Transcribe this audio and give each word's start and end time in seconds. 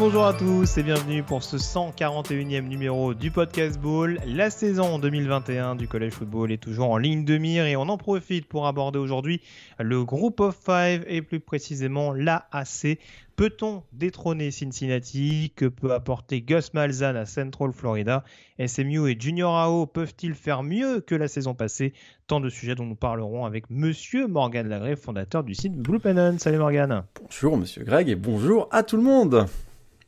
Bonjour 0.00 0.24
à 0.24 0.32
tous 0.32 0.78
et 0.78 0.82
bienvenue 0.82 1.22
pour 1.22 1.42
ce 1.42 1.58
141e 1.58 2.66
numéro 2.66 3.12
du 3.12 3.30
Podcast 3.30 3.78
Ball. 3.78 4.18
La 4.24 4.48
saison 4.48 4.98
2021 4.98 5.76
du 5.76 5.88
College 5.88 6.14
Football 6.14 6.52
est 6.52 6.56
toujours 6.56 6.88
en 6.88 6.96
ligne 6.96 7.26
de 7.26 7.36
mire 7.36 7.66
et 7.66 7.76
on 7.76 7.82
en 7.82 7.98
profite 7.98 8.48
pour 8.48 8.66
aborder 8.66 8.98
aujourd'hui 8.98 9.42
le 9.78 10.02
Group 10.02 10.40
of 10.40 10.56
Five 10.56 11.04
et 11.06 11.20
plus 11.20 11.38
précisément 11.38 12.14
l'AAC. 12.14 12.98
Peut-on 13.36 13.82
détrôner 13.92 14.50
Cincinnati? 14.50 15.52
Que 15.54 15.66
peut 15.66 15.92
apporter 15.92 16.40
Gus 16.40 16.72
Malzahn 16.72 17.14
à 17.14 17.26
Central 17.26 17.72
Florida? 17.74 18.24
SMU 18.58 19.06
et 19.10 19.20
Junior 19.20 19.54
AO 19.54 19.84
peuvent-ils 19.84 20.34
faire 20.34 20.62
mieux 20.62 21.00
que 21.00 21.14
la 21.14 21.28
saison 21.28 21.52
passée? 21.52 21.92
Tant 22.26 22.40
de 22.40 22.48
sujets 22.48 22.74
dont 22.74 22.86
nous 22.86 22.94
parlerons 22.94 23.44
avec 23.44 23.68
Monsieur 23.68 24.28
Morgan 24.28 24.66
Lagré, 24.66 24.96
fondateur 24.96 25.44
du 25.44 25.54
site 25.54 25.76
Blue 25.76 26.00
Pennon. 26.00 26.38
Salut 26.38 26.58
Morgan. 26.58 27.04
Bonjour 27.20 27.58
Monsieur 27.58 27.84
Greg 27.84 28.08
et 28.08 28.16
bonjour 28.16 28.66
à 28.70 28.82
tout 28.82 28.96
le 28.96 29.02
monde. 29.02 29.46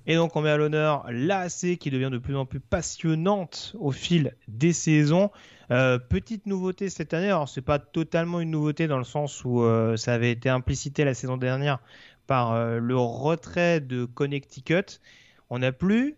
Et 0.06 0.16
donc 0.16 0.34
on 0.34 0.40
met 0.40 0.50
à 0.50 0.56
l'honneur 0.56 1.04
l'AC 1.10 1.78
qui 1.78 1.90
devient 1.90 2.10
de 2.10 2.18
plus 2.18 2.36
en 2.36 2.44
plus 2.44 2.60
passionnante 2.60 3.76
au 3.78 3.92
fil 3.92 4.34
des 4.48 4.72
saisons. 4.72 5.30
Euh, 5.70 5.98
petite 5.98 6.46
nouveauté 6.46 6.90
cette 6.90 7.14
année, 7.14 7.28
alors 7.28 7.48
c'est 7.48 7.62
pas 7.62 7.78
totalement 7.78 8.40
une 8.40 8.50
nouveauté 8.50 8.88
dans 8.88 8.98
le 8.98 9.04
sens 9.04 9.44
où 9.44 9.62
euh, 9.62 9.96
ça 9.96 10.12
avait 10.12 10.32
été 10.32 10.48
implicité 10.48 11.04
la 11.04 11.14
saison 11.14 11.36
dernière 11.36 11.78
par 12.26 12.52
euh, 12.52 12.78
le 12.78 12.96
retrait 12.96 13.80
de 13.80 14.04
Connecticut. 14.04 15.00
On 15.50 15.60
n'a 15.60 15.70
plus 15.70 16.16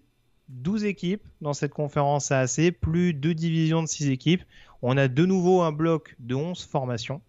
12 0.48 0.84
équipes 0.84 1.26
dans 1.42 1.52
cette 1.52 1.74
conférence 1.74 2.32
AAC, 2.32 2.72
plus 2.80 3.12
deux 3.12 3.34
divisions 3.34 3.82
de 3.82 3.88
6 3.88 4.08
équipes. 4.08 4.42
On 4.80 4.96
a 4.96 5.08
de 5.08 5.26
nouveau 5.26 5.62
un 5.62 5.72
bloc 5.72 6.16
de 6.18 6.34
11 6.34 6.64
formations 6.64 7.20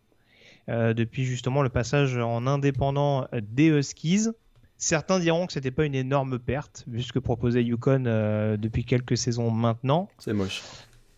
depuis 0.67 1.25
justement 1.25 1.61
le 1.61 1.69
passage 1.69 2.17
en 2.17 2.47
indépendant 2.47 3.27
des 3.39 3.67
Huskies. 3.67 4.29
Certains 4.77 5.19
diront 5.19 5.47
que 5.47 5.53
c'était 5.53 5.71
pas 5.71 5.85
une 5.85 5.95
énorme 5.95 6.37
perte, 6.37 6.83
vu 6.87 7.01
ce 7.01 7.13
que 7.13 7.19
proposait 7.19 7.63
Yukon 7.63 8.03
euh, 8.05 8.57
depuis 8.57 8.83
quelques 8.83 9.17
saisons 9.17 9.49
maintenant. 9.49 10.09
C'est 10.19 10.33
moche. 10.33 10.63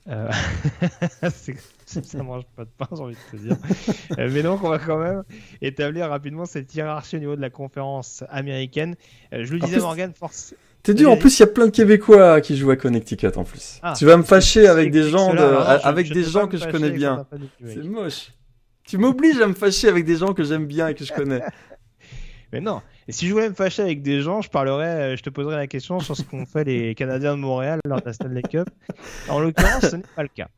Euh... 0.09 0.31
ça 1.85 2.23
mange 2.23 2.43
pas 2.55 2.63
de 2.63 2.69
pain, 2.77 2.87
j'ai 2.95 3.01
envie 3.01 3.15
de 3.15 3.37
te 3.37 3.41
dire. 3.41 3.57
Euh, 4.17 4.29
mais 4.31 4.41
donc, 4.41 4.63
on 4.63 4.69
va 4.69 4.79
quand 4.79 4.99
même 4.99 5.23
établir 5.61 6.07
rapidement 6.07 6.45
cette 6.45 6.73
hiérarchie 6.73 7.17
au 7.17 7.19
niveau 7.19 7.35
de 7.35 7.41
la 7.41 7.49
conférence 7.49 8.23
américaine. 8.29 8.95
Je 9.31 9.51
le 9.51 9.59
disais, 9.59 9.79
Morgan, 9.79 10.13
force. 10.13 10.53
T'es 10.83 10.93
dur, 10.93 11.11
en 11.11 11.17
plus 11.17 11.37
il 11.37 11.41
y 11.41 11.43
a 11.43 11.47
plein 11.47 11.65
de 11.65 11.71
Québécois 11.71 12.39
qui 12.39 12.55
jouent 12.55 12.71
à 12.71 12.77
Connecticut 12.77 13.27
en 13.35 13.43
plus. 13.43 13.79
Ah, 13.81 13.93
tu 13.97 14.05
vas 14.05 14.15
me 14.15 14.23
fâcher 14.23 14.67
avec 14.67 14.91
des 14.91 15.09
gens, 15.09 15.33
de... 15.33 15.39
avec 15.39 16.09
des 16.13 16.23
gens 16.23 16.47
que 16.47 16.55
je 16.55 16.65
connais 16.69 16.91
bien. 16.91 17.25
C'est 17.65 17.83
moche. 17.83 18.31
Tu 18.85 18.97
m'obliges 18.97 19.41
à 19.41 19.47
me 19.47 19.53
fâcher 19.53 19.89
avec 19.89 20.05
des 20.05 20.15
gens 20.15 20.33
que 20.33 20.45
j'aime 20.45 20.65
bien 20.65 20.87
et 20.87 20.95
que 20.95 21.03
je 21.03 21.11
connais. 21.15 21.41
Mais 22.53 22.61
non. 22.61 22.81
Et 23.07 23.11
si 23.11 23.27
je 23.27 23.33
voulais 23.33 23.49
me 23.49 23.53
fâcher 23.53 23.81
avec 23.81 24.01
des 24.01 24.21
gens, 24.21 24.41
je 24.41 24.49
parlerais, 24.49 25.13
euh, 25.13 25.17
je 25.17 25.23
te 25.23 25.29
poserais 25.29 25.55
la 25.55 25.67
question 25.67 25.99
sur 25.99 26.15
ce 26.15 26.23
qu'ont 26.23 26.45
fait 26.45 26.63
les 26.63 26.95
Canadiens 26.95 27.35
de 27.35 27.41
Montréal 27.41 27.79
lors 27.85 27.99
de 27.99 28.05
la 28.05 28.13
Stanley 28.13 28.41
Cup. 28.41 28.69
En 29.29 29.39
l'occurrence, 29.39 29.89
ce 29.89 29.95
n'est 29.97 30.03
pas 30.15 30.23
le 30.23 30.29
cas. 30.29 30.49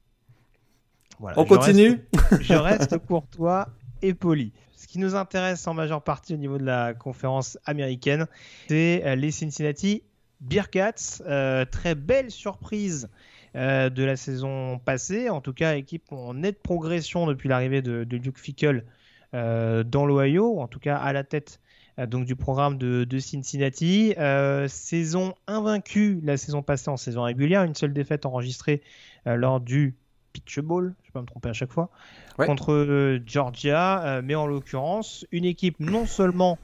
Voilà, 1.19 1.39
On 1.39 1.45
continue. 1.45 1.99
je 2.39 2.53
reste 2.53 2.97
courtois 2.99 3.67
et 4.01 4.13
poli. 4.13 4.53
Ce 4.77 4.87
qui 4.87 4.99
nous 4.99 5.15
intéresse 5.15 5.67
en 5.67 5.73
majeure 5.73 6.01
partie 6.03 6.33
au 6.33 6.37
niveau 6.37 6.57
de 6.57 6.63
la 6.63 6.93
conférence 6.93 7.57
américaine, 7.65 8.27
c'est 8.69 9.03
euh, 9.05 9.15
les 9.15 9.31
Cincinnati 9.31 10.03
Bearcats. 10.39 11.21
Euh, 11.27 11.65
très 11.65 11.95
belle 11.95 12.31
surprise 12.31 13.09
euh, 13.55 13.89
de 13.89 14.03
la 14.03 14.15
saison 14.15 14.77
passée. 14.77 15.29
En 15.29 15.41
tout 15.41 15.53
cas, 15.53 15.75
équipe 15.75 16.11
en 16.11 16.35
nette 16.35 16.61
progression 16.61 17.25
depuis 17.25 17.49
l'arrivée 17.49 17.81
de, 17.81 18.03
de 18.03 18.17
Luke 18.17 18.37
Fickle 18.37 18.85
euh, 19.33 19.83
dans 19.83 20.05
l'Ohio, 20.05 20.59
en 20.59 20.67
tout 20.67 20.79
cas 20.79 20.97
à 20.97 21.13
la 21.13 21.23
tête 21.23 21.59
euh, 21.59 21.68
donc 22.07 22.25
du 22.25 22.35
programme 22.35 22.77
de, 22.77 23.19
Cincinnati. 23.19 24.13
Euh, 24.17 24.67
saison 24.67 25.33
invaincue 25.47 26.19
la 26.23 26.37
saison 26.37 26.61
passée 26.61 26.89
en 26.89 26.97
saison 26.97 27.23
régulière, 27.23 27.63
une 27.63 27.75
seule 27.75 27.93
défaite 27.93 28.25
enregistrée 28.25 28.81
lors 29.25 29.59
du 29.59 29.95
Pitch 30.33 30.59
Bowl, 30.59 30.95
je 31.03 31.09
vais 31.09 31.13
pas 31.13 31.21
me 31.21 31.27
tromper 31.27 31.49
à 31.49 31.53
chaque 31.53 31.71
fois, 31.71 31.89
contre 32.37 33.19
Georgia, 33.25 34.21
mais 34.23 34.33
en 34.33 34.47
l'occurrence 34.47 35.25
une 35.31 35.45
équipe 35.45 35.79
non 35.79 36.05
seulement, 36.05 36.57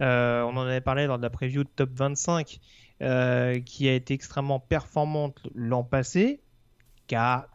on 0.00 0.04
en 0.56 0.60
avait 0.60 0.80
parlé 0.80 1.06
lors 1.06 1.16
de 1.16 1.22
la 1.22 1.30
preview 1.30 1.64
de 1.64 1.68
Top 1.68 1.90
25, 1.94 2.60
qui 3.64 3.88
a 3.88 3.94
été 3.94 4.14
extrêmement 4.14 4.60
performante 4.60 5.40
l'an 5.54 5.84
passé, 5.84 6.40
qui 7.06 7.14
a 7.14 7.48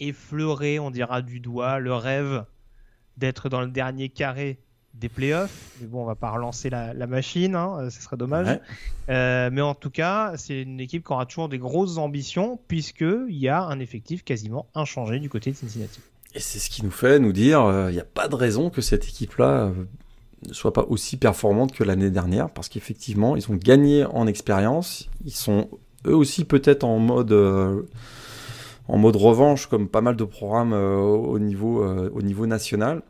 effleuré, 0.00 0.78
on 0.78 0.90
dira 0.90 1.22
du 1.22 1.40
doigt, 1.40 1.78
le 1.78 1.94
rêve 1.94 2.44
d'être 3.16 3.48
dans 3.48 3.60
le 3.60 3.68
dernier 3.68 4.08
carré 4.08 4.58
des 4.94 5.08
playoffs. 5.08 5.74
Mais 5.80 5.86
bon, 5.86 6.02
on 6.02 6.04
va 6.04 6.14
pas 6.14 6.30
relancer 6.30 6.70
la, 6.70 7.06
machine, 7.06 7.54
hein, 7.54 7.76
euh, 7.80 7.90
ce 7.90 8.02
serait 8.02 8.16
dommage. 8.16 8.60
Euh, 9.08 9.50
mais 9.52 9.60
en 9.60 9.74
tout 9.74 9.90
cas, 9.90 10.32
c'est 10.36 10.62
une 10.62 10.80
équipe 10.80 11.06
qui 11.06 11.12
aura 11.12 11.26
toujours 11.26 11.48
des 11.48 11.58
grosses 11.58 11.98
ambitions, 11.98 12.60
puisqu'il 12.68 13.36
y 13.36 13.48
a 13.48 13.62
un 13.62 13.80
effectif 13.80 14.24
quasiment 14.24 14.66
inchangé 14.74 15.18
du 15.18 15.28
côté 15.28 15.50
de 15.50 15.56
Cincinnati. 15.56 16.00
Et 16.34 16.40
c'est 16.40 16.58
ce 16.58 16.70
qui 16.70 16.84
nous 16.84 16.90
fait 16.90 17.18
nous 17.18 17.32
dire, 17.32 17.60
il 17.88 17.92
n'y 17.92 18.00
a 18.00 18.04
pas 18.04 18.28
de 18.28 18.34
raison 18.36 18.70
que 18.70 18.80
cette 18.80 19.04
équipe-là 19.04 19.72
ne 20.46 20.52
soit 20.52 20.72
pas 20.72 20.84
aussi 20.88 21.16
performante 21.16 21.72
que 21.72 21.82
l'année 21.82 22.10
dernière, 22.10 22.50
parce 22.50 22.68
qu'effectivement, 22.68 23.34
ils 23.34 23.50
ont 23.50 23.56
gagné 23.56 24.04
en 24.04 24.26
expérience, 24.28 25.10
ils 25.24 25.34
sont 25.34 25.68
eux 26.06 26.14
aussi 26.14 26.44
peut-être 26.44 26.84
en 26.84 26.98
mode 26.98 27.32
en 28.86 28.98
mode 28.98 29.16
revanche, 29.16 29.66
comme 29.66 29.88
pas 29.88 30.00
mal 30.00 30.16
de 30.16 30.24
programmes 30.24 30.72
au, 30.72 31.38
niveau, 31.38 31.84
au 31.84 32.22
niveau 32.22 32.46
national 32.46 33.02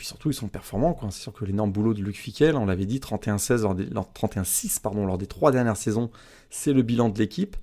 puis 0.00 0.06
surtout, 0.06 0.30
ils 0.30 0.34
sont 0.34 0.48
performants. 0.48 0.98
C'est 1.10 1.20
sûr 1.20 1.34
que 1.34 1.44
l'énorme 1.44 1.72
boulot 1.72 1.92
de 1.92 2.00
Luc 2.00 2.16
Fickel, 2.16 2.56
on 2.56 2.64
l'avait 2.64 2.86
dit, 2.86 3.00
31-6 3.00 4.44
6 4.44 4.78
pardon, 4.78 5.04
lors 5.04 5.18
des 5.18 5.26
trois 5.26 5.52
dernières 5.52 5.76
saisons, 5.76 6.10
c'est 6.48 6.72
le 6.72 6.80
bilan 6.80 7.10
de 7.10 7.18
l'équipe. 7.18 7.54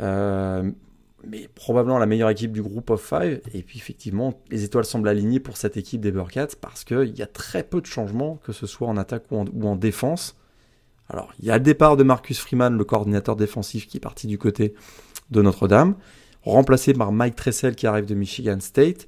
Euh, 0.00 0.68
mais 1.24 1.48
probablement 1.54 2.00
la 2.00 2.06
meilleure 2.06 2.30
équipe 2.30 2.50
du 2.50 2.62
groupe 2.62 2.90
of 2.90 3.00
five. 3.00 3.40
Et 3.54 3.62
puis 3.62 3.78
effectivement, 3.78 4.42
les 4.50 4.64
étoiles 4.64 4.84
semblent 4.84 5.06
alignées 5.06 5.38
pour 5.38 5.56
cette 5.56 5.76
équipe 5.76 6.00
des 6.00 6.10
Burkats 6.10 6.56
parce 6.60 6.82
qu'il 6.82 7.16
y 7.16 7.22
a 7.22 7.28
très 7.28 7.62
peu 7.62 7.80
de 7.80 7.86
changements, 7.86 8.40
que 8.42 8.50
ce 8.50 8.66
soit 8.66 8.88
en 8.88 8.96
attaque 8.96 9.26
ou 9.30 9.68
en, 9.68 9.76
défense. 9.76 10.36
Alors, 11.08 11.32
il 11.38 11.44
y 11.44 11.52
a 11.52 11.58
le 11.58 11.62
départ 11.62 11.96
de 11.96 12.02
Marcus 12.02 12.40
Freeman, 12.40 12.76
le 12.76 12.84
coordinateur 12.84 13.36
défensif, 13.36 13.86
qui 13.86 13.98
est 13.98 14.00
parti 14.00 14.26
du 14.26 14.36
côté 14.36 14.74
de 15.30 15.42
Notre-Dame, 15.42 15.94
remplacé 16.42 16.92
par 16.92 17.12
Mike 17.12 17.36
Tressel 17.36 17.76
qui 17.76 17.86
arrive 17.86 18.06
de 18.06 18.16
Michigan 18.16 18.58
State. 18.58 19.06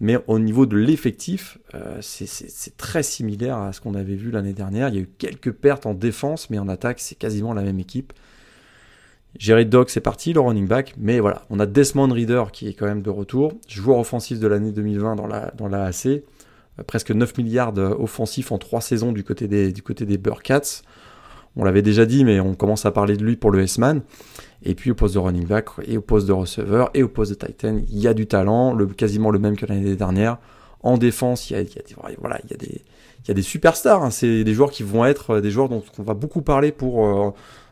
Mais 0.00 0.18
au 0.26 0.38
niveau 0.38 0.66
de 0.66 0.76
l'effectif, 0.76 1.58
euh, 1.74 1.98
c'est 2.02 2.76
très 2.76 3.02
similaire 3.02 3.56
à 3.56 3.72
ce 3.72 3.80
qu'on 3.80 3.94
avait 3.94 4.14
vu 4.14 4.30
l'année 4.30 4.52
dernière. 4.52 4.88
Il 4.90 4.94
y 4.94 4.98
a 4.98 5.00
eu 5.00 5.08
quelques 5.18 5.52
pertes 5.52 5.86
en 5.86 5.94
défense, 5.94 6.50
mais 6.50 6.58
en 6.58 6.68
attaque, 6.68 7.00
c'est 7.00 7.14
quasiment 7.14 7.54
la 7.54 7.62
même 7.62 7.80
équipe. 7.80 8.12
Jerry 9.38 9.66
Dock, 9.66 9.90
c'est 9.90 10.00
parti, 10.00 10.32
le 10.32 10.40
running 10.40 10.66
back. 10.66 10.94
Mais 10.98 11.18
voilà, 11.20 11.42
on 11.48 11.60
a 11.60 11.66
Desmond 11.66 12.12
Reader 12.12 12.44
qui 12.52 12.68
est 12.68 12.74
quand 12.74 12.86
même 12.86 13.02
de 13.02 13.10
retour. 13.10 13.52
Joueur 13.68 13.98
offensif 13.98 14.38
de 14.38 14.46
l'année 14.46 14.72
2020 14.72 15.16
dans 15.16 15.26
la, 15.26 15.50
dans. 15.56 15.72
Euh, 15.72 16.20
presque 16.86 17.10
9 17.10 17.38
milliards 17.38 17.76
offensifs 17.76 18.52
en 18.52 18.58
3 18.58 18.82
saisons 18.82 19.12
du 19.12 19.24
côté 19.24 19.48
des, 19.48 19.72
du 19.72 19.82
côté 19.82 20.04
des 20.04 20.18
Burkats. 20.18 20.82
On 21.56 21.64
l'avait 21.64 21.82
déjà 21.82 22.06
dit, 22.06 22.24
mais 22.24 22.38
on 22.40 22.54
commence 22.54 22.86
à 22.86 22.90
parler 22.90 23.16
de 23.16 23.24
lui 23.24 23.36
pour 23.36 23.50
le 23.50 23.62
S-Man. 23.62 24.02
Et 24.62 24.74
puis 24.74 24.90
au 24.90 24.94
poste 24.94 25.14
de 25.14 25.18
running 25.18 25.46
back 25.46 25.66
et 25.86 25.96
au 25.96 26.02
poste 26.02 26.26
de 26.26 26.32
receveur 26.32 26.90
et 26.94 27.02
au 27.02 27.08
poste 27.08 27.32
de 27.32 27.46
Titan, 27.46 27.78
il 27.88 27.98
y 27.98 28.08
a 28.08 28.14
du 28.14 28.26
talent, 28.26 28.74
le, 28.74 28.86
quasiment 28.86 29.30
le 29.30 29.38
même 29.38 29.56
que 29.56 29.66
l'année 29.66 29.96
dernière. 29.96 30.38
En 30.82 30.98
défense, 30.98 31.50
il 31.50 31.54
y 31.54 33.30
a, 33.30 33.34
des, 33.34 33.42
superstars. 33.42 34.02
Hein. 34.02 34.10
C'est 34.10 34.44
des 34.44 34.54
joueurs 34.54 34.70
qui 34.70 34.82
vont 34.82 35.04
être 35.04 35.40
des 35.40 35.50
joueurs 35.50 35.68
dont 35.68 35.82
on 35.98 36.02
va 36.02 36.14
beaucoup 36.14 36.42
parler 36.42 36.72
pour 36.72 37.06
euh, 37.06 37.30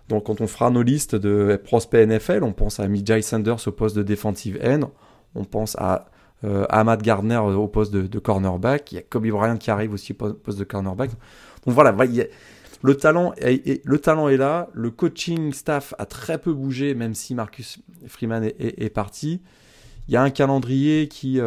donc 0.08 0.24
quand 0.24 0.40
on 0.40 0.46
fera 0.46 0.70
nos 0.70 0.82
listes 0.82 1.14
de 1.14 1.60
prospects 1.62 2.06
NFL. 2.06 2.42
On 2.42 2.52
pense 2.52 2.80
à 2.80 2.88
Mijay 2.88 3.22
Sanders 3.22 3.66
au 3.66 3.70
poste 3.70 3.96
de 3.96 4.02
defensive 4.02 4.58
end. 4.64 4.90
On 5.34 5.44
pense 5.44 5.76
à 5.78 6.06
euh, 6.44 6.66
Ahmad 6.68 7.02
Gardner 7.02 7.38
au 7.38 7.68
poste 7.68 7.92
de, 7.92 8.18
cornerback. 8.18 8.92
Il 8.92 8.96
y 8.96 8.98
a 8.98 9.02
Kobe 9.02 9.28
Bryant 9.28 9.56
qui 9.56 9.70
arrive 9.70 9.92
aussi 9.92 10.12
au 10.12 10.32
poste 10.32 10.58
de 10.58 10.64
cornerback. 10.64 11.10
Donc 11.64 11.74
voilà, 11.74 11.92
le 12.84 12.94
talent, 12.96 13.32
est, 13.38 13.82
le 13.82 13.98
talent 13.98 14.28
est 14.28 14.36
là, 14.36 14.68
le 14.74 14.90
coaching 14.90 15.54
staff 15.54 15.94
a 15.98 16.04
très 16.04 16.36
peu 16.36 16.52
bougé, 16.52 16.94
même 16.94 17.14
si 17.14 17.34
Marcus 17.34 17.78
Freeman 18.06 18.44
est, 18.44 18.90
parti. 18.90 19.40
Il 20.06 20.12
y 20.12 20.18
a 20.18 20.22
un 20.22 20.28
calendrier 20.28 21.08
qui. 21.08 21.40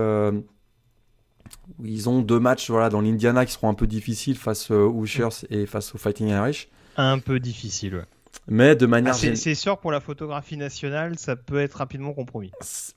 ils 1.84 2.10
ont 2.10 2.22
deux 2.24 2.40
matchs 2.40 2.72
voilà, 2.72 2.90
dans 2.90 3.02
l'Indiana 3.02 3.46
qui 3.46 3.54
seront 3.54 3.70
un 3.70 3.76
peu 3.76 3.86
difficiles 3.86 4.36
face 4.36 4.72
aux 4.72 4.90
Hoosiers 4.90 5.46
et 5.52 5.68
face 5.68 5.94
aux 5.94 6.00
Fighting 6.00 6.30
Irish. 6.30 6.70
Un 6.96 7.20
peu 7.20 7.40
difficile, 7.40 7.98
ouais. 7.98 8.06
Mais 8.48 8.76
de 8.76 8.88
manière. 8.88 9.14
Ah, 9.16 9.36
c'est 9.36 9.54
sûr, 9.54 9.78
pour 9.78 9.92
la 9.92 10.00
photographie 10.00 10.58
nationale, 10.58 11.20
ça 11.20 11.36
peut 11.36 11.60
être 11.60 11.76
rapidement 11.76 12.14
compromis. 12.14 12.52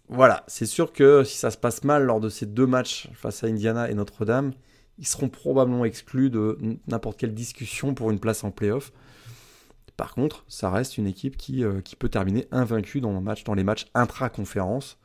Voilà, 0.08 0.44
c'est 0.46 0.64
sûr 0.64 0.94
que 0.94 1.24
si 1.24 1.36
ça 1.36 1.50
se 1.50 1.58
passe 1.58 1.84
mal 1.84 2.04
lors 2.04 2.20
de 2.20 2.30
ces 2.30 2.46
deux 2.46 2.66
matchs 2.66 3.10
face 3.12 3.44
à 3.44 3.48
Indiana 3.48 3.90
et 3.90 3.94
Notre-Dame, 3.94 4.52
ils 5.00 5.06
seront 5.06 5.28
probablement 5.28 5.84
exclus 5.84 6.30
de 6.30 6.58
n'importe 6.86 7.18
quelle 7.18 7.34
discussion 7.34 7.94
pour 7.94 8.10
une 8.10 8.20
place 8.20 8.44
en 8.44 8.50
playoff. 8.50 8.92
Par 9.96 10.14
contre, 10.14 10.44
ça 10.46 10.70
reste 10.70 10.98
une 10.98 11.06
équipe 11.06 11.36
qui, 11.36 11.64
euh, 11.64 11.80
qui 11.80 11.96
peut 11.96 12.08
terminer 12.08 12.46
invaincue 12.52 13.00
dans, 13.00 13.18
match, 13.20 13.44
dans 13.44 13.54
les 13.54 13.64
matchs 13.64 13.86
intra-conférence. 13.94 14.98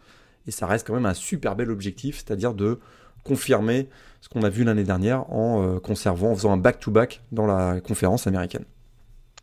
Et 0.47 0.51
ça 0.51 0.67
reste 0.67 0.85
quand 0.85 0.93
même 0.93 1.05
un 1.05 1.13
super 1.13 1.55
bel 1.55 1.71
objectif, 1.71 2.17
c'est-à-dire 2.17 2.53
de 2.53 2.79
confirmer 3.23 3.89
ce 4.21 4.29
qu'on 4.29 4.43
a 4.43 4.49
vu 4.49 4.63
l'année 4.63 4.83
dernière 4.83 5.29
en 5.31 5.63
euh, 5.63 5.79
conservant, 5.79 6.31
en 6.31 6.35
faisant 6.35 6.51
un 6.51 6.57
back-to-back 6.57 7.21
dans 7.31 7.47
la 7.47 7.81
conférence 7.81 8.27
américaine. 8.27 8.65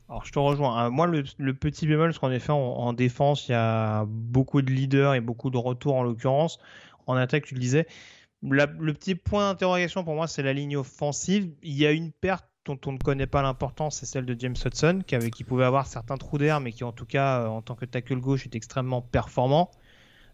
Alors 0.08 0.24
je 0.24 0.32
te 0.32 0.38
rejoins. 0.38 0.76
Hein. 0.76 0.90
Moi, 0.90 1.06
le, 1.06 1.54
petit 1.54 1.86
bémol, 1.86 2.12
c'est 2.12 2.20
qu'en 2.20 2.30
effet, 2.30 2.52
en, 2.52 2.92
défense, 2.92 3.48
il 3.48 3.52
y 3.52 3.54
a 3.54 4.04
beaucoup 4.06 4.60
de 4.60 4.70
leaders 4.70 5.14
et 5.14 5.20
beaucoup 5.20 5.48
de 5.48 5.56
retours 5.56 5.96
en 5.96 6.02
l'occurrence. 6.02 6.58
En 7.06 7.16
attaque, 7.16 7.46
tu 7.46 7.54
le 7.54 7.60
disais. 7.60 7.86
Le 8.42 8.92
petit 8.92 9.14
point 9.14 9.50
d'interrogation 9.50 10.04
pour 10.04 10.14
moi, 10.14 10.26
c'est 10.26 10.42
la 10.42 10.52
ligne 10.52 10.76
offensive. 10.76 11.50
Il 11.62 11.74
y 11.74 11.86
a 11.86 11.92
une 11.92 12.12
perte 12.12 12.46
dont 12.64 12.78
on 12.86 12.92
ne 12.92 12.98
connaît 12.98 13.26
pas 13.26 13.42
l'importance, 13.42 13.96
c'est 13.96 14.06
celle 14.06 14.24
de 14.24 14.36
James 14.38 14.54
Hudson, 14.64 15.02
qui, 15.06 15.44
pouvait 15.44 15.64
avoir 15.64 15.86
certains 15.86 16.16
trous 16.16 16.38
d'air, 16.38 16.60
mais 16.60 16.72
qui 16.72 16.84
en 16.84 16.92
tout 16.92 17.06
cas, 17.06 17.40
euh, 17.40 17.46
en 17.48 17.62
tant 17.62 17.74
que 17.74 17.84
tackle 17.84 18.16
gauche, 18.16 18.46
est 18.46 18.54
extrêmement 18.54 19.02
performant. 19.02 19.70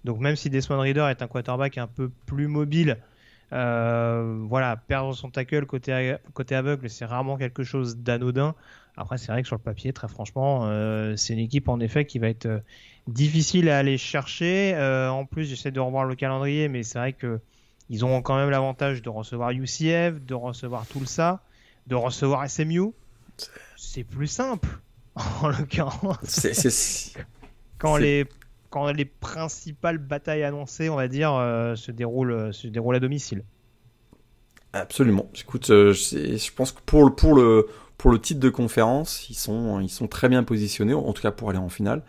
Donc 0.04 0.20
même 0.20 0.36
si 0.36 0.50
Desmond 0.50 0.80
Reader 0.80 1.06
est 1.10 1.22
un 1.22 1.26
quarterback 1.26 1.78
un 1.78 1.86
peu 1.86 2.10
plus 2.26 2.46
mobile, 2.46 2.98
euh, 3.52 4.44
voilà, 4.46 4.76
perdre 4.76 5.14
son 5.14 5.30
tackle 5.30 5.64
côté, 5.64 5.92
aveugle, 6.50 6.90
c'est 6.90 7.06
rarement 7.06 7.36
quelque 7.36 7.64
chose 7.64 7.96
d'anodin. 7.96 8.54
Après, 8.96 9.16
c'est 9.16 9.32
vrai 9.32 9.42
que 9.42 9.48
sur 9.48 9.56
le 9.56 9.62
papier, 9.62 9.92
très 9.92 10.08
franchement, 10.08 10.66
euh, 10.66 11.16
c'est 11.16 11.32
une 11.32 11.38
équipe 11.38 11.68
en 11.68 11.80
effet 11.80 12.04
qui 12.04 12.18
va 12.18 12.28
être 12.28 12.62
difficile 13.06 13.70
à 13.70 13.78
aller 13.78 13.96
chercher. 13.96 14.76
En 15.08 15.24
plus, 15.24 15.44
j'essaie 15.44 15.70
de 15.70 15.80
revoir 15.80 16.04
le 16.04 16.14
calendrier, 16.14 16.68
mais 16.68 16.82
c'est 16.82 16.98
vrai 16.98 17.12
que 17.14 17.40
ils 17.90 18.04
ont 18.04 18.22
quand 18.22 18.36
même 18.36 18.50
l'avantage 18.50 19.02
de 19.02 19.08
recevoir 19.08 19.50
UCF, 19.50 20.20
de 20.20 20.34
recevoir 20.34 20.86
Tulsa, 20.86 21.42
de 21.86 21.94
recevoir 21.94 22.48
SMU. 22.48 22.92
C'est 23.76 24.04
plus 24.04 24.26
simple, 24.26 24.68
en 25.14 25.48
l'occurrence. 25.48 26.46
quand 27.78 27.96
les 27.96 28.26
quand 28.70 28.92
les 28.92 29.06
principales 29.06 29.98
batailles 29.98 30.44
annoncées, 30.44 30.90
on 30.90 30.96
va 30.96 31.08
dire, 31.08 31.30
se 31.76 31.90
déroulent 31.90 32.52
se 32.52 32.66
déroulent 32.66 32.96
à 32.96 33.00
domicile. 33.00 33.44
Absolument. 34.74 35.30
Écoute, 35.40 35.68
je 35.68 36.52
pense 36.52 36.72
que 36.72 36.80
pour 36.84 37.04
le 37.04 37.14
pour 37.14 37.34
le 37.34 37.68
pour 37.98 38.12
le 38.12 38.20
titre 38.20 38.40
de 38.40 38.48
conférence, 38.48 39.28
ils 39.28 39.34
sont, 39.34 39.80
ils 39.80 39.90
sont 39.90 40.06
très 40.06 40.28
bien 40.28 40.44
positionnés, 40.44 40.94
en 40.94 41.12
tout 41.12 41.20
cas 41.20 41.32
pour 41.32 41.50
aller 41.50 41.58
en 41.58 41.68
finale. 41.68 42.02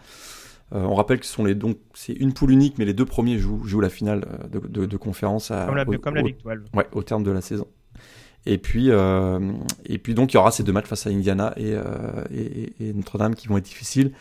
Euh, 0.73 0.81
on 0.83 0.93
rappelle 0.93 1.19
que 1.19 1.25
ce 1.25 1.33
sont 1.33 1.43
les 1.43 1.55
donc 1.55 1.77
c'est 1.93 2.13
une 2.13 2.33
poule 2.33 2.51
unique, 2.51 2.77
mais 2.77 2.85
les 2.85 2.93
deux 2.93 3.05
premiers 3.05 3.39
jouent, 3.39 3.63
jouent 3.63 3.81
la 3.81 3.89
finale 3.89 4.25
euh, 4.53 4.59
de, 4.59 4.85
de, 4.85 4.97
conférence 4.97 5.49
à, 5.49 5.65
comme 5.65 5.75
la, 5.75 5.87
au, 5.87 5.97
comme 5.97 6.15
la 6.15 6.21
Big 6.21 6.35
Ouais, 6.45 6.87
au 6.91 7.01
terme 7.01 7.23
de 7.23 7.31
la 7.31 7.41
saison. 7.41 7.67
Et 8.45 8.57
puis, 8.57 8.89
euh, 8.89 9.39
et 9.85 9.97
puis 9.97 10.13
donc 10.13 10.31
il 10.31 10.35
y 10.35 10.37
aura 10.37 10.51
ces 10.51 10.63
deux 10.63 10.71
matchs 10.71 10.85
face 10.85 11.07
à 11.07 11.09
Indiana 11.09 11.53
et, 11.57 11.73
et, 12.31 12.73
et 12.79 12.93
Notre-Dame 12.93 13.35
qui 13.35 13.47
vont 13.47 13.57
être 13.57 13.65
difficiles. 13.65 14.13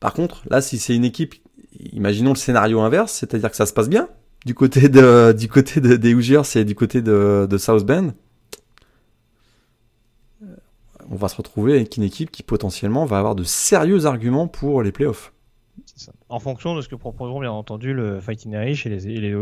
Par 0.00 0.12
contre, 0.12 0.42
là, 0.50 0.60
si 0.60 0.78
c'est 0.78 0.94
une 0.94 1.04
équipe, 1.04 1.34
imaginons 1.92 2.30
le 2.30 2.36
scénario 2.36 2.80
inverse, 2.80 3.12
c'est-à-dire 3.12 3.50
que 3.50 3.56
ça 3.56 3.66
se 3.66 3.72
passe 3.72 3.88
bien 3.88 4.08
du 4.44 4.54
côté 4.54 4.88
de, 4.88 5.32
du 5.32 5.48
côté 5.48 5.80
de, 5.80 5.96
des 5.96 6.14
Hoosiers 6.14 6.42
et 6.56 6.64
du 6.64 6.74
côté 6.74 7.00
de, 7.02 7.46
de 7.48 7.58
South 7.58 7.84
Bend 7.86 8.12
on 11.12 11.16
va 11.16 11.28
se 11.28 11.36
retrouver 11.36 11.74
avec 11.74 11.96
une 11.96 12.02
équipe 12.02 12.30
qui 12.30 12.42
potentiellement 12.42 13.04
va 13.04 13.18
avoir 13.18 13.34
de 13.34 13.44
sérieux 13.44 14.06
arguments 14.06 14.48
pour 14.48 14.82
les 14.82 14.92
playoffs. 14.92 15.32
En 16.30 16.40
fonction 16.40 16.74
de 16.74 16.80
ce 16.80 16.88
que 16.88 16.94
proposeront 16.94 17.40
bien 17.40 17.52
entendu 17.52 17.92
le 17.92 18.20
Fighting 18.20 18.52
Irish 18.52 18.86
et 18.86 18.88
les, 18.88 19.06
et 19.06 19.20
les 19.20 19.34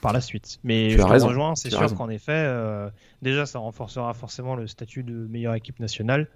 par 0.00 0.12
la 0.12 0.20
suite. 0.20 0.60
Mais 0.62 0.90
je 0.90 0.98
te 0.98 1.02
rejoins, 1.02 1.56
c'est 1.56 1.70
sûr 1.70 1.92
qu'en 1.94 2.08
effet, 2.08 2.32
euh, 2.32 2.88
déjà 3.20 3.46
ça 3.46 3.58
renforcera 3.58 4.14
forcément 4.14 4.54
le 4.54 4.68
statut 4.68 5.02
de 5.02 5.12
meilleure 5.12 5.54
équipe 5.54 5.80
nationale. 5.80 6.28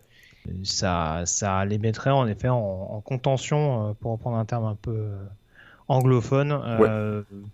Ça, 0.64 1.22
ça 1.26 1.64
les 1.64 1.78
mettrait 1.78 2.10
en 2.10 2.26
effet 2.26 2.48
en, 2.48 3.00
contention, 3.04 3.90
euh, 3.90 3.92
pour 3.92 4.12
reprendre 4.12 4.36
un 4.36 4.44
terme 4.46 4.64
un 4.64 4.74
peu 4.74 4.90
euh, 4.90 5.24
anglophone, 5.86 6.58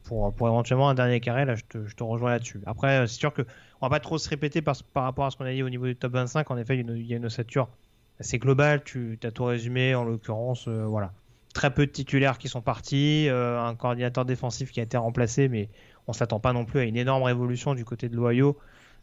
pour, 0.05 0.33
pour 0.33 0.49
éventuellement 0.49 0.89
un 0.89 0.95
dernier 0.95 1.21
carré. 1.21 1.45
Là, 1.45 1.57
je 1.57 1.65
te, 1.69 1.87
je 1.87 1.95
te 1.95 2.05
rejoins 2.05 2.31
là-dessus. 2.31 2.61
Après, 2.65 3.07
c'est 3.07 3.19
sûr 3.19 3.35
que 3.35 3.43
on 3.81 3.87
va 3.87 3.91
pas 3.91 4.01
trop 4.01 4.19
se 4.19 4.29
répéter 4.29 4.63
par, 4.63 4.77
par 4.93 5.05
rapport 5.05 5.27
à 5.27 5.31
ce 5.31 5.37
qu'on 5.37 5.45
a 5.45 5.53
dit 5.53 5.63
au 5.63 5.69
niveau 5.69 5.87
du 5.87 5.97
top 5.97 6.13
25. 6.13 6.51
En 6.51 6.57
effet, 6.57 6.79
il 6.79 7.07
y 7.07 7.15
a 7.15 7.17
une, 7.17 7.27
ossature 7.27 7.69
assez 8.21 8.39
globale. 8.39 8.83
Tu 8.85 9.19
as 9.23 9.31
tout 9.31 9.45
résumé, 9.45 9.95
en 9.95 10.05
l'occurrence, 10.05 10.67
euh, 10.69 10.85
voilà. 10.85 11.13
Très 11.53 11.73
peu 11.73 11.87
de 11.87 11.91
titulaires 11.91 12.39
qui 12.39 12.49
sont 12.49 12.61
partis, 12.61 13.29
euh, 13.29 13.61
un 13.61 13.75
coordinateur 13.75 14.25
défensif 14.25 14.71
qui 14.73 14.81
a 14.81 14.83
été 14.83 14.97
remplacé, 14.97 15.49
mais 15.49 15.71
on 16.07 16.13
s'attend 16.13 16.39
pas 16.39 16.53
non 16.53 16.65
plus 16.65 16.81
à 16.81 16.85
une 16.85 16.97
énorme 16.97 17.23
révolution 17.23 17.75
du 17.75 17.85
côté 17.85 18.09
de 18.09 18.17
l'Ohio. 18.17 18.59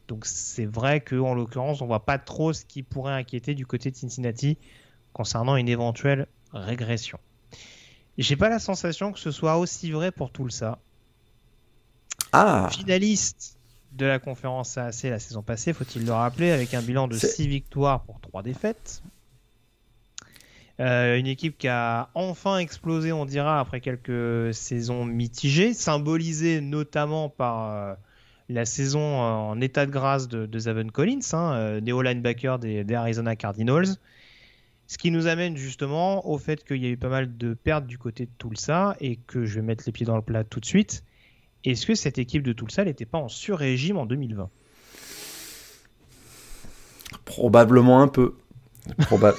Donc 0.08 0.26
c'est 0.26 0.66
vrai 0.66 1.02
qu'en 1.02 1.34
l'occurrence, 1.34 1.82
on 1.82 1.88
voit 1.88 2.06
pas 2.06 2.20
trop 2.20 2.54
ce 2.54 2.66
qui 2.66 2.84
pourrait 2.84 3.14
inquiéter 3.14 3.56
du 3.56 3.66
côté 3.66 3.90
de 3.90 3.96
Cincinnati 3.96 4.58
concernant 5.14 5.56
une 5.56 5.70
éventuelle 5.70 6.28
régression. 6.52 7.20
J'ai 8.18 8.36
pas 8.36 8.50
la 8.50 8.60
sensation 8.60 9.12
que 9.12 9.20
ce 9.20 9.32
soit 9.32 9.58
aussi 9.58 9.92
vrai 9.92 10.12
pour 10.12 10.32
tout 10.32 10.50
ça. 10.50 10.78
Ah. 12.32 12.70
Finaliste 12.72 13.53
de 13.96 14.06
la 14.06 14.20
conférence 14.20 14.78
AAC 14.78 15.04
la 15.04 15.20
saison 15.20 15.42
passée, 15.42 15.74
faut-il 15.74 16.06
le 16.06 16.12
rappeler, 16.12 16.52
avec 16.52 16.74
un 16.74 16.82
bilan 16.82 17.08
de 17.08 17.16
6 17.16 17.48
victoires 17.48 18.04
pour 18.04 18.20
3 18.20 18.44
défaites. 18.44 19.04
Euh, 20.80 21.18
une 21.18 21.28
équipe 21.28 21.58
qui 21.58 21.68
a 21.68 22.10
enfin 22.16 22.58
explosé, 22.58 23.12
on 23.12 23.26
dira, 23.26 23.60
après 23.60 23.80
quelques 23.80 24.54
saisons 24.54 25.06
mitigées, 25.06 25.74
symbolisée 25.74 26.62
notamment 26.62 27.30
par 27.30 27.70
euh, 27.70 27.94
la 28.50 28.66
saison 28.66 29.20
en 29.20 29.62
état 29.62 29.86
de 29.86 29.92
grâce 29.92 30.28
de, 30.28 30.48
de 30.48 30.60
Zaven 30.60 30.90
Collins, 30.90 31.20
hein, 31.34 31.54
euh, 31.54 31.82
néo-linebacker 31.82 32.58
des, 32.58 32.84
des, 32.84 32.96
Arizona 32.96 33.36
Cardinals. 33.36 33.98
Ce 34.88 34.98
qui 34.98 35.12
nous 35.12 35.28
amène 35.28 35.56
justement 35.56 36.28
au 36.28 36.38
fait 36.38 36.64
qu'il 36.64 36.84
y 36.84 36.88
a 36.88 36.90
eu 36.90 36.98
pas 36.98 37.10
mal 37.10 37.38
de 37.38 37.54
pertes 37.54 37.86
du 37.86 37.98
côté 37.98 38.26
de 38.26 38.32
Tulsa 38.38 38.98
et 39.00 39.16
que 39.16 39.46
je 39.46 39.56
vais 39.56 39.62
mettre 39.62 39.84
les 39.86 39.92
pieds 39.92 40.06
dans 40.06 40.16
le 40.16 40.22
plat 40.22 40.44
tout 40.44 40.60
de 40.60 40.66
suite. 40.66 41.04
Est-ce 41.64 41.86
que 41.86 41.96
cette 41.96 42.18
équipe 42.18 42.44
de 42.44 42.54
Tulsa 42.54 42.84
n'était 42.84 43.06
pas 43.06 43.18
en 43.18 43.28
sur-régime 43.30 43.98
en 43.98 44.06
2020 44.06 44.50
Probablement 47.26 48.02
un 48.02 48.08
peu. 48.08 48.36
Proba... 49.00 49.34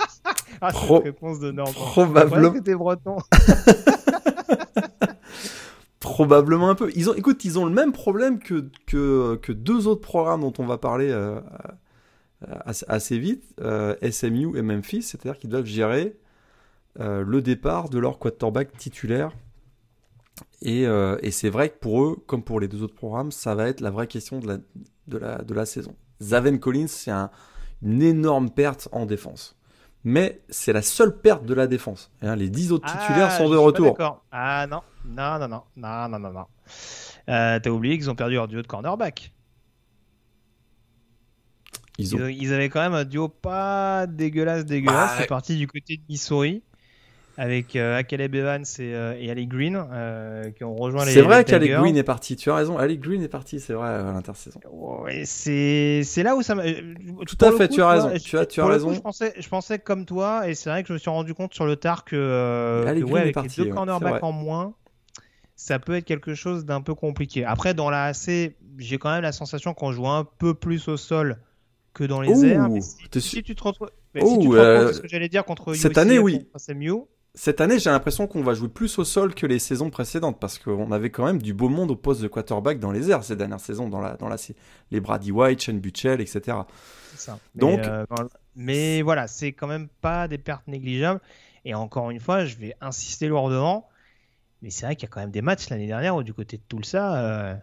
ah, 0.60 0.70
Pro... 0.72 1.00
réponse 1.00 1.40
de 1.40 1.50
Normand. 1.50 1.72
Probablement. 1.72 2.52
que 2.52 2.74
breton? 2.74 3.16
Probablement 6.00 6.68
un 6.68 6.74
peu. 6.74 6.90
Ils 6.94 7.08
ont, 7.08 7.14
écoute, 7.14 7.44
ils 7.44 7.58
ont 7.58 7.64
le 7.64 7.72
même 7.72 7.92
problème 7.92 8.38
que, 8.38 8.68
que, 8.86 9.36
que 9.36 9.52
deux 9.52 9.86
autres 9.86 10.02
programmes 10.02 10.42
dont 10.42 10.52
on 10.58 10.66
va 10.66 10.76
parler 10.76 11.10
euh, 11.10 11.40
assez, 12.88 13.18
vite, 13.18 13.44
euh, 13.60 13.94
SMU 14.10 14.56
et 14.58 14.62
Memphis, 14.62 15.02
c'est-à-dire 15.02 15.38
qu'ils 15.38 15.50
doivent 15.50 15.66
gérer 15.66 16.16
euh, 16.98 17.22
le 17.24 17.40
départ 17.40 17.88
de 17.88 17.98
leur 17.98 18.18
quarterback 18.18 18.76
titulaire 18.76 19.32
euh, 20.64 21.18
et, 21.22 21.30
c'est 21.30 21.50
vrai 21.50 21.70
que 21.70 21.78
pour 21.78 22.04
eux, 22.04 22.22
comme 22.26 22.42
pour 22.42 22.60
les 22.60 22.68
deux 22.68 22.82
autres 22.82 22.94
programmes, 22.94 23.32
ça 23.32 23.54
va 23.54 23.68
être 23.68 23.80
la 23.80 23.90
vraie 23.90 24.06
question 24.06 24.38
de 24.38 24.48
la, 24.48 24.58
de 25.08 25.18
la, 25.18 25.38
de 25.38 25.54
la 25.54 25.66
saison. 25.66 25.94
Zaven 26.20 26.58
Collins, 26.58 26.88
c'est 26.88 27.12
une 27.82 28.02
énorme 28.02 28.50
perte 28.50 28.88
en 28.92 29.06
défense. 29.06 29.56
Mais 30.04 30.40
c'est 30.48 30.72
la 30.72 30.82
seule 30.82 31.20
perte 31.20 31.44
de 31.44 31.54
la 31.54 31.66
défense. 31.66 32.10
Hein, 32.22 32.36
les 32.36 32.48
dix 32.48 32.72
autres 32.72 32.86
titulaires 32.86 33.28
ah, 33.30 33.38
sont 33.38 33.48
de 33.48 33.56
retour. 33.56 33.96
Ah 34.32 34.66
non, 34.68 34.82
non, 35.04 35.38
non, 35.38 35.48
non, 35.48 35.62
non, 35.76 36.08
non, 36.08 36.18
non, 36.18 36.32
non. 36.32 36.46
Euh, 37.28 37.60
T'as 37.60 37.70
oublié 37.70 37.96
qu'ils 37.98 38.10
ont 38.10 38.16
perdu 38.16 38.34
leur 38.34 38.48
duo 38.48 38.62
de 38.62 38.66
cornerback. 38.66 39.32
Ils, 41.98 42.16
ont... 42.16 42.26
ils, 42.26 42.52
avaient 42.52 42.68
quand 42.68 42.80
même 42.80 42.94
un 42.94 43.04
duo 43.04 43.28
pas 43.28 44.06
dégueulasse, 44.08 44.64
dégueulasse. 44.64 45.10
Bah, 45.10 45.16
c'est 45.18 45.28
parti 45.28 45.56
du 45.56 45.68
côté 45.68 45.98
de 45.98 46.02
Missouri 46.08 46.64
avec 47.36 47.76
euh, 47.76 48.02
Evans 48.10 48.64
et, 48.78 48.94
euh, 48.94 49.14
et 49.18 49.30
Ali 49.30 49.46
Green 49.46 49.82
euh, 49.90 50.50
qui 50.50 50.64
ont 50.64 50.74
rejoint 50.74 51.04
les. 51.04 51.12
C'est 51.12 51.22
vrai 51.22 51.44
qu'Ali 51.44 51.68
Green 51.68 51.96
est 51.96 52.02
parti. 52.02 52.36
Tu 52.36 52.50
as 52.50 52.56
raison. 52.56 52.78
Ali 52.78 52.98
Green 52.98 53.22
est 53.22 53.28
parti. 53.28 53.60
C'est 53.60 53.72
vrai 53.72 53.88
à 53.88 54.12
l'intersaison. 54.12 54.60
Ouais, 54.70 55.22
c'est 55.24 56.22
là 56.22 56.36
où 56.36 56.42
ça 56.42 56.54
m'a. 56.54 56.64
Tout 56.64 57.38
à 57.40 57.52
fait. 57.52 57.68
tu 57.68 57.82
as 57.82 57.88
raison. 57.88 58.12
Tu 58.22 58.38
as 58.38 58.46
tu 58.46 58.60
as 58.60 58.66
raison. 58.66 58.92
je 58.92 59.00
pensais 59.00 59.34
je 59.38 59.48
pensais 59.48 59.78
comme 59.78 60.04
toi 60.04 60.48
et 60.48 60.54
c'est 60.54 60.70
vrai 60.70 60.82
que 60.82 60.88
je 60.88 60.92
me 60.94 60.98
suis 60.98 61.10
rendu 61.10 61.34
compte 61.34 61.54
sur 61.54 61.66
le 61.66 61.76
tard 61.76 62.04
que, 62.04 62.84
Ali 62.86 63.00
que 63.00 63.06
ouais, 63.06 63.20
avec 63.20 63.36
les 63.36 63.64
deux 63.64 63.70
cornerbacks 63.70 64.22
en 64.22 64.32
moins, 64.32 64.74
ça 65.56 65.78
peut 65.78 65.94
être 65.94 66.04
quelque 66.04 66.34
chose 66.34 66.64
d'un 66.64 66.80
peu 66.80 66.94
compliqué. 66.94 67.44
Après 67.44 67.74
dans 67.74 67.90
la 67.90 68.06
AC, 68.06 68.54
j'ai 68.78 68.98
quand 68.98 69.10
même 69.10 69.22
la 69.22 69.32
sensation 69.32 69.74
qu'on 69.74 69.92
joue 69.92 70.08
un 70.08 70.24
peu 70.38 70.54
plus 70.54 70.88
au 70.88 70.96
sol 70.96 71.38
que 71.94 72.04
dans 72.04 72.20
les 72.20 72.44
airs. 72.44 72.68
Mais 72.68 72.80
si, 72.80 73.42
tu 73.42 73.54
te 73.54 73.62
retrouves, 73.62 73.90
si 74.14 74.20
tu 74.20 74.48
te 74.48 74.54
retrouves, 74.54 74.92
ce 74.92 75.00
que 75.00 75.08
j'allais 75.08 75.28
dire 75.28 75.44
contre 75.44 75.74
cette 75.74 75.98
année, 75.98 76.18
oui. 76.18 76.46
C'est 76.56 76.74
mieux 76.74 76.94
cette 77.34 77.62
année, 77.62 77.78
j'ai 77.78 77.88
l'impression 77.88 78.26
qu'on 78.26 78.42
va 78.42 78.52
jouer 78.52 78.68
plus 78.68 78.98
au 78.98 79.04
sol 79.04 79.34
que 79.34 79.46
les 79.46 79.58
saisons 79.58 79.88
précédentes 79.88 80.38
parce 80.38 80.58
qu'on 80.58 80.92
avait 80.92 81.10
quand 81.10 81.24
même 81.24 81.40
du 81.40 81.54
beau 81.54 81.70
monde 81.70 81.90
au 81.90 81.96
poste 81.96 82.20
de 82.20 82.28
quarterback 82.28 82.78
dans 82.78 82.92
les 82.92 83.10
airs 83.10 83.24
ces 83.24 83.36
dernières 83.36 83.60
saisons, 83.60 83.88
dans 83.88 84.00
la, 84.00 84.16
dans 84.16 84.28
la, 84.28 84.36
les 84.90 85.00
Brady 85.00 85.32
White, 85.32 85.62
Shane 85.62 85.80
Butchell, 85.80 86.20
etc. 86.20 86.58
C'est 87.12 87.20
ça. 87.20 87.38
Donc, 87.54 87.80
mais, 87.80 87.88
euh, 87.88 88.04
mais 88.54 89.02
voilà, 89.02 89.28
c'est 89.28 89.52
quand 89.52 89.66
même 89.66 89.88
pas 89.88 90.28
des 90.28 90.36
pertes 90.36 90.66
négligeables. 90.68 91.20
Et 91.64 91.74
encore 91.74 92.10
une 92.10 92.20
fois, 92.20 92.44
je 92.44 92.56
vais 92.56 92.74
insister 92.82 93.28
lourdement. 93.28 93.88
Mais 94.60 94.68
c'est 94.68 94.84
vrai 94.84 94.94
qu'il 94.94 95.08
y 95.08 95.10
a 95.10 95.12
quand 95.12 95.20
même 95.20 95.30
des 95.30 95.42
matchs 95.42 95.70
l'année 95.70 95.86
dernière 95.86 96.14
où 96.14 96.22
du 96.22 96.34
côté 96.34 96.58
de 96.58 96.62
Tulsa, 96.68 97.16
euh, 97.16 97.56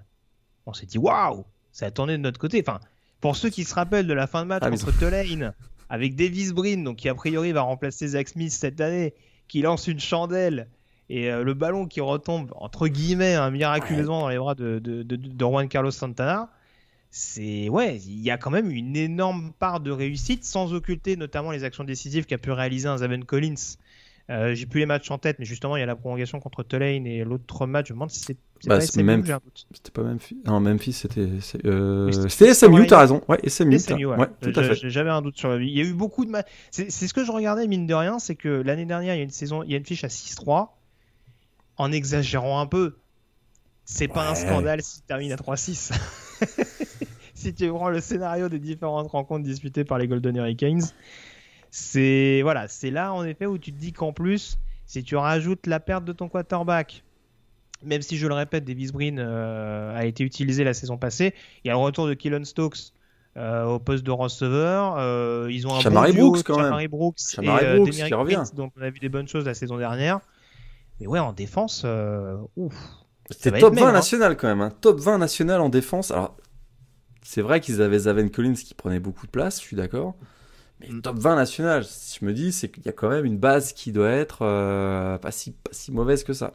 on 0.66 0.74
s'est 0.74 0.88
dit 0.88 0.98
waouh, 0.98 1.46
ça 1.72 1.86
a 1.86 1.92
tourné 1.92 2.14
de 2.14 2.22
notre 2.22 2.40
côté. 2.40 2.64
Enfin, 2.66 2.80
pour 3.22 3.36
ceux 3.36 3.50
qui 3.50 3.66
se 3.66 3.76
rappellent 3.76 4.08
de 4.08 4.14
la 4.14 4.26
fin 4.26 4.42
de 4.42 4.48
match 4.48 4.64
ah, 4.66 4.70
contre 4.72 4.98
Tulane 4.98 5.54
avec 5.90 6.16
Davis 6.16 6.54
Brin, 6.54 6.84
donc 6.84 6.98
qui 6.98 7.10
a 7.10 7.16
priori 7.16 7.52
va 7.52 7.62
remplacer 7.62 8.08
Zach 8.08 8.30
Smith 8.30 8.52
cette 8.52 8.82
année 8.82 9.14
qui 9.50 9.62
lance 9.62 9.88
une 9.88 10.00
chandelle 10.00 10.68
et 11.10 11.30
euh, 11.30 11.44
le 11.44 11.54
ballon 11.54 11.88
qui 11.88 12.00
retombe 12.00 12.54
entre 12.56 12.88
guillemets 12.88 13.36
hein, 13.36 13.50
miraculeusement 13.50 14.22
dans 14.22 14.30
les 14.30 14.38
bras 14.38 14.56
de, 14.56 14.80
de, 14.80 15.20
Juan 15.38 15.68
Carlos 15.68 15.92
Santana. 15.92 16.50
C'est 17.12 17.70
ouais, 17.70 17.98
il 17.98 18.22
y 18.22 18.30
a 18.30 18.38
quand 18.38 18.52
même 18.52 18.70
une 18.70 18.96
énorme 18.96 19.52
part 19.58 19.80
de 19.80 19.90
réussite 19.90 20.46
sans 20.46 20.74
occulter 20.74 21.16
notamment 21.16 21.50
les 21.50 21.64
actions 21.64 21.84
décisives 21.84 22.26
qu'a 22.26 22.38
pu 22.38 22.52
réaliser 22.52 22.88
un 22.88 22.98
Zaven 22.98 23.26
Collins. 23.26 23.78
Euh, 24.30 24.54
j'ai 24.54 24.68
plus 24.68 24.80
les 24.80 24.86
matchs 24.86 25.10
en 25.10 25.18
tête, 25.18 25.38
mais 25.40 25.46
justement 25.46 25.76
il 25.76 25.80
y 25.80 25.84
a 25.84 25.88
la 25.88 25.96
prolongation 25.96 26.40
contre 26.40 26.62
Tulane 26.64 27.08
et 27.08 27.24
l'autre 27.24 27.66
match. 27.66 27.88
Je 27.88 27.94
me 27.94 27.96
demande 27.96 28.12
si 28.12 28.20
c'est 28.20 28.38
bah, 28.68 28.80
même... 28.98 29.24
C'était 29.74 29.92
pas 29.92 30.04
Memphis. 30.04 30.38
Non, 30.46 30.60
Memphis, 30.60 30.94
c'était. 30.94 31.28
Euh... 31.66 32.12
C'était 32.28 32.54
SMU, 32.54 32.86
t'as 32.86 33.00
raison. 33.00 33.22
Ouais, 33.28 33.40
SMU. 33.48 33.80
SMU 33.80 34.06
ouais. 34.06 34.28
tout 34.42 34.52
à 34.56 34.64
fait. 34.64 34.90
J'avais 34.90 35.10
un 35.10 35.22
doute 35.22 35.38
sur 35.38 35.50
la 35.50 35.58
vie. 35.58 35.70
Il 35.70 35.78
y 35.78 35.82
a 35.82 35.86
eu 35.86 35.94
beaucoup 35.94 36.26
de. 36.26 36.32
C'est 36.70 36.90
ce 36.90 37.14
que 37.14 37.24
je 37.24 37.32
regardais, 37.32 37.68
mine 37.68 37.88
de 37.88 37.94
rien, 37.94 38.20
c'est 38.20 38.36
que 38.36 38.50
l'année 38.50 38.86
dernière, 38.86 39.16
il 39.16 39.18
y 39.18 39.22
a 39.22 39.24
une 39.24 39.30
saison, 39.30 39.64
il 39.64 39.72
y 39.72 39.74
a 39.74 39.78
une 39.78 39.86
fiche 39.86 40.04
à 40.04 40.08
6-3. 40.08 40.70
En 41.78 41.92
exagérant 41.94 42.60
un 42.60 42.66
peu, 42.66 42.98
c'est 43.86 44.10
pas 44.10 44.30
un 44.30 44.36
scandale 44.36 44.82
si 44.84 45.00
tu 45.00 45.08
termines 45.08 45.32
à 45.32 45.38
3-6. 45.38 45.94
si 47.34 47.54
tu 47.54 47.70
prends 47.70 47.90
le 47.90 48.02
scénario 48.02 48.50
des 48.50 48.60
différentes 48.60 49.10
rencontres 49.10 49.46
disputées 49.46 49.86
par 49.86 49.98
les 49.98 50.08
Golden 50.08 50.36
Hurricanes, 50.36 50.84
c'est 51.72 52.42
voilà, 52.42 52.68
c'est 52.68 52.92
là 52.92 53.14
en 53.14 53.24
effet 53.24 53.46
où 53.46 53.58
tu 53.58 53.72
te 53.72 53.80
dis 53.80 53.94
qu'en 53.94 54.14
plus, 54.14 54.58
si 54.86 55.04
tu 55.04 55.16
rajoutes 55.16 55.68
la 55.68 55.80
perte 55.80 56.06
de 56.06 56.14
ton 56.14 56.30
quarterback, 56.30 57.04
même 57.84 58.02
si 58.02 58.18
je 58.18 58.28
le 58.28 58.34
répète, 58.34 58.66
Davis 58.66 58.92
Brin 58.92 59.18
euh, 59.18 59.96
a 59.96 60.06
été 60.06 60.24
utilisé 60.24 60.64
la 60.64 60.74
saison 60.74 60.98
passée. 60.98 61.34
Il 61.64 61.68
y 61.68 61.72
a 61.72 61.74
le 61.74 61.80
retour 61.80 62.08
de 62.08 62.14
Killon 62.14 62.44
Stokes 62.44 62.94
euh, 63.38 63.66
au 63.66 63.80
poste 63.80 64.04
de 64.04 64.12
receveur. 64.12 64.96
Euh, 64.98 65.48
ils 65.50 65.68
ont 65.68 65.76
un 65.76 65.80
Chamari 65.80 66.14
bon 66.14 66.30
Brooks 66.30 66.44
quand 66.44 66.60
même. 66.60 66.88
Brooks 66.88 67.20
Chamari 67.20 67.66
et 67.66 67.76
Brooks 67.78 67.92
qui 67.92 68.14
revient. 68.14 68.44
donc 68.56 68.74
on 68.78 68.82
a 68.82 68.90
vu 68.90 69.00
des 69.00 69.10
bonnes 69.10 69.28
choses 69.28 69.46
la 69.46 69.54
saison 69.54 69.78
dernière. 69.78 70.20
Mais 71.00 71.08
ouais, 71.08 71.20
en 71.20 71.32
défense, 71.32 71.86
ouf. 72.58 72.76
C'était 73.30 73.60
top 73.60 73.76
20 73.76 73.88
hein. 73.88 73.92
national 73.92 74.36
quand 74.36 74.48
même, 74.48 74.62
hein. 74.62 74.72
top 74.82 75.00
20 75.00 75.20
national 75.20 75.62
en 75.62 75.70
défense. 75.70 76.10
Alors, 76.12 76.36
c'est 77.22 77.42
vrai 77.42 77.62
qu'ils 77.62 77.82
avaient 77.82 78.00
Zaven 78.00 78.32
Collins 78.32 78.56
qui 78.56 78.74
prenait 78.74 79.00
beaucoup 79.00 79.28
de 79.28 79.32
place, 79.32 79.62
je 79.62 79.66
suis 79.66 79.76
d'accord. 79.76 80.16
Mais 80.80 80.90
mm. 80.90 81.02
top 81.02 81.18
20 81.18 81.36
national, 81.36 81.84
je 81.84 82.26
me 82.26 82.34
dis, 82.34 82.52
c'est 82.52 82.70
qu'il 82.70 82.86
y 82.86 82.90
a 82.90 82.94
quand 82.94 83.10
même 83.10 83.26
une 83.26 83.38
base 83.38 83.74
qui 83.74 83.92
doit 83.92 84.12
être 84.12 84.40
pas, 85.18 85.32
si, 85.32 85.52
pas 85.52 85.72
si 85.72 85.92
mauvaise 85.92 86.24
que 86.24 86.34
ça. 86.34 86.54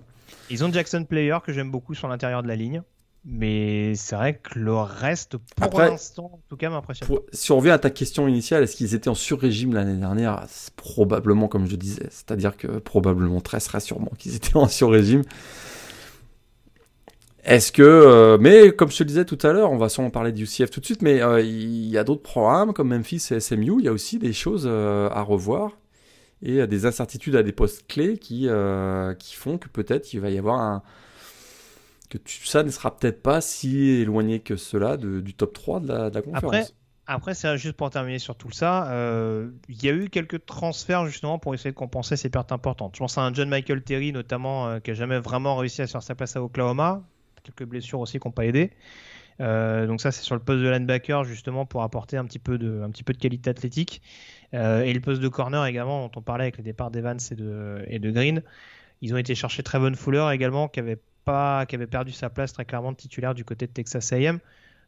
Ils 0.50 0.64
ont 0.64 0.72
Jackson 0.72 1.04
Player 1.04 1.38
que 1.44 1.52
j'aime 1.52 1.70
beaucoup 1.70 1.94
sur 1.94 2.08
l'intérieur 2.08 2.42
de 2.42 2.48
la 2.48 2.56
ligne. 2.56 2.82
Mais 3.26 3.94
c'est 3.94 4.16
vrai 4.16 4.34
que 4.36 4.58
le 4.58 4.76
reste, 4.76 5.38
pour 5.38 5.80
l'instant, 5.80 6.30
en 6.34 6.40
tout 6.46 6.58
cas, 6.58 6.68
m'impressionne. 6.68 7.08
Si 7.32 7.52
on 7.52 7.56
revient 7.56 7.70
à 7.70 7.78
ta 7.78 7.88
question 7.88 8.28
initiale, 8.28 8.62
est-ce 8.62 8.76
qu'ils 8.76 8.94
étaient 8.94 9.08
en 9.08 9.14
sur-régime 9.14 9.72
l'année 9.72 9.96
dernière? 9.98 10.44
Probablement, 10.76 11.48
comme 11.48 11.66
je 11.66 11.76
disais. 11.76 12.08
C'est-à-dire 12.10 12.54
que 12.54 12.66
probablement, 12.66 13.40
très, 13.40 13.60
très 13.60 13.80
sûrement 13.80 14.12
qu'ils 14.18 14.36
étaient 14.36 14.56
en 14.56 14.68
sur-régime. 14.68 15.22
Est-ce 17.44 17.72
que, 17.72 17.82
euh, 17.82 18.38
mais 18.40 18.72
comme 18.72 18.90
je 18.90 18.96
te 18.98 19.02
disais 19.02 19.24
tout 19.24 19.38
à 19.42 19.52
l'heure, 19.52 19.70
on 19.70 19.76
va 19.76 19.88
sûrement 19.88 20.10
parler 20.10 20.32
du 20.32 20.44
UCF 20.44 20.70
tout 20.70 20.80
de 20.80 20.84
suite, 20.86 21.02
mais 21.02 21.20
euh, 21.20 21.42
il 21.42 21.86
y 21.86 21.98
a 21.98 22.04
d'autres 22.04 22.22
programmes 22.22 22.72
comme 22.72 22.88
Memphis 22.88 23.28
et 23.32 23.40
SMU, 23.40 23.74
il 23.78 23.84
y 23.84 23.88
a 23.88 23.92
aussi 23.92 24.18
des 24.18 24.32
choses 24.32 24.64
euh, 24.66 25.10
à 25.10 25.22
revoir 25.22 25.72
et 26.42 26.66
des 26.66 26.84
incertitudes 26.84 27.36
à 27.36 27.42
des 27.42 27.52
postes 27.52 27.86
clés 27.86 28.18
qui, 28.18 28.48
qui 29.18 29.34
font 29.34 29.56
que 29.56 29.68
peut-être 29.68 30.12
il 30.12 30.20
va 30.20 30.28
y 30.28 30.36
avoir 30.36 30.60
un. 30.60 30.82
que 32.10 32.18
ça 32.26 32.62
ne 32.62 32.70
sera 32.70 32.94
peut-être 32.94 33.22
pas 33.22 33.40
si 33.40 33.88
éloigné 33.88 34.40
que 34.40 34.56
cela 34.56 34.98
du 34.98 35.32
top 35.32 35.54
3 35.54 35.80
de 35.80 35.88
la, 35.88 36.10
conférence. 36.10 36.34
Après, 36.34 36.64
après 37.06 37.34
c'est 37.34 37.56
juste 37.58 37.76
pour 37.76 37.90
terminer 37.90 38.18
sur 38.18 38.36
tout 38.36 38.50
ça, 38.50 38.90
euh, 38.90 39.50
il 39.68 39.82
y 39.82 39.88
a 39.88 39.92
eu 39.92 40.08
quelques 40.08 40.44
transferts 40.46 41.06
justement 41.06 41.38
pour 41.38 41.54
essayer 41.54 41.70
de 41.70 41.76
compenser 41.76 42.16
ces 42.16 42.30
pertes 42.30 42.52
importantes. 42.52 42.94
Je 42.94 43.00
pense 43.00 43.18
à 43.18 43.22
un 43.22 43.32
John 43.32 43.48
Michael 43.48 43.82
Terry 43.82 44.12
notamment 44.12 44.68
euh, 44.68 44.80
qui 44.80 44.90
a 44.90 44.94
jamais 44.94 45.18
vraiment 45.18 45.56
réussi 45.56 45.82
à 45.82 45.86
faire 45.86 46.02
sa 46.02 46.14
place 46.14 46.36
à 46.36 46.42
Oklahoma. 46.42 47.02
Quelques 47.44 47.64
blessures 47.64 48.00
aussi 48.00 48.18
qui 48.18 48.26
n'ont 48.26 48.32
pas 48.32 48.46
aidé. 48.46 48.72
donc 49.38 50.00
ça 50.00 50.10
c'est 50.10 50.22
sur 50.22 50.34
le 50.34 50.40
poste 50.40 50.62
de 50.62 50.68
linebacker 50.68 51.24
justement 51.24 51.66
pour 51.66 51.82
apporter 51.82 52.16
un 52.16 52.24
petit 52.24 52.38
peu 52.38 52.58
de, 52.58 52.82
un 52.82 52.90
petit 52.90 53.04
peu 53.04 53.12
de 53.12 53.18
qualité 53.18 53.50
athlétique. 53.50 54.02
Euh, 54.54 54.82
et 54.82 54.92
le 54.92 55.00
poste 55.00 55.20
de 55.20 55.28
corner 55.28 55.66
également, 55.66 56.06
dont 56.06 56.12
on 56.16 56.22
parlait 56.22 56.44
avec 56.44 56.58
les 56.58 56.62
départs 56.62 56.90
d'Evans 56.90 57.16
et 57.18 57.98
de, 57.98 58.10
Green. 58.10 58.42
Ils 59.00 59.12
ont 59.14 59.16
été 59.16 59.34
chercher 59.34 59.62
Trevon 59.62 59.94
Fuller 59.94 60.28
également, 60.32 60.68
qui 60.68 60.80
avait, 60.80 61.00
pas, 61.24 61.66
qui 61.66 61.74
avait 61.74 61.88
perdu 61.88 62.12
sa 62.12 62.30
place 62.30 62.52
très 62.52 62.64
clairement 62.64 62.92
de 62.92 62.96
titulaire 62.96 63.34
du 63.34 63.44
côté 63.44 63.66
de 63.66 63.72
Texas 63.72 64.12
AM. 64.12 64.38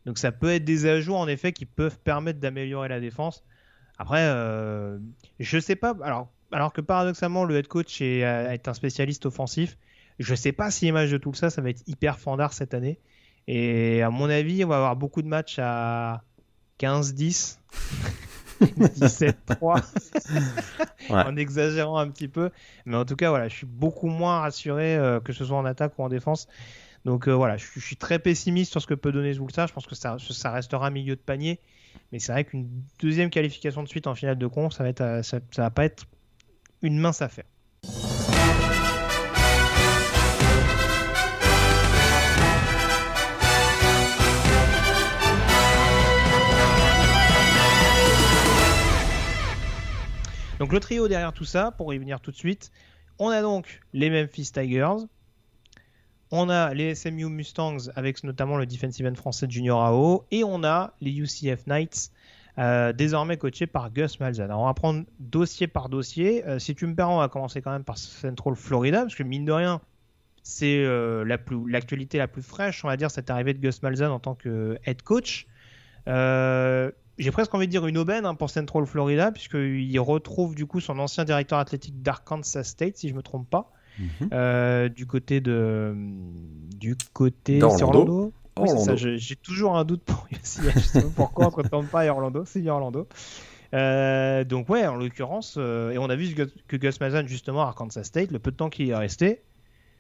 Donc 0.05 0.19
ça 0.19 0.31
peut 0.31 0.51
être 0.51 0.65
des 0.65 0.87
ajouts 0.87 1.17
en 1.17 1.27
effet 1.27 1.53
qui 1.53 1.67
peuvent 1.67 1.99
permettre 1.99 2.39
d'améliorer 2.39 2.89
la 2.89 3.01
défense. 3.01 3.45
Après, 3.99 4.23
euh, 4.23 4.99
je 5.41 5.59
sais 5.59 5.75
pas. 5.75 5.97
Alors, 6.03 6.29
alors 6.53 6.73
que 6.73 6.81
paradoxalement, 6.81 7.45
le 7.45 7.57
head 7.57 7.67
coach 7.67 8.01
est, 8.01 8.25
euh, 8.25 8.53
est 8.53 8.69
un 8.69 8.75
spécialiste 8.75 9.27
offensif, 9.27 9.77
je 10.19 10.35
sais 10.35 10.53
pas 10.53 10.71
si 10.71 10.87
l'image 10.87 11.11
de 11.11 11.19
tout 11.19 11.35
ça, 11.35 11.51
ça 11.51 11.63
va 11.63 11.71
être 11.71 11.83
hyper 11.87 12.19
fandard 12.19 12.53
cette 12.53 12.75
année. 12.75 12.99
Et 13.49 14.03
à 14.03 14.11
mon 14.11 14.29
avis, 14.29 14.65
on 14.65 14.69
va 14.69 14.77
avoir 14.77 14.97
beaucoup 14.97 15.23
de 15.23 15.29
matchs 15.29 15.59
à 15.59 16.23
15-10. 16.81 17.59
17-3 18.61 19.85
en 21.11 21.37
exagérant 21.37 21.99
un 21.99 22.09
petit 22.09 22.29
peu. 22.29 22.51
Mais 22.87 22.97
en 22.97 23.05
tout 23.05 23.17
cas, 23.17 23.31
voilà, 23.31 23.49
je 23.49 23.55
suis 23.55 23.67
beaucoup 23.67 24.09
moins 24.09 24.41
rassuré 24.41 24.97
euh, 24.97 25.21
que 25.21 25.33
ce 25.33 25.45
soit 25.45 25.57
en 25.57 25.65
attaque 25.65 25.99
ou 25.99 26.03
en 26.03 26.09
défense. 26.09 26.49
Donc 27.05 27.29
euh, 27.29 27.33
voilà, 27.33 27.57
je, 27.57 27.79
suis 27.79 27.97
très 27.97 28.19
pessimiste 28.19 28.73
sur 28.73 28.83
ce 28.83 28.87
que 28.87 28.95
peut 28.95 29.13
donner 29.13 29.35
Zulsa. 29.35 29.67
Je 29.67 29.73
pense 29.73 29.87
que 29.87 29.95
ça, 29.95 30.17
ça 30.19 30.51
restera 30.51 30.91
milieu 30.91 31.15
de 31.15 31.21
panier. 31.21 31.61
Mais 32.11 32.19
c'est 32.19 32.33
vrai 32.33 32.45
qu'une 32.45 32.69
deuxième 33.01 33.31
qualification 33.31 33.83
de 33.83 33.89
suite 33.89 34.07
en 34.07 34.15
finale 34.15 34.39
de 34.39 34.47
con, 34.47 34.71
ça 34.71 34.83
va, 34.83 34.89
être, 34.89 35.03
euh, 35.03 35.23
ça 35.23 35.41
va 35.57 35.71
pas 35.71 35.85
être 35.85 36.07
une 36.83 36.99
mince 36.99 37.23
affaire. 37.23 37.45
Donc 50.59 50.73
le 50.73 50.81
trio 50.81 51.07
derrière 51.07 51.33
tout 51.33 51.45
ça, 51.45 51.71
pour 51.71 51.93
y 51.93 51.99
venir 51.99 52.21
tout 52.21 52.31
de 52.31 52.37
suite, 52.37 52.71
on 53.19 53.29
a 53.29 53.43
donc 53.43 53.81
les 53.93 54.09
Memphis 54.09 54.51
Tigers, 54.53 55.07
on 56.31 56.49
a 56.49 56.73
les 56.73 56.95
SMU 56.95 57.27
Mustangs 57.27 57.91
avec 57.95 58.25
notamment 58.25 58.57
le 58.57 58.67
defensive 58.67 59.07
end 59.07 59.15
français 59.15 59.47
Junior 59.49 59.83
AO, 59.83 60.25
et 60.31 60.45
on 60.45 60.65
a 60.65 60.95
les 61.01 61.13
UCF 61.13 61.67
Knights, 61.67 62.11
euh, 62.59 62.95
désormais 62.95 63.37
coachés 63.37 63.67
par 63.67 63.91
Gus 63.91 64.19
Malzahn. 64.19 64.47
Alors 64.47 64.63
on 64.63 64.67
va 64.67 64.75
prendre 64.75 65.05
dossier 65.21 65.67
par 65.67 65.91
dossier. 65.91 66.45
Euh, 66.47 66.59
si 66.59 66.75
tu 66.75 66.87
me 66.87 66.95
permets, 66.95 67.15
on 67.15 67.19
va 67.19 67.29
commencer 67.29 67.61
quand 67.61 67.71
même 67.71 67.85
par 67.85 67.99
Central 67.99 68.57
Florida, 68.57 69.03
parce 69.03 69.15
que 69.15 69.23
mine 69.23 69.45
de 69.45 69.53
rien, 69.53 69.83
c'est 70.43 70.83
euh, 70.85 71.23
l'actualité 71.69 72.17
la, 72.17 72.29
plus 72.29 72.43
fraîche, 72.43 72.83
on 72.83 72.89
va 72.89 72.97
dire, 72.97 73.11
cette 73.11 73.29
arrivée 73.29 73.53
de 73.53 73.59
Gus 73.59 73.83
Malzahn 73.83 74.11
en 74.11 74.21
tant 74.21 74.35
que 74.35 74.79
head 74.87 75.03
coach 75.03 75.47
j'ai 77.19 77.31
presque 77.31 77.55
envie 77.55 77.67
de 77.67 77.71
dire 77.71 77.87
une 77.87 77.99
aubaine 77.99 78.27
hein, 78.27 78.35
pour 78.35 78.51
Central 78.51 78.87
Florida, 78.87 79.33
puisqu'il 79.33 79.99
retrouve 80.01 80.55
du 80.55 80.67
coup 80.67 80.81
son 80.81 80.99
ancien 80.99 81.25
directeur 81.25 81.59
athlétique 81.59 82.03
d'Arkansas 82.03 82.65
State, 82.65 82.99
si 82.99 83.09
je 83.09 83.13
ne 83.15 83.19
me 83.19 83.23
trompe 83.23 83.49
pas, 83.49 83.73
mhm. 83.99 84.29
euh, 84.33 84.89
du 84.89 85.07
côté 85.07 85.41
de. 85.41 85.95
Du 86.77 86.97
côté 87.13 87.59
d'Orlando. 87.59 88.33
J'ai 88.97 89.37
toujours 89.37 89.77
un 89.77 89.85
doute 89.85 90.03
pour 90.03 90.27
pourquoi 91.17 91.47
entre 91.47 91.63
Tampa 91.63 92.05
et 92.05 92.11
Orlando. 92.11 92.45
C'est 92.47 92.67
Orlando. 92.69 93.07
Euh, 93.75 94.45
donc, 94.45 94.69
ouais, 94.69 94.87
en 94.87 94.97
l'occurrence, 94.97 95.57
euh, 95.59 95.91
et 95.91 95.99
on 95.99 96.09
a 96.09 96.17
vu 96.17 96.35
que 96.35 96.77
Gus 96.77 97.01
Mazan, 97.01 97.27
justement, 97.27 97.63
à 97.63 97.67
Arkansas 97.67 98.05
State, 98.05 98.31
le 98.31 98.39
peu 98.39 98.51
de 98.51 98.57
temps 98.57 98.71
qu'il 98.71 98.89
est 98.89 98.95
resté, 98.95 99.43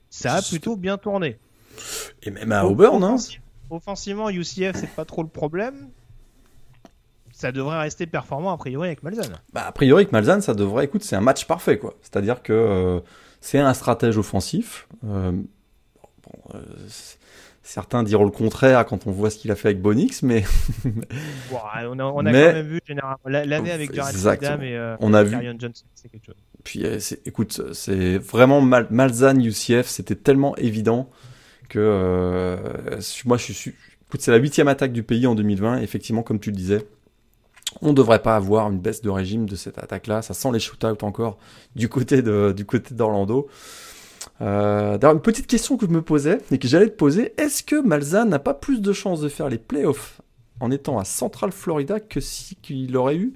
ça 0.09 0.35
a 0.35 0.43
plutôt 0.43 0.77
bien 0.77 0.97
tourné. 0.97 1.39
Et 2.23 2.31
même 2.31 2.53
à 2.53 2.65
Auburn, 2.65 3.03
hein 3.03 3.17
Offensivement, 3.69 4.31
UCF, 4.31 4.77
c'est 4.77 4.95
pas 4.95 5.05
trop 5.05 5.23
le 5.23 5.29
problème 5.29 5.91
ça 7.37 7.53
devrait 7.53 7.79
rester 7.79 8.07
performant 8.07 8.51
a 8.51 8.57
priori 8.57 8.89
avec 8.89 9.03
Malzahn. 9.03 9.31
Bah, 9.53 9.67
a 9.67 9.73
priori 9.73 10.05
avec 10.05 10.13
Malzahn, 10.13 10.41
ça 10.41 10.55
devrait. 10.55 10.87
Écoute, 10.87 11.05
c'est 11.05 11.17
un 11.17 11.21
match 11.21 11.47
parfait, 11.47 11.79
quoi. 11.79 11.95
C'est-à-dire 12.01 12.43
que 12.43 12.55
euh, 12.55 13.01
c'est 13.43 13.59
un 13.59 13.75
stratège 13.75 14.17
offensif. 14.17 14.89
Euh, 15.07 15.33
bon, 15.33 16.55
euh, 16.55 16.63
Certains 17.63 18.05
diront 18.05 18.25
le 18.25 18.31
contraire 18.31 18.87
quand 18.87 19.07
on 19.07 19.11
voit 19.11 19.29
ce 19.29 19.37
qu'il 19.37 19.51
a 19.51 19.57
fait 19.57 19.69
avec 19.69 19.83
Bonix, 19.83 20.23
mais. 20.23 20.45
on 21.53 21.99
a, 21.99 22.05
on 22.05 22.25
a 22.25 22.33
quand 22.33 22.33
même 22.33 22.67
vu 22.67 22.81
l'année 23.27 23.73
avec 23.73 23.93
Jared 23.93 24.27
Adam 24.27 24.63
et 24.63 24.97
on 25.01 25.13
a 25.13 25.23
vu. 25.23 25.37
Johnson, 25.59 25.85
c'est 25.95 26.09
quelque 26.09 26.27
chose. 26.27 26.37
Puis 26.65 26.87
écoute, 27.27 27.61
c'est 27.75 28.17
vraiment 28.17 28.63
Mal 28.63 28.87
Malzahn 28.91 29.45
UCF, 29.45 29.87
c'était 29.87 30.15
tellement 30.15 30.57
évident 30.57 31.11
que 31.69 32.57
moi 33.27 33.37
je 33.37 33.53
suis. 33.53 33.75
Écoute, 34.09 34.21
c'est 34.23 34.31
la 34.31 34.39
huitième 34.39 34.69
attaque 34.69 34.93
du 34.93 35.03
pays 35.03 35.27
en 35.27 35.35
2020. 35.35 35.81
Effectivement, 35.81 36.23
comme 36.23 36.39
tu 36.39 36.51
le 36.51 36.57
disais, 36.57 36.87
on 37.83 37.89
ne 37.89 37.95
devrait 37.95 38.23
pas 38.23 38.37
avoir 38.37 38.71
une 38.71 38.79
baisse 38.79 39.03
de 39.03 39.11
régime 39.11 39.49
de 39.49 39.57
cette 39.57 39.79
attaque-là. 39.79 40.23
Ça 40.23 40.35
sent 40.35 40.51
les 40.53 40.61
shootouts 40.61 41.05
encore 41.05 41.39
du 41.75 41.89
côté 41.89 42.23
d'Orlando. 42.23 43.49
Euh, 44.41 44.99
une 45.01 45.21
petite 45.21 45.47
question 45.47 45.77
que 45.77 45.87
je 45.87 45.91
me 45.91 46.03
posais 46.03 46.39
et 46.51 46.59
que 46.59 46.69
j'allais 46.69 46.89
te 46.89 46.97
poser, 46.97 47.33
est-ce 47.41 47.63
que 47.63 47.81
Malzahn 47.81 48.29
n'a 48.29 48.39
pas 48.39 48.55
plus 48.55 48.81
de 48.81 48.93
chances 48.93 49.21
de 49.21 49.29
faire 49.29 49.49
les 49.49 49.59
playoffs 49.59 50.21
en 50.61 50.71
étant 50.71 50.99
à 50.99 51.05
Central 51.05 51.53
Florida 51.53 52.01
que 52.01 52.21
si 52.21 52.57
qu'il 52.57 52.97
aurait 52.97 53.17
eu 53.17 53.35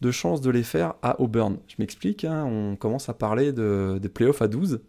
de 0.00 0.10
chances 0.10 0.40
de 0.40 0.50
les 0.50 0.62
faire 0.62 0.94
à 1.02 1.20
Auburn? 1.20 1.58
Je 1.66 1.76
m'explique, 1.78 2.24
hein, 2.24 2.44
on 2.44 2.76
commence 2.76 3.08
à 3.08 3.14
parler 3.14 3.52
de, 3.52 3.98
des 4.00 4.08
playoffs 4.08 4.42
à 4.42 4.48
12. 4.48 4.80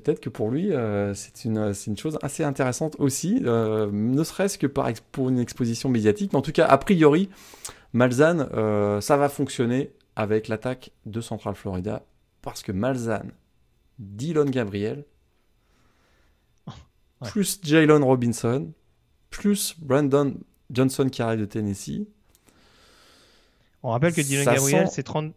Peut-être 0.00 0.20
que 0.20 0.28
pour 0.28 0.50
lui, 0.50 0.72
euh, 0.72 1.12
c'est 1.14 1.44
une, 1.44 1.72
une, 1.86 1.96
chose 1.96 2.18
assez 2.22 2.44
intéressante 2.44 2.94
aussi, 2.98 3.42
euh, 3.44 3.90
ne 3.92 4.22
serait-ce 4.22 4.56
que 4.56 4.66
par, 4.66 4.88
pour 5.10 5.28
une 5.28 5.38
exposition 5.38 5.88
médiatique. 5.88 6.32
Mais 6.32 6.38
en 6.38 6.42
tout 6.42 6.52
cas, 6.52 6.66
a 6.66 6.78
priori, 6.78 7.28
Malzahn, 7.92 8.48
euh, 8.54 9.00
ça 9.00 9.16
va 9.16 9.28
fonctionner 9.28 9.90
avec 10.14 10.48
l'attaque 10.48 10.92
de 11.04 11.20
Central 11.20 11.56
Florida 11.56 12.04
parce 12.42 12.62
que 12.62 12.70
Malzahn, 12.70 13.32
Dylan 13.98 14.50
Gabriel, 14.50 15.04
plus 17.24 17.60
Jalen 17.62 18.04
Robinson, 18.04 18.72
plus 19.30 19.74
Brandon 19.78 20.34
Johnson 20.70 21.08
qui 21.08 21.22
arrive 21.22 21.40
de 21.40 21.44
Tennessee. 21.46 22.06
On 23.82 23.90
rappelle 23.90 24.12
que 24.12 24.20
Dylan 24.20 24.44
Gabriel, 24.44 24.88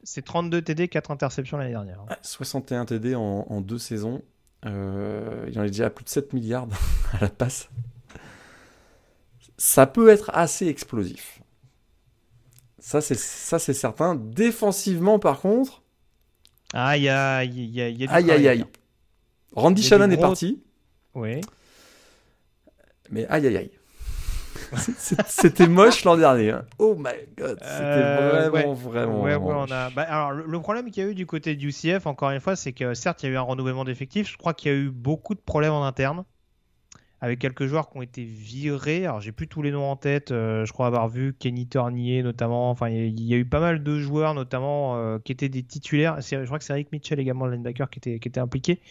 c'est 0.03 0.21
32 0.21 0.61
TD, 0.61 0.87
4 0.87 1.11
interceptions 1.11 1.57
l'année 1.57 1.71
dernière. 1.71 2.05
61 2.21 2.85
TD 2.85 3.15
en, 3.15 3.47
en 3.49 3.61
deux 3.61 3.79
saisons. 3.79 4.21
Euh, 4.65 5.47
il 5.49 5.59
en 5.59 5.63
est 5.63 5.69
déjà 5.69 5.87
à 5.87 5.89
plus 5.89 6.03
de 6.03 6.09
7 6.09 6.33
milliards 6.33 6.67
à 7.13 7.21
la 7.21 7.29
passe. 7.29 7.69
Ça 9.57 9.85
peut 9.87 10.09
être 10.09 10.31
assez 10.33 10.67
explosif. 10.67 11.41
Ça, 12.79 12.99
c'est 13.01 13.73
certain. 13.73 14.15
Défensivement, 14.15 15.19
par 15.19 15.39
contre, 15.39 15.83
ah, 16.73 16.97
il 16.97 17.03
y 17.03 17.09
a, 17.09 17.43
y, 17.43 17.49
y, 17.49 17.79
y 17.79 18.07
a 18.07 18.11
Aïe, 18.11 18.31
aïe, 18.31 18.47
aïe. 18.47 18.65
Randy 19.53 19.83
Shannon 19.83 20.09
est 20.09 20.17
parti. 20.17 20.63
Oui. 21.13 21.41
Mais 23.09 23.27
aïe, 23.27 23.45
aïe, 23.47 23.57
aïe. 23.57 23.71
C'était 25.27 25.67
moche 25.67 26.03
l'an 26.03 26.17
dernier. 26.17 26.51
Hein. 26.51 26.65
Oh 26.79 26.95
my 26.97 27.11
god, 27.37 27.57
c'était 27.61 27.83
euh, 27.83 28.49
vraiment, 28.49 28.73
vraiment. 28.73 29.21
Ouais, 29.21 29.35
ouais, 29.35 29.53
on 29.55 29.71
a... 29.71 29.89
bah, 29.89 30.03
alors, 30.03 30.31
le 30.31 30.59
problème 30.59 30.89
qu'il 30.91 31.03
y 31.03 31.05
a 31.05 31.09
eu 31.09 31.15
du 31.15 31.25
côté 31.25 31.55
du 31.55 31.69
UCF, 31.69 32.05
encore 32.05 32.31
une 32.31 32.39
fois, 32.39 32.55
c'est 32.55 32.71
que 32.71 32.93
certes, 32.93 33.23
il 33.23 33.27
y 33.27 33.29
a 33.29 33.33
eu 33.33 33.37
un 33.37 33.41
renouvellement 33.41 33.83
d'effectifs. 33.83 34.31
Je 34.31 34.37
crois 34.37 34.53
qu'il 34.53 34.71
y 34.71 34.75
a 34.75 34.77
eu 34.77 34.89
beaucoup 34.89 35.35
de 35.35 35.41
problèmes 35.41 35.73
en 35.73 35.85
interne 35.85 36.23
avec 37.21 37.37
quelques 37.37 37.67
joueurs 37.67 37.89
qui 37.89 37.97
ont 37.99 38.01
été 38.01 38.23
virés. 38.23 39.05
Alors, 39.05 39.21
j'ai 39.21 39.31
plus 39.31 39.47
tous 39.47 39.61
les 39.61 39.69
noms 39.69 39.91
en 39.91 39.95
tête. 39.95 40.31
Euh, 40.31 40.65
je 40.65 40.73
crois 40.73 40.87
avoir 40.87 41.07
vu 41.07 41.33
Kenny 41.33 41.67
Tornier 41.67 42.23
notamment. 42.23 42.71
Enfin, 42.71 42.89
il 42.89 43.21
y, 43.21 43.35
a 43.35 43.37
eu 43.37 43.45
pas 43.45 43.59
mal 43.59 43.83
de 43.83 43.99
joueurs, 43.99 44.33
notamment, 44.33 44.97
euh, 44.97 45.19
qui 45.19 45.31
étaient 45.31 45.47
des 45.47 45.61
titulaires. 45.61 46.19
Je 46.19 46.43
crois 46.45 46.57
que 46.57 46.65
c'est 46.65 46.73
Eric 46.73 46.91
Mitchell 46.91 47.19
également, 47.19 47.45
le 47.45 47.53
linebacker, 47.53 47.91
qui 47.91 47.99
était, 47.99 48.19
qui 48.19 48.27
était 48.27 48.39
impliqué. 48.39 48.81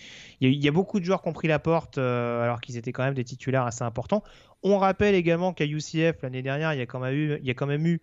Il 0.40 0.54
y, 0.54 0.68
a, 0.68 0.70
beaucoup 0.70 1.00
de 1.00 1.04
joueurs 1.04 1.22
qui 1.22 1.28
ont 1.28 1.32
pris 1.32 1.48
la 1.48 1.58
porte, 1.58 1.98
euh, 1.98 2.44
alors 2.44 2.60
qu'ils 2.60 2.76
étaient 2.76 2.92
quand 2.92 3.02
même 3.02 3.14
des 3.14 3.24
titulaires 3.24 3.64
assez 3.64 3.82
importants. 3.82 4.22
On 4.62 4.78
rappelle 4.78 5.16
également 5.16 5.52
qu'à 5.52 5.66
UCF, 5.66 6.22
l'année 6.22 6.42
dernière, 6.42 6.72
il 6.72 6.78
y, 6.78 6.82
a 6.82 6.86
quand 6.86 7.00
même 7.00 7.14
eu, 7.14 7.36
il 7.40 7.46
y 7.46 7.50
a 7.50 7.54
quand 7.54 7.66
même 7.66 7.84
eu 7.84 8.00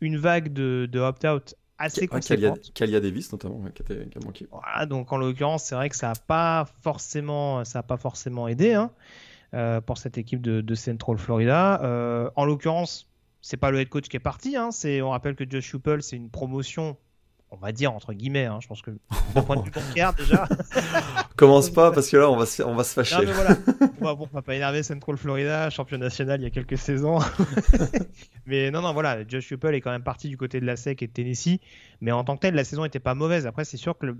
une 0.00 0.16
vague 0.16 0.52
de, 0.52 0.88
de 0.90 0.98
opt-out 0.98 1.54
assez 1.78 2.08
conséquente. 2.08 2.72
Kalia, 2.74 2.98
Davis 2.98 3.30
notamment 3.30 3.62
qui, 3.72 3.82
était, 3.82 4.08
qui 4.08 4.18
a 4.18 4.20
manqué. 4.24 4.48
Voilà, 4.50 4.86
donc 4.86 5.12
en 5.12 5.16
l'occurrence 5.16 5.64
c'est 5.64 5.74
vrai 5.74 5.88
que 5.88 5.96
ça 5.96 6.08
n'a 6.08 6.14
pas 6.14 6.68
forcément 6.82 7.64
ça 7.64 7.78
a 7.78 7.82
pas 7.82 7.96
forcément 7.96 8.48
aidé 8.48 8.74
hein. 8.74 8.90
Euh, 9.52 9.80
pour 9.80 9.98
cette 9.98 10.16
équipe 10.16 10.40
de, 10.40 10.74
Central 10.76 11.18
Florida. 11.18 11.82
Euh, 11.82 12.30
en 12.36 12.44
l'occurrence, 12.44 13.08
c'est 13.40 13.56
pas 13.56 13.72
le 13.72 13.80
head 13.80 13.88
coach 13.88 14.08
qui 14.08 14.16
est 14.16 14.20
parti. 14.20 14.56
Hein, 14.56 14.70
c'est, 14.70 15.02
on 15.02 15.10
rappelle 15.10 15.34
que 15.34 15.44
Josh 15.48 15.74
Huppel, 15.74 16.02
c'est 16.02 16.16
une 16.16 16.30
promotion 16.30 16.96
on 17.52 17.56
va 17.56 17.72
dire 17.72 17.92
entre 17.92 18.12
guillemets, 18.12 18.44
hein, 18.44 18.58
je 18.62 18.68
pense 18.68 18.80
que 18.80 18.92
d'un 19.34 19.42
point 19.42 19.56
de 19.56 19.62
vue 19.62 19.72
bancaire 19.72 20.12
déjà. 20.14 20.46
Commence 21.36 21.68
pas 21.68 21.90
parce 21.90 22.08
que 22.08 22.16
là 22.16 22.30
on 22.30 22.36
va 22.36 22.46
se, 22.46 22.62
on 22.62 22.76
va 22.76 22.84
se 22.84 22.94
fâcher. 22.94 23.16
Non, 23.16 23.22
mais 23.22 23.32
voilà. 23.32 23.56
bon, 24.00 24.14
bon, 24.14 24.28
on 24.30 24.34
va 24.36 24.42
pas 24.42 24.54
énerver 24.54 24.84
Central 24.84 25.16
Florida, 25.16 25.68
champion 25.68 25.98
national 25.98 26.40
il 26.40 26.44
y 26.44 26.46
a 26.46 26.50
quelques 26.50 26.78
saisons. 26.78 27.18
mais 28.46 28.70
non, 28.70 28.82
non, 28.82 28.92
voilà, 28.92 29.26
Josh 29.26 29.50
Huppel 29.50 29.74
est 29.74 29.80
quand 29.80 29.90
même 29.90 30.04
parti 30.04 30.28
du 30.28 30.36
côté 30.36 30.60
de 30.60 30.66
la 30.66 30.76
SEC 30.76 31.02
et 31.02 31.08
de 31.08 31.12
Tennessee. 31.12 31.58
Mais 32.00 32.12
en 32.12 32.22
tant 32.22 32.36
que 32.36 32.42
tel, 32.42 32.54
la 32.54 32.62
saison 32.62 32.84
était 32.84 33.00
pas 33.00 33.16
mauvaise. 33.16 33.48
Après, 33.48 33.64
c'est 33.64 33.76
sûr 33.76 33.98
que 33.98 34.06
le, 34.06 34.16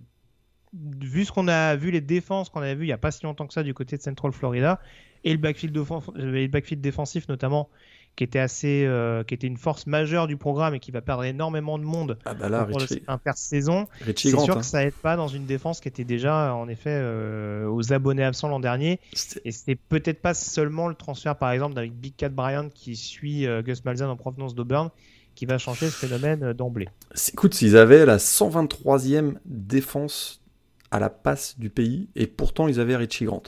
vu 0.72 1.24
ce 1.24 1.32
qu'on 1.32 1.48
a 1.48 1.76
vu, 1.76 1.90
les 1.90 2.00
défenses 2.00 2.48
qu'on 2.48 2.62
avait 2.62 2.74
vues 2.74 2.84
il 2.84 2.88
n'y 2.88 2.92
a 2.92 2.98
pas 2.98 3.10
si 3.10 3.24
longtemps 3.24 3.46
que 3.46 3.54
ça 3.54 3.62
du 3.62 3.74
côté 3.74 3.96
de 3.96 4.02
Central 4.02 4.32
Florida, 4.32 4.80
et 5.24 5.32
le 5.32 5.38
backfield, 5.38 5.76
le 6.14 6.46
backfield 6.46 6.80
défensif 6.80 7.28
notamment, 7.28 7.68
qui 8.16 8.24
était 8.24 8.38
assez, 8.38 8.84
euh, 8.86 9.24
qui 9.24 9.34
était 9.34 9.46
une 9.46 9.56
force 9.56 9.86
majeure 9.86 10.26
du 10.26 10.36
programme 10.36 10.74
et 10.74 10.80
qui 10.80 10.90
va 10.90 11.00
perdre 11.00 11.24
énormement 11.24 11.78
de 11.78 11.84
monde 11.84 12.18
ah 12.24 12.34
bah 12.34 12.48
là, 12.48 12.64
pour 12.64 12.80
intersaison. 13.08 13.86
C'est 14.04 14.30
sûr 14.30 14.58
que 14.58 14.64
ça 14.64 14.84
aide 14.84 14.94
pas 14.94 15.16
dans 15.16 15.28
une 15.28 15.46
défense 15.46 15.80
qui 15.80 15.88
était 15.88 16.04
déjà 16.04 16.54
en 16.54 16.68
effet 16.68 16.90
euh, 16.92 17.66
aux 17.68 17.92
abonnés 17.92 18.24
absents 18.24 18.48
l'an 18.48 18.60
dernier. 18.60 19.00
Et 19.44 19.52
c'était 19.52 19.76
peut-être 19.76 20.20
pas 20.20 20.34
seulement 20.34 20.88
le 20.88 20.94
transfert 20.94 21.36
par 21.36 21.50
exemple 21.52 21.74
d'avec 21.74 21.92
Big 21.92 22.14
Cat 22.16 22.30
Bryant 22.30 22.68
qui 22.68 22.96
suit 22.96 23.46
euh, 23.46 23.62
Gus 23.62 23.84
Malzahn 23.84 24.10
en 24.10 24.16
provenance 24.16 24.54
d'Auburn 24.54 24.90
qui 25.34 25.46
va 25.46 25.56
changer 25.58 25.86
ce 25.86 26.06
phénomène 26.06 26.52
d'emblée. 26.52 26.88
Écoute, 27.32 27.54
s'ils 27.54 27.76
avaient 27.76 28.04
la 28.04 28.18
123e 28.18 29.36
défense 29.46 30.42
à 30.90 30.98
la 30.98 31.08
passe 31.08 31.58
du 31.58 31.70
pays 31.70 32.10
et 32.16 32.26
pourtant 32.26 32.68
ils 32.68 32.80
avaient 32.80 32.96
Richie 32.96 33.24
Grant. 33.24 33.44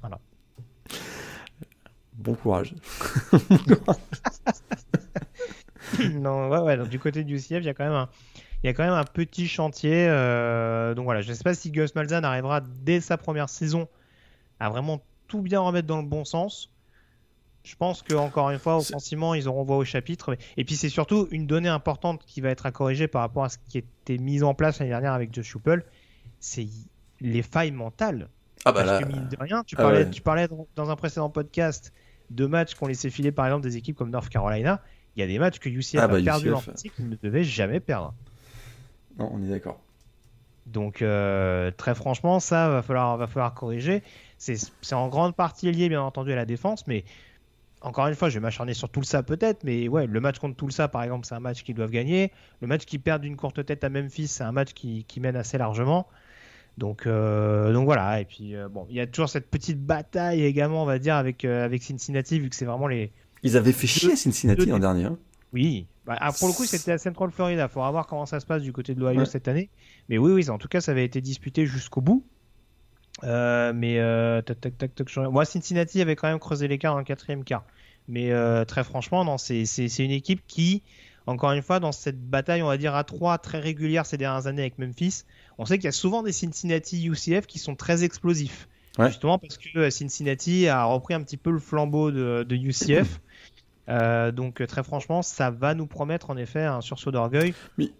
voilà. 0.00 0.20
Bon 2.14 2.34
courage. 2.34 2.74
non, 6.12 6.48
ouais, 6.48 6.58
ouais, 6.60 6.76
donc, 6.76 6.88
du 6.88 6.98
côté 6.98 7.24
du 7.24 7.36
CF, 7.36 7.58
il 7.58 7.64
y 7.64 7.68
a 7.68 7.74
quand 7.74 7.84
même 7.84 7.92
un, 7.92 8.08
il 8.62 8.68
y 8.68 8.70
a 8.70 8.72
quand 8.72 8.84
même 8.84 8.94
un 8.94 9.04
petit 9.04 9.46
chantier. 9.46 10.06
Euh, 10.08 10.94
donc 10.94 11.04
voilà, 11.04 11.20
je 11.20 11.28
ne 11.28 11.34
sais 11.34 11.44
pas 11.44 11.54
si 11.54 11.70
Gus 11.70 11.94
Malzahn 11.94 12.24
arrivera 12.24 12.60
dès 12.60 13.00
sa 13.00 13.18
première 13.18 13.48
saison 13.50 13.88
à 14.58 14.70
vraiment 14.70 15.02
tout 15.28 15.42
bien 15.42 15.60
remettre 15.60 15.86
dans 15.86 16.00
le 16.00 16.08
bon 16.08 16.24
sens. 16.24 16.70
Je 17.62 17.76
pense 17.76 18.02
que 18.02 18.14
encore 18.14 18.50
une 18.50 18.58
fois, 18.58 18.76
offensivement, 18.76 19.34
ils 19.34 19.48
auront 19.48 19.64
voix 19.64 19.76
au 19.76 19.84
chapitre. 19.84 20.36
Et 20.56 20.64
puis 20.64 20.76
c'est 20.76 20.88
surtout 20.88 21.28
une 21.30 21.46
donnée 21.46 21.68
importante 21.68 22.24
qui 22.26 22.40
va 22.40 22.50
être 22.50 22.64
à 22.64 22.72
corriger 22.72 23.08
par 23.08 23.22
rapport 23.22 23.44
à 23.44 23.48
ce 23.50 23.58
qui 23.68 23.78
était 23.78 24.18
mis 24.18 24.42
en 24.42 24.54
place 24.54 24.78
l'année 24.78 24.90
dernière 24.90 25.12
avec 25.12 25.34
Josh 25.34 25.54
Huppel, 25.54 25.84
c'est 26.40 26.66
les 27.20 27.42
failles 27.42 27.70
mentales. 27.70 28.28
Ah 28.64 28.72
bah 28.72 28.84
Parce 28.84 29.04
que 29.04 29.08
mine 29.08 29.28
de 29.28 29.36
rien, 29.38 29.62
tu 29.64 29.76
ah 29.78 29.82
parlais, 29.82 30.08
tu 30.08 30.22
parlais 30.22 30.48
dans 30.74 30.90
un 30.90 30.96
précédent 30.96 31.28
podcast 31.28 31.92
de 32.34 32.46
matchs 32.46 32.74
qu'on 32.74 32.86
laissait 32.86 33.10
filer 33.10 33.32
par 33.32 33.46
exemple 33.46 33.62
des 33.62 33.76
équipes 33.76 33.96
comme 33.96 34.10
North 34.10 34.28
Carolina. 34.28 34.80
Il 35.16 35.20
y 35.20 35.22
a 35.22 35.26
des 35.26 35.38
matchs 35.38 35.58
que 35.58 35.68
UCF 35.68 35.96
ah 36.00 36.08
bah, 36.08 36.16
a 36.16 36.22
perdu 36.22 36.52
en 36.52 36.60
qu'ils 36.60 37.08
ne 37.08 37.16
devait 37.22 37.44
jamais 37.44 37.80
perdre. 37.80 38.14
Non, 39.18 39.30
on 39.32 39.42
est 39.42 39.48
d'accord. 39.48 39.80
Donc 40.66 41.02
euh, 41.02 41.70
très 41.76 41.94
franchement, 41.94 42.40
ça 42.40 42.68
va 42.68 42.82
falloir, 42.82 43.16
va 43.16 43.26
falloir 43.26 43.54
corriger. 43.54 44.02
C'est 44.38 44.92
en 44.92 45.08
grande 45.08 45.34
partie 45.34 45.70
lié 45.70 45.88
bien 45.88 46.02
entendu 46.02 46.32
à 46.32 46.36
la 46.36 46.46
défense, 46.46 46.86
mais 46.86 47.04
encore 47.84 48.06
une 48.06 48.14
fois, 48.14 48.30
je 48.30 48.34
vais 48.34 48.40
m'acharner 48.40 48.72
sur 48.72 48.88
tout 48.88 49.02
ça 49.02 49.22
peut-être, 49.22 49.62
mais 49.62 49.88
ouais, 49.88 50.06
le 50.06 50.20
match 50.20 50.38
contre 50.38 50.70
ça, 50.70 50.88
par 50.88 51.02
exemple, 51.02 51.26
c'est 51.26 51.34
un 51.34 51.40
match 51.40 51.62
qu'ils 51.62 51.74
doivent 51.74 51.90
gagner. 51.90 52.32
Le 52.60 52.66
match 52.66 52.86
qu'ils 52.86 53.00
perdent 53.00 53.22
d'une 53.22 53.36
courte 53.36 53.64
tête 53.64 53.84
à 53.84 53.90
Memphis, 53.90 54.28
c'est 54.28 54.42
un 54.42 54.52
match 54.52 54.72
qui, 54.72 55.04
qui, 55.04 55.20
mène 55.20 55.36
assez 55.36 55.58
largement. 55.58 56.06
Donc, 56.78 57.06
euh, 57.06 57.72
donc 57.72 57.84
voilà. 57.84 58.20
Et 58.20 58.24
puis 58.24 58.56
euh, 58.56 58.68
bon, 58.68 58.86
il 58.90 58.96
y 58.96 59.00
a 59.00 59.06
toujours 59.06 59.28
cette 59.28 59.48
petite 59.48 59.80
bataille 59.80 60.42
également, 60.42 60.82
on 60.82 60.86
va 60.86 60.98
dire, 60.98 61.14
avec 61.14 61.44
euh, 61.44 61.64
avec 61.64 61.82
Cincinnati, 61.82 62.40
vu 62.40 62.50
que 62.50 62.56
c'est 62.56 62.64
vraiment 62.64 62.88
les. 62.88 63.12
Ils 63.42 63.56
avaient 63.56 63.72
fait 63.72 63.86
chier 63.86 64.16
Cincinnati 64.16 64.66
l'an 64.66 64.78
dernier. 64.78 65.04
Hein. 65.04 65.18
Oui. 65.52 65.86
Bah, 66.06 66.16
ah, 66.20 66.32
pour 66.32 66.48
le 66.48 66.54
coup, 66.54 66.64
c'était 66.64 66.92
à 66.92 66.98
Central 66.98 67.30
Florida. 67.30 67.64
Il 67.64 67.72
faudra 67.72 67.90
voir 67.90 68.06
comment 68.06 68.26
ça 68.26 68.40
se 68.40 68.46
passe 68.46 68.62
du 68.62 68.72
côté 68.72 68.94
de 68.94 69.00
l'Ohio 69.00 69.24
cette 69.24 69.48
année. 69.48 69.70
Mais 70.08 70.18
oui, 70.18 70.32
oui, 70.32 70.50
en 70.50 70.58
tout 70.58 70.68
cas, 70.68 70.80
ça 70.80 70.92
avait 70.92 71.04
été 71.04 71.20
disputé 71.20 71.64
jusqu'au 71.66 72.00
bout. 72.00 72.24
mais 73.22 73.98
tac, 74.44 74.60
tac, 74.60 74.76
tac, 74.76 74.94
tac, 74.94 75.16
moi, 75.16 75.44
Cincinnati 75.44 76.00
avait 76.00 76.16
quand 76.16 76.28
même 76.28 76.38
creusé 76.38 76.68
l'écart 76.68 76.94
dans 76.94 76.98
le 76.98 77.04
quatrième 77.04 77.44
quart. 77.44 77.64
Mais 78.08 78.32
très 78.66 78.82
franchement, 78.84 79.24
non, 79.24 79.38
c'est, 79.38 79.64
une 79.98 80.10
équipe 80.10 80.42
qui, 80.46 80.82
encore 81.26 81.52
une 81.52 81.62
fois, 81.62 81.80
dans 81.80 81.92
cette 81.92 82.20
bataille, 82.20 82.62
on 82.62 82.66
va 82.66 82.76
dire 82.76 82.94
à 82.94 83.04
3 83.04 83.38
très 83.38 83.58
régulière 83.58 84.04
ces 84.04 84.18
dernières 84.18 84.46
années 84.46 84.62
avec 84.62 84.78
Memphis, 84.78 85.24
on 85.58 85.64
sait 85.64 85.78
qu'il 85.78 85.86
y 85.86 85.88
a 85.88 85.92
souvent 85.92 86.22
des 86.22 86.32
Cincinnati 86.32 87.06
UCF 87.06 87.46
qui 87.46 87.58
sont 87.58 87.74
très 87.74 88.04
explosifs. 88.04 88.68
Justement 88.98 89.38
parce 89.38 89.58
que 89.58 89.76
euh, 89.76 89.90
Cincinnati 89.90 90.68
a 90.68 90.84
repris 90.84 91.14
un 91.14 91.22
petit 91.22 91.36
peu 91.36 91.50
le 91.50 91.58
flambeau 91.58 92.10
de, 92.10 92.54
UCF. 92.54 93.20
Euh, 93.86 94.32
donc 94.32 94.66
très 94.66 94.82
franchement, 94.82 95.20
ça 95.20 95.50
va 95.50 95.74
nous 95.74 95.86
promettre 95.86 96.30
en 96.30 96.38
effet 96.38 96.62
un 96.62 96.80
sursaut 96.80 97.10
d'orgueil. 97.10 97.52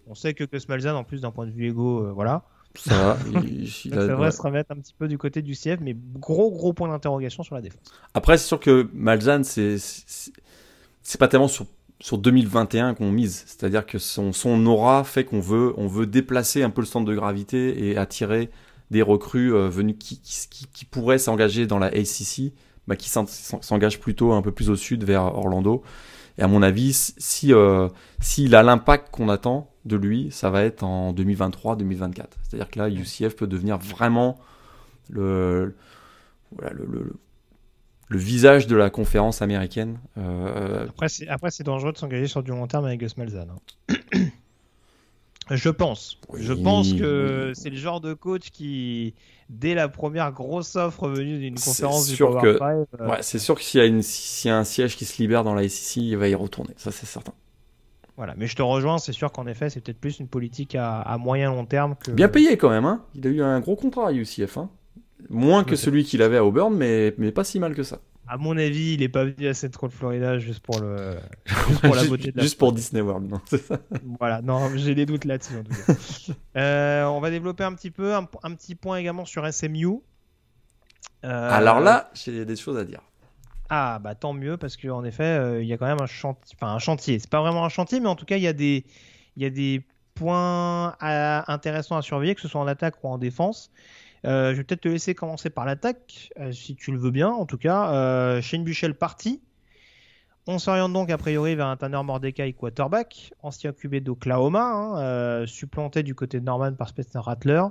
On 0.07 0.15
sait 0.15 0.33
que 0.33 0.45
Gus 0.45 0.67
Malzahn, 0.67 0.97
en 0.97 1.05
plus 1.05 1.21
d'un 1.21 1.31
point 1.31 1.45
de 1.45 1.51
vue 1.51 1.69
égo, 1.69 2.11
voilà. 2.15 2.45
Ça 2.75 2.97
va. 2.97 3.19
il, 3.45 3.91
devrait 3.91 4.31
se 4.31 4.41
remettre 4.41 4.73
un 4.73 4.77
petit 4.77 4.95
peu 4.99 5.09
du 5.09 5.19
côté 5.19 5.43
du 5.43 5.53
CF, 5.53 5.81
mais 5.83 5.95
gros 6.15 6.51
gros 6.51 6.73
point 6.73 6.89
d'interrogation 6.89 7.43
sur 7.43 7.55
la 7.55 7.61
défense. 7.61 7.83
Après, 8.15 8.39
c'est 8.39 8.47
sûr 8.47 8.61
que 8.61 8.89
Malzahn, 8.95 9.45
c'est 9.45 9.77
c'est 9.77 11.19
pas 11.19 11.29
tellement 11.29 11.49
sur 11.49 11.67
sur 12.05 12.19
2021 12.19 12.93
qu'on 12.93 13.11
mise, 13.11 13.45
c'est-à-dire 13.47 13.87
que 13.87 13.99
son, 13.99 14.35
son 14.35 14.67
aura 14.67 15.05
fait 15.05 15.25
qu'on 15.25 15.41
veut 15.41 15.73
on 15.79 15.87
veut 15.87 16.05
déplacer 16.05 16.63
un 16.63 16.69
peu 16.69 16.83
le 16.83 16.87
centre 16.87 17.07
de 17.07 17.15
gravité 17.15 17.89
et 17.89 17.97
attirer 17.97 18.51
des 18.91 19.01
recrues 19.01 19.55
euh, 19.55 19.71
venues 19.71 19.97
qui, 19.97 20.21
qui, 20.21 20.67
qui, 20.71 20.85
pourraient 20.85 21.17
s'engager 21.17 21.67
dans 21.67 21.79
la 21.79 21.87
ACC, 21.87 22.53
bah, 22.87 22.95
qui 22.95 23.09
s'engagent 23.09 24.01
plutôt 24.01 24.33
un 24.35 24.43
peu 24.43 24.53
plus 24.53 24.69
au 24.69 24.77
sud 24.77 25.03
vers 25.03 25.23
Orlando. 25.23 25.83
Et 26.37 26.43
à 26.43 26.47
mon 26.47 26.61
avis, 26.61 26.93
si 26.93 27.55
euh, 27.55 27.89
s'il 28.21 28.55
a 28.55 28.63
l'impact 28.63 29.09
qu'on 29.11 29.31
attend 29.31 29.71
de 29.87 29.97
lui, 29.97 30.29
ça 30.31 30.51
va 30.51 30.63
être 30.63 30.83
en 30.83 31.15
2023-2024. 31.15 32.27
C'est-à-dire 32.43 32.69
que 32.69 32.81
là, 32.81 32.91
UCF 32.91 33.35
peut 33.35 33.47
devenir 33.47 33.79
vraiment 33.79 34.39
le, 35.09 35.75
voilà, 36.55 36.75
le, 36.75 36.85
le, 36.85 37.13
le 38.09 38.19
visage 38.19 38.67
de 38.67 38.77
la 38.77 38.91
conférence 38.91 39.43
américaine. 39.43 39.99
Euh, 40.19 40.87
après, 41.29 41.51
c'est, 41.51 41.65
dangereux 41.65 41.93
de 41.93 41.99
s'engager 41.99 42.27
sur 42.27 42.43
du 42.43 42.51
long 42.51 42.67
terme 42.67 42.85
avec 42.85 43.01
Gus 43.01 43.17
Malzahn. 43.17 43.51
Hein. 43.51 43.97
Je 45.51 45.69
pense. 45.69 46.19
je 46.39 46.55
pense 46.55 46.95
que 46.95 47.53
c'est 47.55 47.69
le 47.69 47.77
genre 47.77 48.01
de 48.01 48.15
coach 48.15 48.51
qui, 48.51 49.15
dès 49.51 49.75
la 49.75 49.91
première 49.91 50.33
grosse 50.33 50.75
offre 50.75 51.07
venue 51.09 51.39
d'une 51.39 51.57
conférence 51.57 52.09
du 52.09 52.17
Power 52.17 52.41
que, 52.41 52.59
euh, 52.63 53.09
ouais, 53.09 53.19
c'est 53.21 53.39
sûr 53.39 53.55
que 53.55 53.61
s'il 53.63 53.79
y, 53.79 53.83
a 53.83 53.87
une, 53.87 54.01
y 54.01 54.49
a 54.49 54.57
un 54.57 54.65
siège 54.65 54.97
qui 54.97 55.05
se 55.05 55.21
libère 55.21 55.45
dans 55.45 55.53
la 55.53 55.69
SEC, 55.69 55.97
il 56.03 56.17
va 56.17 56.29
y 56.29 56.35
retourner. 56.35 56.73
Ça, 56.79 56.91
c'est 56.91 57.05
certain. 57.05 57.35
Voilà, 58.17 58.35
mais 58.39 58.47
je 58.47 58.57
te 58.57 58.63
rejoins, 58.63 58.97
c'est 58.97 59.13
sûr 59.13 59.33
qu'en 59.33 59.47
effet, 59.47 59.69
c'est 59.69 59.81
peut-être 59.81 60.01
plus 60.01 60.19
une 60.19 60.29
politique 60.29 60.77
à, 60.77 61.01
à 61.01 61.19
moyen 61.19 61.51
long 61.51 61.67
terme 61.67 61.95
que. 61.97 62.13
Bien 62.13 62.29
payé 62.29 62.57
quand 62.57 62.71
même, 62.71 62.87
hein. 62.87 63.05
Il 63.15 63.27
a 63.27 63.31
eu 63.31 63.43
un 63.43 63.61
gros 63.61 63.77
contrat 63.77 64.09
à 64.09 64.13
UCF, 64.13 64.57
hein. 64.57 64.71
Moins 65.31 65.65
que 65.65 65.77
celui 65.77 66.05
qu'il 66.05 66.23
avait 66.23 66.37
à 66.37 66.45
Auburn, 66.45 66.75
mais, 66.75 67.15
mais 67.19 67.33
pas 67.33 67.45
si 67.45 67.59
mal 67.59 67.75
que 67.75 67.83
ça. 67.83 68.01
À 68.27 68.39
mon 68.39 68.57
avis, 68.57 68.95
il 68.95 69.03
est 69.03 69.09
pas 69.09 69.25
venu 69.25 69.49
à 69.49 69.55
Central 69.55 69.91
Florida 69.91 70.39
juste 70.39 70.61
pour 70.61 70.81
le, 70.81 71.17
juste 71.69 71.83
pour 71.83 71.95
la 71.95 72.05
beauté 72.05 72.33
de 72.33 72.37
la 72.39 72.43
Juste 72.43 72.59
pour 72.59 72.73
Disney 72.73 73.03
World, 73.03 73.29
non 73.31 73.41
c'est 73.45 73.63
ça 73.63 73.79
Voilà, 74.19 74.41
non, 74.41 74.71
j'ai 74.77 74.95
des 74.95 75.05
doutes 75.05 75.27
là-dessus 75.27 75.59
en 75.59 75.63
tout 75.63 75.75
cas. 75.87 76.33
euh, 76.61 77.05
on 77.05 77.21
va 77.21 77.31
développer 77.31 77.65
un 77.65 77.75
petit 77.75 77.91
peu, 77.91 78.15
un, 78.15 78.27
un 78.43 78.55
petit 78.55 78.75
point 78.75 78.97
également 78.97 79.27
sur 79.27 79.47
SMU. 79.53 80.01
Euh... 81.25 81.51
Alors 81.51 81.81
là, 81.81 82.11
j'ai 82.15 82.45
des 82.45 82.57
choses 82.57 82.79
à 82.79 82.85
dire. 82.85 83.01
Ah 83.69 83.99
bah 83.99 84.15
tant 84.15 84.33
mieux 84.33 84.57
parce 84.57 84.77
qu'en 84.77 85.05
effet, 85.05 85.25
euh, 85.25 85.63
il 85.63 85.69
y 85.69 85.73
a 85.73 85.79
quand 85.79 85.87
même 85.87 86.01
un 86.01 86.07
chantier, 86.07 86.57
enfin 86.57 86.73
un 86.75 86.79
chantier. 86.79 87.19
C'est 87.19 87.31
pas 87.31 87.41
vraiment 87.41 87.65
un 87.65 87.71
chantier, 87.71 88.01
mais 88.01 88.09
en 88.09 88.17
tout 88.17 88.27
cas, 88.27 88.37
il 88.37 88.43
y 88.43 88.49
a 88.49 88.53
des, 88.53 88.85
il 89.37 89.43
y 89.43 89.47
a 89.47 89.51
des 89.51 89.83
points 90.15 90.95
à... 91.01 91.53
intéressants 91.53 91.97
à 91.97 92.03
surveiller, 92.03 92.35
que 92.35 92.41
ce 92.41 92.49
soit 92.49 92.61
en 92.61 92.67
attaque 92.67 93.03
ou 93.03 93.09
en 93.09 93.19
défense. 93.19 93.71
Euh, 94.25 94.53
je 94.53 94.57
vais 94.57 94.65
peut-être 94.65 94.83
te 94.83 94.89
laisser 94.89 95.15
commencer 95.15 95.51
par 95.51 95.65
l'attaque, 95.65 96.31
euh, 96.39 96.53
si 96.53 96.77
tu 96.77 96.93
le 96.93 96.99
veux 96.99 97.11
bien. 97.11 97.29
En 97.29 97.47
tout 97.47 97.59
cas, 97.59 97.93
euh, 97.93 98.41
Shane 98.41 98.65
Buchel 98.65 98.95
parti. 98.95 99.43
On 100.47 100.59
s'oriente 100.59 100.93
donc 100.93 101.11
a 101.11 101.17
priori 101.17 101.55
vers 101.55 101.67
un 101.67 101.77
Tanner 101.77 102.03
Mordecai 102.05 102.53
quarterback, 102.53 103.33
ancien 103.43 103.73
QB 103.73 103.97
d'Oklahoma, 103.97 104.63
hein, 104.63 105.47
supplanté 105.47 106.03
du 106.03 106.15
côté 106.15 106.39
de 106.39 106.45
Norman 106.45 106.75
par 106.75 106.91
Spencer 106.91 107.23
Rattler. 107.23 107.63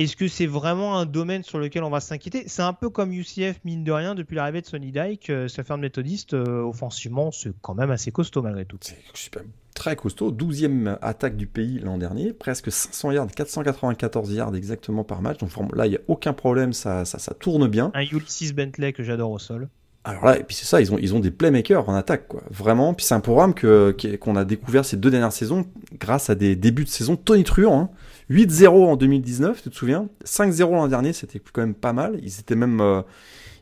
Est-ce 0.00 0.16
que 0.16 0.28
c'est 0.28 0.46
vraiment 0.46 0.96
un 0.96 1.04
domaine 1.04 1.42
sur 1.42 1.58
lequel 1.58 1.84
on 1.84 1.90
va 1.90 2.00
s'inquiéter? 2.00 2.44
C'est 2.46 2.62
un 2.62 2.72
peu 2.72 2.88
comme 2.88 3.12
UCF, 3.12 3.60
mine 3.66 3.84
de 3.84 3.92
rien, 3.92 4.14
depuis 4.14 4.34
l'arrivée 4.34 4.62
de 4.62 4.66
Sonny 4.66 4.92
Dyke, 4.92 5.28
euh, 5.28 5.46
sa 5.46 5.62
ferme 5.62 5.82
méthodiste, 5.82 6.32
euh, 6.32 6.62
offensivement, 6.62 7.30
c'est 7.32 7.52
quand 7.60 7.74
même 7.74 7.90
assez 7.90 8.10
costaud 8.10 8.40
malgré 8.40 8.64
tout. 8.64 8.78
C'est 8.80 8.96
très 9.74 9.96
costaud, 9.96 10.32
12e 10.32 10.96
attaque 11.02 11.36
du 11.36 11.46
pays 11.46 11.80
l'an 11.80 11.98
dernier, 11.98 12.32
presque 12.32 12.72
500 12.72 13.10
yards, 13.10 13.26
494 13.36 14.32
yards 14.32 14.54
exactement 14.54 15.04
par 15.04 15.20
match. 15.20 15.36
Donc 15.36 15.50
là, 15.76 15.86
il 15.86 15.90
n'y 15.90 15.96
a 15.96 16.00
aucun 16.08 16.32
problème, 16.32 16.72
ça, 16.72 17.04
ça, 17.04 17.18
ça, 17.18 17.34
tourne 17.34 17.68
bien. 17.68 17.90
Un 17.92 18.00
Ulysses 18.00 18.54
Bentley 18.54 18.94
que 18.94 19.02
j'adore 19.02 19.32
au 19.32 19.38
sol. 19.38 19.68
Alors 20.04 20.24
là, 20.24 20.38
et 20.38 20.44
puis 20.44 20.56
c'est 20.56 20.64
ça, 20.64 20.80
ils 20.80 20.90
ont, 20.94 20.98
ils 20.98 21.14
ont 21.14 21.20
des 21.20 21.30
playmakers 21.30 21.86
en 21.86 21.94
attaque, 21.94 22.26
quoi. 22.26 22.42
Vraiment. 22.50 22.94
Puis 22.94 23.04
c'est 23.04 23.12
un 23.12 23.20
programme 23.20 23.52
que, 23.52 23.94
qu'on 24.18 24.36
a 24.36 24.46
découvert 24.46 24.86
ces 24.86 24.96
deux 24.96 25.10
dernières 25.10 25.32
saisons 25.32 25.66
grâce 25.98 26.30
à 26.30 26.34
des 26.34 26.56
débuts 26.56 26.84
de 26.84 26.88
saison 26.88 27.16
tonitruants. 27.16 27.82
Hein. 27.82 27.90
8-0 28.30 28.68
en 28.68 28.96
2019, 28.96 29.62
tu 29.62 29.70
te 29.70 29.74
souviens? 29.74 30.08
5-0 30.24 30.70
l'an 30.70 30.88
dernier, 30.88 31.12
c'était 31.12 31.40
quand 31.40 31.62
même 31.62 31.74
pas 31.74 31.92
mal. 31.92 32.18
Ils 32.22 32.38
étaient 32.38 32.54
même, 32.54 32.80
euh, 32.80 33.02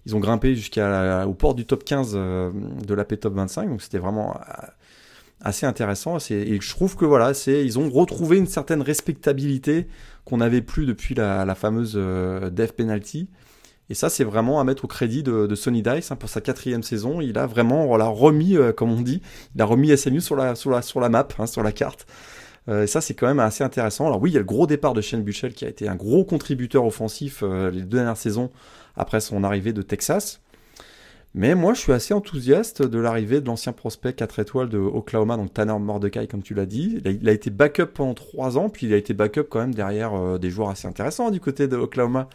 ils 0.07 0.15
ont 0.15 0.21
grimpé 0.21 0.55
jusqu'au 0.55 1.35
port 1.39 1.55
du 1.55 1.65
top 1.65 1.85
15 1.85 2.13
euh, 2.15 2.51
de 2.87 2.95
la 2.95 3.05
P 3.05 3.17
Top 3.17 3.35
25, 3.35 3.69
donc 3.69 3.83
c'était 3.83 3.99
vraiment 3.99 4.37
euh, 4.37 4.67
assez 5.41 5.67
intéressant. 5.67 6.19
Et 6.31 6.59
je 6.61 6.71
trouve 6.71 6.97
que 6.97 7.05
voilà, 7.05 7.35
c'est, 7.35 7.65
ils 7.65 7.79
ont 7.79 7.91
retrouvé 7.91 8.37
une 8.37 8.47
certaine 8.47 8.83
respectabilité 8.83 9.87
qu'on 10.25 10.39
n'avait 10.39 10.63
plus 10.63 10.87
depuis 10.87 11.15
la, 11.15 11.45
la 11.45 11.55
fameuse 11.55 11.95
euh, 11.97 12.51
Death 12.51 12.73
Penalty. 12.73 13.29
Et 13.91 13.95
ça, 13.95 14.11
c'est 14.11 14.25
vraiment 14.25 14.61
à 14.61 14.65
mettre 14.65 14.85
au 14.85 14.89
crédit 14.89 15.23
de, 15.23 15.47
de 15.47 15.55
Sonny 15.55 15.83
Dice 15.83 16.11
hein, 16.11 16.17
pour 16.17 16.29
sa 16.29 16.43
quatrième 16.43 16.83
saison. 16.83 17.23
Il 17.23 17.39
a 17.39 17.47
vraiment 17.47 17.87
voilà, 17.87 18.07
remis, 18.07 18.57
euh, 18.57 18.73
comme 18.73 18.93
on 18.93 19.01
dit, 19.01 19.23
il 19.55 19.63
a 19.63 19.65
remis 19.65 19.97
SMU 19.97 20.21
sur 20.21 20.37
la, 20.37 20.55
sur 20.55 20.71
la, 20.71 20.83
sur 20.83 21.01
la 21.01 21.09
map, 21.09 21.27
hein, 21.39 21.47
sur 21.47 21.63
la 21.63 21.73
carte. 21.73 22.07
Euh, 22.69 22.85
et 22.85 22.87
ça, 22.87 23.01
c'est 23.01 23.15
quand 23.15 23.27
même 23.27 23.41
assez 23.41 23.65
intéressant. 23.65 24.07
Alors 24.07 24.21
oui, 24.21 24.31
il 24.31 24.35
y 24.35 24.37
a 24.37 24.41
le 24.41 24.45
gros 24.45 24.67
départ 24.67 24.95
de 24.95 25.01
Shane 25.01 25.23
Buchel 25.23 25.53
qui 25.53 25.65
a 25.65 25.69
été 25.69 25.89
un 25.89 25.97
gros 25.97 26.25
contributeur 26.25 26.85
offensif 26.85 27.43
euh, 27.43 27.71
les 27.71 27.83
deux 27.83 27.97
dernières 27.97 28.17
saisons 28.17 28.51
après 28.97 29.21
son 29.21 29.45
arrivée 29.45 29.73
de 29.73 29.83
Texas. 29.83 30.41
Mais 31.35 31.55
moi, 31.55 31.75
je 31.75 31.81
suis 31.81 31.93
assez 31.93 32.15
enthousiaste 32.15 32.83
de 32.83 32.99
l'arrivée 32.99 33.41
de 33.41 33.47
l'ancien 33.47 33.73
prospect 33.73 34.15
4 34.15 34.39
étoiles 34.39 34.69
de 34.69 34.79
Oklahoma, 34.79 35.37
donc 35.37 35.53
Tanner 35.53 35.79
Mordecai, 35.79 36.27
comme 36.27 36.43
tu 36.43 36.55
l'as 36.55 36.67
dit. 36.67 37.01
Il 37.05 37.29
a, 37.29 37.33
été 37.33 37.51
backup 37.51 37.87
pendant 37.95 38.15
3 38.15 38.57
ans, 38.57 38.71
puis 38.71 38.87
il 38.87 38.95
a 38.95 38.97
été 38.97 39.13
backup 39.13 39.45
quand 39.51 39.61
même 39.61 39.75
derrière 39.75 40.15
euh, 40.15 40.39
des 40.39 40.51
joueurs 40.51 40.71
assez 40.71 40.89
intéressants 40.89 41.31
du 41.31 41.39
côté 41.39 41.69
de 41.69 41.77
Oklahoma. 41.77 42.29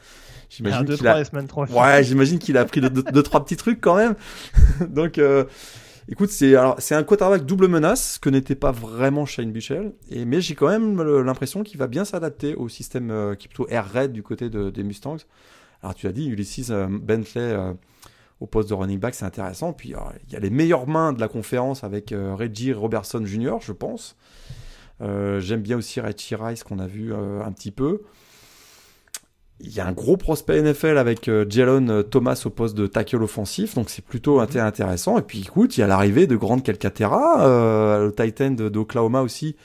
J'imagine 0.50 0.86
qu'il 0.86 1.08
a... 1.08 1.24
Ouais, 1.72 2.04
j'imagine 2.04 2.38
qu'il 2.38 2.56
a 2.58 2.62
appris 2.62 2.82
2 2.82 2.90
deux, 2.90 3.24
trois 3.24 3.44
petits 3.44 3.58
trucs 3.58 3.82
quand 3.82 3.96
même. 3.96 4.14
donc, 4.88 5.18
euh, 5.18 5.46
écoute, 6.10 6.30
c'est 6.30 6.56
un 6.56 7.04
quarterback 7.04 7.46
double 7.46 7.68
menace, 7.68 8.14
ce 8.14 8.20
que 8.20 8.30
n'était 8.30 8.56
pas 8.56 8.72
vraiment 8.72 9.26
Shane 9.26 9.52
Buchel. 9.52 9.94
Et 10.10 10.26
mais 10.26 10.42
j'ai 10.42 10.56
quand 10.56 10.68
même 10.68 11.02
l'impression 11.02 11.64
qu'il 11.64 11.78
va 11.78 11.88
bien 11.88 12.06
s'adapter 12.06 12.56
au 12.56 12.70
système 12.70 13.12
euh, 13.12 13.36
qui 13.36 13.48
est 13.48 13.50
plutôt 13.50 13.68
air 13.70 13.90
raid 13.90 14.12
du 14.12 14.24
côté 14.24 14.50
de, 14.50 14.70
des 14.70 14.84
Mustangs. 14.84 15.18
Alors 15.82 15.94
tu 15.96 16.08
as 16.08 16.12
dit 16.14 16.28
Ulysses 16.28 16.70
euh, 16.70 16.88
Bentley 16.90 17.42
euh, 17.42 17.74
au 18.40 18.48
poste 18.48 18.70
de 18.70 18.74
running 18.74 19.00
back, 19.00 19.16
c'est 19.16 19.26
intéressant. 19.26 19.74
Puis 19.74 19.94
il 20.28 20.34
y 20.34 20.36
a 20.36 20.40
les 20.40 20.50
meilleures 20.50 20.88
mains 20.88 21.14
de 21.14 21.20
la 21.20 21.28
conférence 21.28 21.84
avec 21.84 22.12
euh, 22.12 22.36
Reggie 22.36 22.74
Robertson 22.74 23.26
Jr., 23.26 23.58
je 23.62 23.74
pense. 23.74 24.16
Euh, 25.02 25.40
J'aime 25.40 25.62
bien 25.62 25.78
aussi 25.78 26.00
Richie 26.00 26.36
Rice 26.36 26.64
qu'on 26.64 26.80
a 26.80 26.88
vu 26.88 27.14
un 27.14 27.52
petit 27.52 27.72
peu. 27.72 28.02
Il 29.66 29.74
y 29.74 29.80
a 29.80 29.88
un 29.88 29.94
gros 29.94 30.18
prospect 30.18 30.62
NFL 30.62 30.98
avec 30.98 31.30
euh, 31.30 31.46
Jalen 31.50 32.04
Thomas 32.04 32.42
au 32.46 32.50
poste 32.50 32.76
de 32.76 32.86
tackle 32.86 33.24
offensif, 33.24 33.76
donc 33.76 33.90
c'est 33.90 34.04
plutôt 34.04 34.42
Mhm. 34.42 34.58
intéressant. 34.60 35.18
Et 35.18 35.22
puis 35.22 35.40
écoute, 35.42 35.78
il 35.78 35.82
y 35.82 35.84
a 35.84 35.88
l'arrivée 35.88 36.28
de 36.28 36.36
Grande 36.36 36.64
Calcaterra, 36.64 37.46
euh, 37.48 38.06
le 38.08 38.14
Titan 38.14 38.52
d'Oklahoma 38.52 39.22
aussi, 39.22 39.56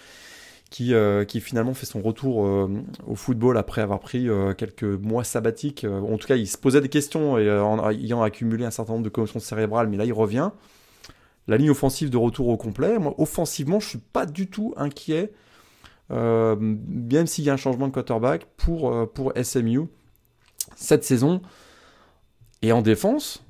qui, 0.71 0.95
euh, 0.95 1.25
qui 1.25 1.41
finalement 1.41 1.75
fait 1.75 1.87
son 1.87 2.01
retour 2.01 2.47
euh, 2.47 2.69
au 3.09 3.17
football 3.17 3.59
après 3.59 3.81
avoir 3.83 3.99
pris 3.99 4.29
euh, 4.29 4.55
quelques 4.55 4.85
mois 4.85 5.25
sabbatiques. 5.25 5.83
Euh, 5.85 5.99
en 6.01 6.17
tout 6.17 6.29
cas, 6.29 6.37
il 6.37 6.47
se 6.47 6.59
posait 6.59 6.81
des 6.81 6.89
questions 6.91 7.37
et 7.37 7.49
euh, 7.49 7.65
en 7.65 7.91
ayant 7.91 8.23
accumulé 8.23 8.65
un 8.67 8.71
certain 8.71 8.93
nombre 8.93 9.05
de 9.05 9.09
commotions 9.11 9.41
cérébrales, 9.41 9.89
mais 9.89 9.97
là 9.97 10.05
il 10.05 10.13
revient. 10.13 10.51
La 11.49 11.57
ligne 11.57 11.71
offensive 11.71 12.11
de 12.11 12.19
retour 12.19 12.49
au 12.49 12.57
complet. 12.59 12.99
Moi, 12.99 13.15
offensivement, 13.19 13.81
je 13.81 13.89
suis 13.89 13.99
pas 13.99 14.27
du 14.27 14.47
tout 14.49 14.75
inquiet. 14.77 15.33
Euh, 16.11 16.57
même 16.59 17.27
s'il 17.27 17.44
y 17.44 17.51
a 17.51 17.53
un 17.53 17.59
changement 17.59 17.87
de 17.87 17.92
quarterback 17.92 18.47
pour, 18.57 18.92
euh, 18.92 19.07
pour 19.07 19.33
SMU 19.42 19.83
cette 20.77 21.05
saison. 21.05 21.42
Et 22.62 22.73
en 22.73 22.83
défense, 22.83 23.44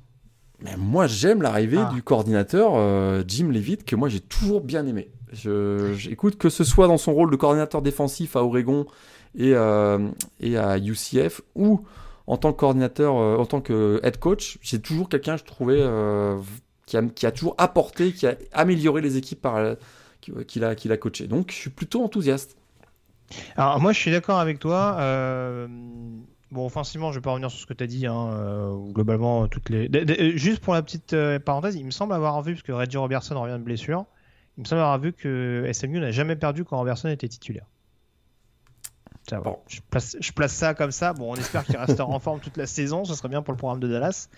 mais 0.61 0.75
moi 0.77 1.07
j'aime 1.07 1.41
l'arrivée 1.41 1.79
Ah. 1.79 1.91
du 1.93 2.03
coordinateur 2.03 2.73
euh, 2.75 3.23
Jim 3.27 3.49
Levitt 3.49 3.85
que 3.85 3.95
moi 3.95 4.09
j'ai 4.09 4.19
toujours 4.19 4.61
bien 4.61 4.85
aimé. 4.85 5.09
Je, 5.31 5.93
j'écoute 5.95 6.37
que 6.37 6.49
ce 6.49 6.63
soit 6.63 6.87
dans 6.87 6.97
son 6.97 7.13
rôle 7.13 7.31
de 7.31 7.35
coordinateur 7.35 7.81
défensif 7.81 8.35
à 8.35 8.43
Oregon 8.43 8.85
et, 9.35 9.53
euh, 9.53 10.09
et 10.41 10.57
à 10.57 10.77
UCF 10.77 11.41
ou 11.55 11.81
en 12.27 12.37
tant 12.37 12.51
que 12.51 12.59
coordinateur, 12.59 13.15
en 13.15 13.45
tant 13.45 13.61
que 13.61 13.99
head 14.03 14.19
coach, 14.19 14.59
j'ai 14.61 14.79
toujours 14.79 15.09
quelqu'un 15.09 15.37
je 15.37 15.43
trouvais 15.43 15.83
qui, 16.85 16.95
a, 16.97 17.01
qui 17.01 17.25
a 17.25 17.31
toujours 17.31 17.55
apporté, 17.57 18.11
qui 18.11 18.27
a 18.27 18.35
amélioré 18.51 19.01
les 19.01 19.17
équipes 19.17 19.41
par, 19.41 19.75
qu'il 20.21 20.63
a, 20.63 20.97
coaché. 20.97 21.27
Donc 21.27 21.51
je 21.51 21.55
suis 21.55 21.69
plutôt 21.69 22.03
enthousiaste. 22.03 22.57
Alors 23.55 23.79
moi 23.79 23.91
je 23.93 23.99
suis 23.99 24.11
d'accord 24.11 24.39
avec 24.39 24.59
toi. 24.59 24.97
euh, 24.99 25.67
Bon, 26.51 26.65
offensivement, 26.65 27.11
je 27.11 27.19
vais 27.19 27.21
pas 27.21 27.29
revenir 27.29 27.51
sur 27.51 27.59
ce 27.59 27.67
que 27.67 27.75
tu 27.75 27.83
as 27.83 27.87
dit. 27.87 28.07
Hein, 28.07 28.31
euh, 28.33 28.75
globalement, 28.91 29.47
toutes 29.47 29.69
les. 29.69 29.87
d- 29.87 30.35
Juste 30.35 30.61
pour 30.63 30.73
la 30.73 30.81
petite 30.81 31.13
euh, 31.13 31.37
parenthèse, 31.39 31.75
il 31.75 31.85
me 31.85 31.91
semble 31.91 32.13
avoir 32.13 32.41
vu, 32.41 32.53
parce 32.53 32.63
que 32.63 32.71
Reggie 32.71 32.97
Robertson 32.97 33.39
revient 33.39 33.59
de 33.59 33.63
blessure, 33.63 34.05
il 34.57 34.61
me 34.61 34.65
semble 34.65 34.81
avoir 34.81 34.99
vu 34.99 35.13
que 35.13 35.69
SMU 35.71 35.99
n'a 35.99 36.09
jamais 36.11 36.35
perdu 36.35 36.65
quand 36.65 36.77
Robertson 36.77 37.07
était 37.09 37.27
titulaire. 37.27 37.67
Bon. 39.37 39.59
Je, 39.67 39.79
place, 39.89 40.17
je 40.19 40.31
place 40.31 40.53
ça 40.53 40.73
comme 40.73 40.91
ça. 40.91 41.13
Bon, 41.13 41.31
on 41.31 41.35
espère 41.35 41.65
qu'il 41.65 41.77
restera 41.77 42.07
en 42.07 42.19
forme 42.19 42.39
toute 42.39 42.57
la 42.57 42.65
saison. 42.65 43.05
Ce 43.05 43.13
serait 43.13 43.29
bien 43.29 43.41
pour 43.41 43.53
le 43.53 43.57
programme 43.57 43.79
de 43.79 43.87
Dallas. 43.87 44.29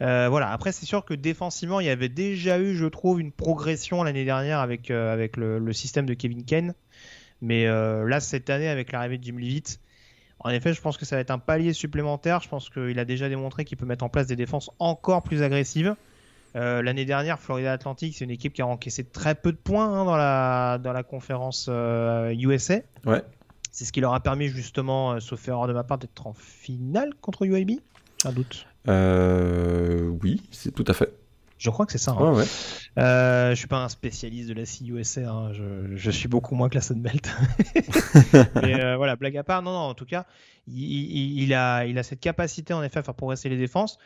Euh, 0.00 0.28
voilà. 0.30 0.50
Après, 0.50 0.72
c'est 0.72 0.86
sûr 0.86 1.04
que 1.04 1.14
défensivement, 1.14 1.80
il 1.80 1.86
y 1.86 1.90
avait 1.90 2.08
déjà 2.08 2.58
eu, 2.58 2.74
je 2.74 2.86
trouve, 2.86 3.20
une 3.20 3.32
progression 3.32 4.02
l'année 4.02 4.24
dernière 4.24 4.60
avec, 4.60 4.90
euh, 4.90 5.12
avec 5.12 5.36
le, 5.36 5.58
le 5.58 5.72
système 5.72 6.06
de 6.06 6.14
Kevin 6.14 6.44
Kane. 6.44 6.74
Mais 7.42 7.66
euh, 7.66 8.08
là, 8.08 8.20
cette 8.20 8.48
année, 8.50 8.68
avec 8.68 8.92
l'arrivée 8.92 9.18
de 9.18 9.24
Jim 9.24 9.36
Levitt, 9.38 9.80
en 10.40 10.50
effet, 10.50 10.72
je 10.72 10.80
pense 10.80 10.96
que 10.96 11.04
ça 11.04 11.16
va 11.16 11.20
être 11.20 11.30
un 11.30 11.38
palier 11.38 11.72
supplémentaire. 11.72 12.40
Je 12.40 12.48
pense 12.48 12.68
qu'il 12.70 12.98
a 12.98 13.04
déjà 13.04 13.28
démontré 13.28 13.64
qu'il 13.64 13.76
peut 13.78 13.86
mettre 13.86 14.04
en 14.04 14.08
place 14.08 14.26
des 14.26 14.36
défenses 14.36 14.70
encore 14.78 15.22
plus 15.22 15.42
agressives. 15.42 15.96
Euh, 16.54 16.82
l'année 16.82 17.04
dernière, 17.04 17.38
Florida 17.38 17.72
Atlantic, 17.72 18.16
c'est 18.16 18.24
une 18.24 18.30
équipe 18.30 18.54
qui 18.54 18.62
a 18.62 18.66
encaissé 18.66 19.04
très 19.04 19.34
peu 19.34 19.52
de 19.52 19.58
points 19.58 19.86
hein, 19.86 20.04
dans, 20.04 20.16
la, 20.16 20.78
dans 20.78 20.92
la 20.92 21.02
conférence 21.02 21.68
USA. 21.68 22.76
Ouais. 23.04 23.22
C'est 23.76 23.84
ce 23.84 23.92
qui 23.92 24.00
leur 24.00 24.14
a 24.14 24.20
permis 24.20 24.48
justement, 24.48 25.20
sauf 25.20 25.46
erreur 25.48 25.68
de 25.68 25.74
ma 25.74 25.84
part, 25.84 25.98
d'être 25.98 26.26
en 26.26 26.32
finale 26.32 27.10
contre 27.20 27.44
UAB. 27.44 27.72
Un 28.24 28.32
doute. 28.32 28.66
oui, 30.22 30.42
c'est 30.50 30.74
tout 30.74 30.84
à 30.88 30.94
fait. 30.94 31.12
Je 31.58 31.70
crois 31.70 31.86
que 31.86 31.92
c'est 31.92 31.98
ça. 31.98 32.12
Hein. 32.12 32.32
Ouais, 32.32 32.38
ouais. 32.38 32.44
Euh, 32.98 33.50
je 33.50 33.54
suis 33.54 33.66
pas 33.66 33.82
un 33.82 33.88
spécialiste 33.88 34.48
de 34.48 34.54
la 34.54 34.64
CUSA, 34.64 35.30
hein. 35.30 35.52
je, 35.52 35.96
je, 35.96 36.10
suis 36.10 36.28
beaucoup 36.28 36.54
moins 36.54 36.68
que 36.68 36.74
la 36.74 36.80
Sunbelt. 36.82 37.34
Mais 38.62 38.82
euh, 38.82 38.96
voilà, 38.96 39.16
blague 39.16 39.36
à 39.36 39.44
part, 39.44 39.62
non, 39.62 39.72
non, 39.72 39.78
en 39.78 39.94
tout 39.94 40.04
cas, 40.04 40.26
il, 40.66 41.42
il, 41.42 41.54
a, 41.54 41.86
il 41.86 41.98
a 41.98 42.02
cette 42.02 42.20
capacité 42.20 42.74
en 42.74 42.82
effet 42.82 42.98
à 42.98 43.02
faire 43.02 43.14
progresser 43.14 43.48
les 43.48 43.56
défenses. 43.56 43.98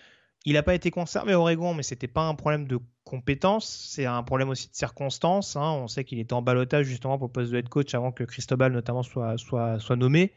Il 0.46 0.54
n'a 0.54 0.62
pas 0.62 0.74
été 0.74 0.90
conservé 0.90 1.34
à 1.34 1.40
Oregon, 1.40 1.74
mais 1.74 1.82
c'était 1.82 2.08
pas 2.08 2.22
un 2.22 2.34
problème 2.34 2.66
de 2.66 2.78
compétence, 3.04 3.88
c'est 3.90 4.06
un 4.06 4.22
problème 4.22 4.48
aussi 4.48 4.70
de 4.70 4.74
circonstances. 4.74 5.56
Hein. 5.56 5.72
On 5.72 5.86
sait 5.86 6.04
qu'il 6.04 6.18
était 6.18 6.32
en 6.32 6.40
balotage 6.40 6.86
justement 6.86 7.18
pour 7.18 7.26
le 7.26 7.32
poste 7.32 7.52
de 7.52 7.58
head 7.58 7.68
coach 7.68 7.94
avant 7.94 8.10
que 8.10 8.24
Cristobal 8.24 8.72
notamment 8.72 9.02
soit, 9.02 9.96
nommé. 9.96 10.32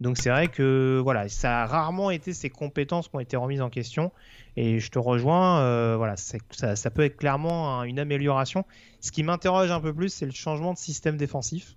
Donc 0.00 0.18
c'est 0.18 0.30
vrai 0.30 0.48
que 0.48 1.00
voilà, 1.02 1.28
ça 1.28 1.62
a 1.62 1.66
rarement 1.66 2.10
été 2.10 2.32
ses 2.32 2.50
compétences 2.50 3.08
qui 3.08 3.16
ont 3.16 3.20
été 3.20 3.36
remises 3.36 3.62
en 3.62 3.70
question. 3.70 4.12
Et 4.56 4.80
je 4.80 4.90
te 4.90 4.98
rejoins, 4.98 5.60
euh, 5.60 5.96
voilà, 5.96 6.16
ça, 6.16 6.90
peut 6.90 7.04
être 7.04 7.16
clairement 7.16 7.84
une 7.84 7.98
amélioration. 7.98 8.64
Ce 9.00 9.12
qui 9.12 9.22
m'interroge 9.22 9.70
un 9.70 9.80
peu 9.80 9.94
plus, 9.94 10.08
c'est 10.08 10.26
le 10.26 10.32
changement 10.32 10.72
de 10.72 10.78
système 10.78 11.16
défensif, 11.16 11.76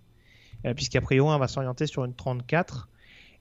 euh, 0.66 0.74
priori 1.02 1.30
on 1.30 1.38
va 1.38 1.48
s'orienter 1.48 1.86
sur 1.86 2.04
une 2.04 2.16
34. 2.16 2.90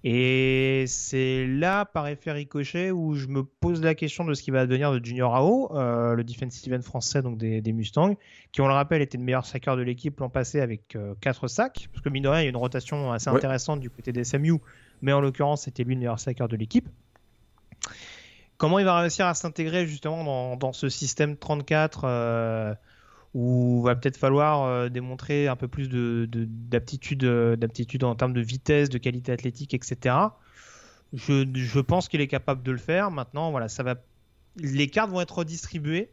Et 0.05 0.85
c'est 0.87 1.47
là, 1.47 1.85
par 1.85 2.07
effet 2.07 2.31
ricochet, 2.31 2.93
où 2.93 3.15
je 3.15 3.27
me 3.27 3.43
pose 3.43 3.83
la 3.83 3.97
question 3.97 4.25
de 4.25 4.33
ce 4.33 4.43
qui 4.43 4.53
va 4.53 4.65
devenir 4.67 4.93
de 4.93 5.05
Junior 5.05 5.35
Ao, 5.35 5.77
euh, 5.77 6.15
le 6.15 6.23
defensive 6.23 6.73
end 6.73 6.83
français 6.83 7.21
donc 7.21 7.37
des, 7.37 7.73
Mustangs, 7.73 8.15
qui, 8.53 8.61
on 8.61 8.69
le 8.69 8.75
rappelle, 8.75 9.03
était 9.03 9.19
le 9.19 9.25
meilleur 9.25 9.45
saqueur 9.45 9.77
de 9.77 9.83
l'équipe 9.83 10.21
l'an 10.21 10.29
passé 10.29 10.61
avec 10.61 10.97
4 11.21 11.45
euh, 11.45 11.49
sacs, 11.49 11.89
parce 11.93 12.03
que 12.03 12.09
mine 12.11 12.23
de 12.23 12.29
rien, 12.29 12.43
il 12.43 12.45
y 12.45 12.47
a 12.47 12.51
une 12.51 12.57
rotation 12.57 13.11
assez 13.13 13.29
intéressante 13.29 13.81
du 13.81 13.91
côté 13.91 14.13
des 14.13 14.23
SMU, 14.23 14.59
mais 15.03 15.13
en 15.13 15.21
l'occurrence, 15.21 15.63
c'était 15.63 15.83
lui 15.83 15.95
le 15.95 16.01
meilleur 16.01 16.21
saqueur 16.21 16.47
de 16.47 16.57
l'équipe. 16.57 16.89
Comment 18.57 18.79
il 18.79 18.85
va 18.85 19.01
réussir 19.01 19.27
à 19.27 19.35
s'intégrer 19.35 19.87
justement 19.87 20.57
dans, 20.57 20.73
ce 20.73 20.89
système 20.89 21.37
34 21.37 22.77
où 23.35 23.83
va 23.83 23.95
peut-être 23.95 24.17
falloir 24.17 24.64
euh, 24.64 24.88
démontrer 24.88 25.49
un 25.49 25.57
peu 25.57 25.69
plus 25.69 25.88
d'aptitude 25.88 27.19
de, 27.19 27.57
d'aptitude 27.59 28.05
en 28.05 28.14
termes 28.14 28.33
de 28.33 28.41
vitesse, 28.41 28.88
de 28.88 28.99
qualité 28.99 29.33
athlétique, 29.33 29.75
etc. 29.75 30.14
Je, 31.12 31.81
pense 31.81 32.09
qu'il 32.09 32.21
est 32.21 32.29
capable 32.29 32.62
de 32.62 32.73
le 32.73 32.79
faire. 32.79 33.11
Maintenant, 33.11 33.51
voilà, 33.51 33.67
les 34.57 34.88
cartes 34.88 35.11
vont 35.11 35.21
être 35.21 35.38
redistribuées. 35.38 36.11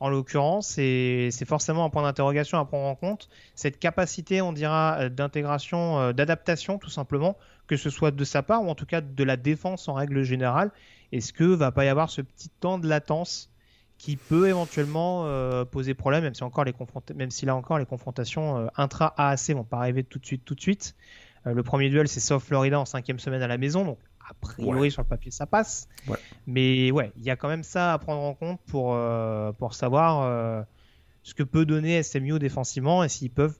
En 0.00 0.10
l'occurrence, 0.10 0.78
et 0.78 1.30
c'est 1.32 1.44
forcément 1.44 1.84
un 1.84 1.90
point 1.90 2.04
d'interrogation 2.04 2.56
à 2.60 2.64
prendre 2.64 2.86
en 2.86 2.94
compte. 2.94 3.28
Cette 3.56 3.80
capacité, 3.80 4.40
on 4.40 4.52
dira, 4.52 4.96
euh, 5.00 5.08
d'intégration, 5.08 5.98
euh, 5.98 6.12
d'adaptation, 6.12 6.78
tout 6.78 6.88
simplement, 6.88 7.36
que 7.66 7.76
ce 7.76 7.90
soit 7.90 8.12
de 8.12 8.24
sa 8.24 8.44
part 8.44 8.62
ou 8.62 8.68
en 8.68 8.76
tout 8.76 8.86
cas 8.86 9.00
de 9.00 9.24
la 9.24 9.36
défense 9.36 9.88
en 9.88 9.94
règle 9.94 10.22
générale. 10.22 10.70
Est-ce 11.10 11.32
que 11.32 11.42
va 11.42 11.72
pas 11.72 11.84
y 11.84 11.88
avoir 11.88 12.10
ce 12.10 12.20
petit 12.20 12.48
temps 12.48 12.78
de 12.78 12.86
latence 12.86 13.50
qui 13.98 14.16
peut 14.16 14.48
éventuellement 14.48 15.26
euh, 15.26 15.64
poser 15.64 15.92
problème, 15.92 16.22
même 16.22 16.34
si, 16.34 16.44
encore 16.44 16.64
les 16.64 16.74
même 17.14 17.30
si 17.30 17.44
là 17.44 17.56
encore 17.56 17.78
les 17.78 17.84
confrontations 17.84 18.58
euh, 18.58 18.66
intra-AAC 18.76 19.50
vont 19.50 19.64
pas 19.64 19.78
arriver 19.78 20.04
tout 20.04 20.20
de 20.20 20.26
suite. 20.26 20.44
Tout 20.44 20.54
de 20.54 20.60
suite. 20.60 20.94
Euh, 21.46 21.52
le 21.52 21.62
premier 21.64 21.90
duel, 21.90 22.06
c'est 22.06 22.20
South 22.20 22.42
Florida 22.42 22.78
en 22.78 22.84
cinquième 22.84 23.18
semaine 23.18 23.42
à 23.42 23.48
la 23.48 23.58
maison, 23.58 23.84
donc 23.84 23.98
a 24.20 24.34
priori 24.34 24.90
sur 24.90 25.02
le 25.02 25.08
papier 25.08 25.30
ça 25.30 25.46
passe. 25.46 25.88
Mais 26.46 26.90
ouais, 26.92 27.12
il 27.16 27.24
y 27.24 27.30
a 27.30 27.36
quand 27.36 27.48
même 27.48 27.64
ça 27.64 27.92
à 27.92 27.98
prendre 27.98 28.22
en 28.22 28.34
compte 28.34 28.60
pour, 28.66 28.96
pour 29.58 29.74
savoir 29.74 30.66
ce 31.22 31.34
que 31.34 31.42
peut 31.42 31.64
donner 31.64 32.02
SMU 32.02 32.38
défensivement 32.38 33.02
et 33.02 33.08
s'ils 33.08 33.30
peuvent 33.30 33.56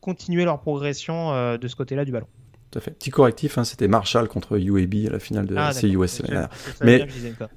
continuer 0.00 0.44
leur 0.44 0.60
progression 0.60 1.56
de 1.56 1.68
ce 1.68 1.76
côté-là 1.76 2.04
du 2.04 2.12
ballon. 2.12 2.28
Tout 2.72 2.78
à 2.78 2.82
fait. 2.82 2.92
Petit 2.92 3.10
correctif, 3.10 3.58
hein, 3.58 3.64
c'était 3.64 3.86
Marshall 3.86 4.28
contre 4.28 4.58
UAB 4.58 5.06
à 5.06 5.10
la 5.10 5.18
finale 5.18 5.46
de 5.46 5.54
ah, 5.56 5.72
CUS. 5.78 6.22
Mais 6.82 7.06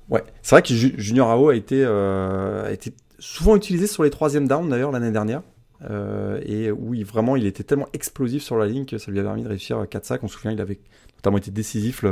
ouais, 0.10 0.23
c'est 0.41 0.56
vrai 0.56 0.62
que 0.62 0.73
Junior 0.73 1.30
AO 1.30 1.49
a 1.49 1.56
été, 1.56 1.84
euh, 1.86 2.67
a 2.67 2.71
été 2.71 2.93
souvent 3.17 3.56
utilisé 3.56 3.88
sur 3.88 4.04
les 4.04 4.10
troisième 4.10 4.47
downs 4.47 4.67
d'ailleurs 4.67 4.91
l'année 4.91 5.12
dernière. 5.12 5.41
Euh, 5.89 6.41
et 6.45 6.69
oui, 6.69 7.04
vraiment, 7.04 7.38
il 7.38 7.45
était 7.45 7.63
tellement 7.63 7.88
explosif 7.93 8.43
sur 8.43 8.58
la 8.58 8.65
ligne 8.65 8.86
que 8.86 8.97
ça 8.97 9.10
lui 9.10 9.19
a 9.21 9.23
permis 9.23 9.43
de 9.43 9.47
réussir 9.47 9.86
4 9.89 10.06
sacs. 10.06 10.23
On 10.23 10.28
se 10.28 10.36
souvient, 10.36 10.51
il 10.51 10.60
avait 10.60 10.80
notamment 11.17 11.38
été 11.38 11.49
décisif. 11.49 12.04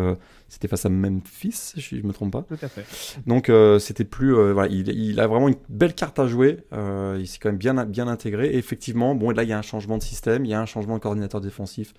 C'était 0.48 0.70
face 0.70 0.86
à 0.86 0.90
Memphis, 0.90 1.52
si 1.52 1.82
je 1.82 1.96
ne 1.98 2.04
me 2.04 2.14
trompe 2.14 2.32
pas. 2.32 2.44
Tout 2.44 2.58
à 2.62 2.70
fait. 2.70 2.86
Donc, 3.28 3.50
euh, 3.50 3.80
c'était 3.80 4.06
plus. 4.06 4.34
Euh, 4.34 4.54
voilà, 4.54 4.72
il, 4.72 4.88
il, 4.88 5.20
a 5.20 5.28
vraiment 5.28 5.50
une 5.50 5.58
belle 5.68 5.94
carte 5.94 6.20
à 6.20 6.28
jouer. 6.28 6.60
Il 6.72 7.28
s'est 7.28 7.40
quand 7.40 7.50
même 7.50 7.58
bien, 7.58 7.86
bien 7.86 8.08
intégré. 8.08 8.48
Et 8.48 8.58
effectivement, 8.58 9.14
bon, 9.14 9.32
là, 9.32 9.44
il 9.44 9.50
y 9.50 9.54
a 9.54 9.58
un 9.58 9.64
changement 9.64 9.98
de 9.98 10.04
système, 10.04 10.46
il 10.46 10.52
y 10.52 10.54
a 10.54 10.62
un 10.62 10.66
changement 10.66 10.96
de 10.96 11.02
coordinateur 11.02 11.42
défensif 11.42 11.94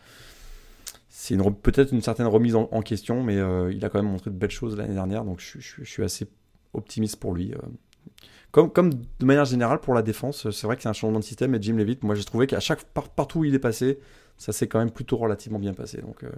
c'est 1.24 1.38
peut-être 1.62 1.92
une 1.92 2.02
certaine 2.02 2.26
remise 2.26 2.54
en, 2.54 2.82
question, 2.82 3.22
mais 3.22 3.38
euh, 3.38 3.72
il 3.72 3.82
a 3.82 3.88
quand 3.88 3.98
même 3.98 4.10
montré 4.10 4.30
de 4.30 4.36
belles 4.36 4.50
choses 4.50 4.76
l'année 4.76 4.92
dernière, 4.92 5.24
donc 5.24 5.40
je, 5.40 5.82
suis 5.82 6.02
assez 6.02 6.28
optimiste 6.74 7.16
pour 7.16 7.32
lui. 7.32 7.52
Euh. 7.54 7.58
Comme, 8.50 8.70
comme 8.70 8.90
de 8.92 9.24
manière 9.24 9.46
générale 9.46 9.80
pour 9.80 9.94
la 9.94 10.02
défense, 10.02 10.50
c'est 10.50 10.66
vrai 10.66 10.76
que 10.76 10.82
c'est 10.82 10.88
un 10.90 10.92
changement 10.92 11.20
de 11.20 11.24
système 11.24 11.54
et 11.54 11.62
Jim 11.62 11.76
Levitt, 11.76 12.02
moi 12.02 12.14
j'ai 12.14 12.24
trouvé 12.24 12.46
qu'à 12.46 12.60
chaque 12.60 12.84
partout 12.84 13.38
où 13.38 13.44
il 13.46 13.54
est 13.54 13.58
passé, 13.58 13.98
ça 14.36 14.52
s'est 14.52 14.66
quand 14.66 14.78
même 14.78 14.90
plutôt 14.90 15.16
relativement 15.16 15.58
bien 15.58 15.72
passé. 15.72 16.02
Donc, 16.02 16.24
euh. 16.24 16.28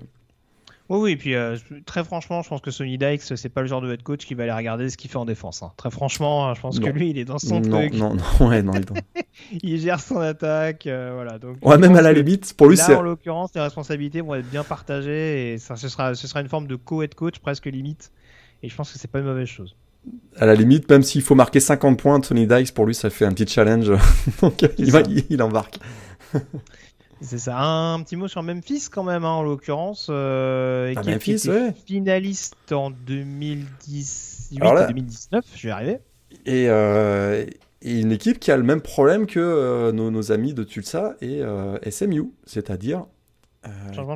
Oui, 0.88 0.98
oui, 1.00 1.12
et 1.12 1.16
puis 1.16 1.34
euh, 1.34 1.56
très 1.84 2.04
franchement, 2.04 2.42
je 2.42 2.48
pense 2.48 2.60
que 2.60 2.70
Sonny 2.70 2.96
Dykes, 2.96 3.36
c'est 3.36 3.48
pas 3.48 3.62
le 3.62 3.66
genre 3.66 3.80
de 3.80 3.92
head 3.92 4.04
coach 4.04 4.24
qui 4.24 4.34
va 4.34 4.44
aller 4.44 4.52
regarder 4.52 4.88
ce 4.88 4.96
qu'il 4.96 5.10
fait 5.10 5.16
en 5.16 5.24
défense. 5.24 5.64
Hein. 5.64 5.72
Très 5.76 5.90
franchement, 5.90 6.54
je 6.54 6.60
pense 6.60 6.78
que 6.78 6.88
lui, 6.88 7.10
il 7.10 7.18
est 7.18 7.24
dans 7.24 7.40
son 7.40 7.58
non, 7.58 7.80
truc. 7.80 7.94
Non, 7.94 8.14
non, 8.14 8.46
ouais, 8.46 8.62
non, 8.62 8.72
il 8.74 8.84
gère 9.62 10.00
son 10.00 10.18
attaque, 10.18 10.86
euh, 10.86 11.12
voilà. 11.14 11.38
Donc, 11.38 11.56
ouais, 11.62 11.78
même 11.78 11.96
à 11.96 12.02
la 12.02 12.12
limite, 12.12 12.54
pour 12.54 12.68
lui, 12.68 12.76
c'est. 12.76 12.94
en 12.94 13.02
l'occurrence, 13.02 13.50
les 13.54 13.60
responsabilités 13.60 14.20
vont 14.20 14.34
être 14.34 14.48
bien 14.50 14.64
partagées 14.64 15.52
et 15.52 15.58
ça, 15.58 15.76
ce 15.76 15.88
sera, 15.88 16.14
ce 16.14 16.26
sera 16.26 16.40
une 16.40 16.48
forme 16.48 16.66
de 16.66 16.76
co-head 16.76 17.14
coach 17.14 17.38
presque 17.38 17.66
limite. 17.66 18.12
Et 18.62 18.68
je 18.68 18.74
pense 18.74 18.92
que 18.92 18.98
c'est 18.98 19.10
pas 19.10 19.18
une 19.18 19.26
mauvaise 19.26 19.48
chose. 19.48 19.76
À 20.36 20.46
la 20.46 20.54
limite, 20.54 20.88
même 20.88 21.02
s'il 21.02 21.22
faut 21.22 21.34
marquer 21.34 21.60
50 21.60 21.98
points, 21.98 22.20
Tony 22.20 22.46
Dykes, 22.46 22.72
pour 22.72 22.86
lui, 22.86 22.94
ça 22.94 23.10
fait 23.10 23.24
un 23.24 23.32
petit 23.32 23.46
challenge. 23.46 23.90
donc, 24.40 24.64
il, 24.78 24.90
va, 24.90 25.02
il 25.30 25.42
embarque. 25.42 25.78
C'est 27.20 27.38
ça. 27.38 27.58
Un, 27.58 28.02
petit 28.02 28.16
mot 28.16 28.28
sur 28.28 28.42
Memphis 28.42 28.88
quand 28.90 29.02
même, 29.02 29.24
hein, 29.24 29.30
en 29.30 29.42
l'occurrence. 29.42 30.08
Euh, 30.10 30.92
ah, 30.96 31.02
Memphis, 31.02 31.48
finaliste 31.86 32.72
en 32.72 32.90
2018 32.90 34.62
et 34.62 34.86
2019, 34.88 35.44
je 35.54 35.62
vais 35.62 35.68
y 35.68 35.72
arriver. 35.72 35.98
Euh, 36.48 37.46
et, 37.86 38.00
une 38.00 38.12
équipe 38.12 38.38
qui 38.38 38.50
a 38.50 38.56
le 38.56 38.62
même 38.62 38.80
problème 38.80 39.26
que 39.26 39.40
euh, 39.40 39.92
nos, 39.92 40.32
amis 40.32 40.54
de 40.54 40.64
Tulsa 40.64 41.16
et 41.20 41.42
SMU, 41.90 42.32
c'est-à-dire 42.44 43.06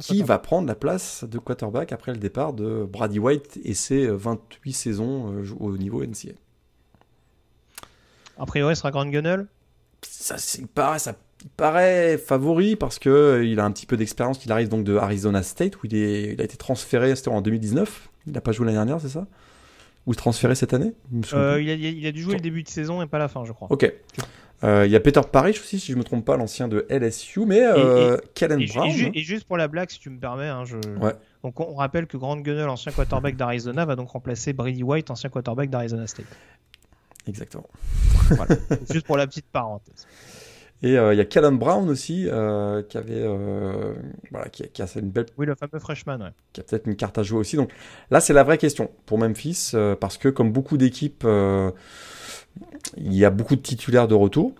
qui 0.02 0.22
va 0.22 0.38
prendre 0.38 0.68
la 0.68 0.76
place 0.76 1.24
de 1.24 1.38
quarterback 1.38 1.90
après 1.92 2.12
le 2.12 2.18
départ 2.18 2.52
de 2.52 2.84
Brady 2.84 3.18
White 3.18 3.58
et 3.64 3.74
ses 3.74 4.06
28 4.06 4.72
saisons 4.72 5.42
au 5.58 5.76
niveau 5.76 6.04
NCA. 6.04 6.34
A 8.38 8.46
priori, 8.46 8.76
ce 8.76 8.80
sera 8.80 8.92
Grand 8.92 9.06
Gunnel 9.06 9.48
ça, 10.02 10.36
il 10.58 10.66
paraît 11.56 12.18
favori 12.18 12.76
parce 12.76 12.98
que 12.98 13.08
euh, 13.08 13.44
il 13.44 13.60
a 13.60 13.64
un 13.64 13.70
petit 13.70 13.86
peu 13.86 13.96
d'expérience. 13.96 14.38
qu'il 14.38 14.52
arrive 14.52 14.68
donc 14.68 14.84
de 14.84 14.96
Arizona 14.96 15.42
State 15.42 15.76
où 15.76 15.80
il, 15.84 15.94
est, 15.94 16.32
il 16.34 16.40
a 16.40 16.44
été 16.44 16.56
transféré, 16.56 17.14
c'était 17.16 17.28
en 17.28 17.40
2019. 17.40 18.08
Il 18.26 18.32
n'a 18.32 18.40
pas 18.40 18.52
joué 18.52 18.66
l'année 18.66 18.76
dernière, 18.76 19.00
c'est 19.00 19.08
ça? 19.08 19.26
Ou 20.06 20.14
transféré 20.14 20.54
cette 20.54 20.72
année 20.72 20.92
euh, 21.34 21.60
il, 21.60 21.70
a, 21.70 21.74
il, 21.74 22.06
a, 22.06 22.12
dû 22.12 22.22
jouer 22.22 22.34
le 22.34 22.40
début 22.40 22.62
de 22.62 22.68
saison 22.68 23.02
et 23.02 23.06
pas 23.06 23.18
la 23.18 23.28
fin, 23.28 23.44
je 23.44 23.52
crois. 23.52 23.68
Ok. 23.70 23.92
Euh, 24.62 24.84
il 24.84 24.92
y 24.92 24.96
a 24.96 25.00
Peter 25.00 25.20
Parrish 25.30 25.60
aussi, 25.60 25.78
si 25.78 25.88
je 25.88 25.92
ne 25.92 25.98
me 25.98 26.04
trompe 26.04 26.24
pas, 26.24 26.36
l'ancien 26.36 26.68
de 26.68 26.86
LSU, 26.90 27.46
mais 27.46 27.62
euh, 27.62 28.18
Kellen 28.34 28.64
Brown. 28.66 28.90
Hein. 28.90 29.10
Et, 29.14 29.20
juste 29.20 29.44
pour 29.44 29.56
la 29.56 29.68
blague, 29.68 29.90
si 29.90 29.98
tu 29.98 30.10
me 30.10 30.18
permets, 30.18 30.48
hein, 30.48 30.64
je... 30.64 30.76
donc 31.42 31.60
on 31.60 31.74
rappelle 31.74 32.06
que 32.06 32.16
Grant 32.16 32.36
Gunnell, 32.36 32.68
ancien 32.68 32.92
quarterback 32.92 33.36
d'Arizona, 33.36 33.84
va 33.84 33.96
donc 33.96 34.10
remplacer 34.10 34.52
Brady 34.52 34.82
White, 34.82 35.10
ancien 35.10 35.30
quarterback 35.30 35.70
d'Arizona 35.70 36.06
State. 36.06 36.26
Exactement. 37.26 37.68
Voilà. 38.30 38.56
juste 38.90 39.06
pour 39.06 39.16
la 39.16 39.26
petite 39.26 39.46
parenthèse. 39.46 40.06
Et 40.82 40.96
euh, 40.96 41.12
il 41.12 41.18
y 41.18 41.20
a 41.20 41.26
Callum 41.26 41.58
Brown 41.58 41.90
aussi, 41.90 42.26
euh, 42.26 42.82
qui 42.82 42.96
avait, 42.96 43.12
euh, 43.20 43.92
voilà, 44.30 44.48
qui, 44.48 44.66
qui, 44.68 44.80
a 44.80 44.86
une 44.96 45.10
belle. 45.10 45.26
Oui, 45.36 45.44
le 45.44 45.54
fameux 45.54 45.78
freshman, 45.78 46.18
ouais. 46.20 46.30
Qui 46.54 46.60
a 46.60 46.64
peut-être 46.64 46.86
une 46.86 46.96
carte 46.96 47.18
à 47.18 47.22
jouer 47.22 47.38
aussi. 47.38 47.56
Donc 47.56 47.70
là, 48.10 48.20
c'est 48.20 48.32
la 48.32 48.44
vraie 48.44 48.56
question 48.56 48.90
pour 49.04 49.18
Memphis, 49.18 49.72
parce 50.00 50.16
que 50.16 50.28
comme 50.28 50.52
beaucoup 50.52 50.78
d'équipes, 50.78 51.26
il 52.96 53.14
y 53.14 53.24
a 53.24 53.30
beaucoup 53.30 53.56
de 53.56 53.60
titulaires 53.60 54.08
de 54.08 54.14
retour. 54.14 54.54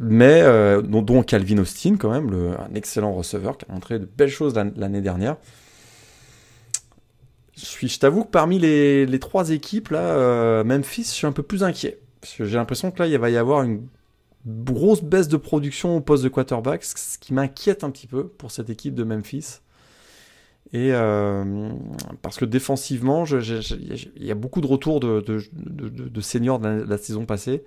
mais 0.00 0.42
dont, 0.82 1.22
Calvin 1.22 1.58
Austin, 1.58 1.96
quand 1.96 2.10
même, 2.10 2.30
le, 2.32 2.60
un 2.60 2.74
excellent 2.74 3.12
receveur 3.14 3.56
qui 3.58 3.64
a 3.68 3.72
montré 3.72 4.00
de 4.00 4.06
belles 4.06 4.28
choses 4.28 4.54
l'année 4.54 5.02
dernière. 5.02 5.36
Je, 7.56 7.86
je 7.86 7.98
t'avoue 7.98 8.24
que 8.24 8.30
parmi 8.30 8.58
les, 8.58 9.06
les, 9.06 9.18
trois 9.20 9.50
équipes, 9.50 9.90
là, 9.90 10.64
Memphis, 10.64 11.04
je 11.04 11.10
suis 11.10 11.26
un 11.28 11.32
peu 11.32 11.44
plus 11.44 11.62
inquiet. 11.62 12.00
J'ai 12.38 12.56
l'impression 12.56 12.90
que 12.90 13.02
là, 13.02 13.08
il 13.08 13.18
va 13.18 13.30
y 13.30 13.36
avoir 13.36 13.62
une 13.62 13.86
grosse 14.46 15.02
baisse 15.02 15.28
de 15.28 15.36
production 15.36 15.96
au 15.96 16.00
poste 16.00 16.24
de 16.24 16.28
quarterback, 16.28 16.84
ce 16.84 17.18
qui 17.18 17.34
m'inquiète 17.34 17.84
un 17.84 17.90
petit 17.90 18.06
peu 18.06 18.28
pour 18.28 18.50
cette 18.50 18.70
équipe 18.70 18.94
de 18.94 19.04
Memphis. 19.04 19.60
Et 20.72 20.92
euh, 20.92 21.70
parce 22.20 22.36
que 22.36 22.44
défensivement, 22.44 23.24
il 23.24 24.24
y 24.24 24.30
a 24.30 24.34
beaucoup 24.34 24.60
de 24.60 24.66
retours 24.66 25.00
de, 25.00 26.20
seniors 26.20 26.58
de 26.58 26.84
la, 26.86 26.98
saison 26.98 27.24
passée. 27.24 27.64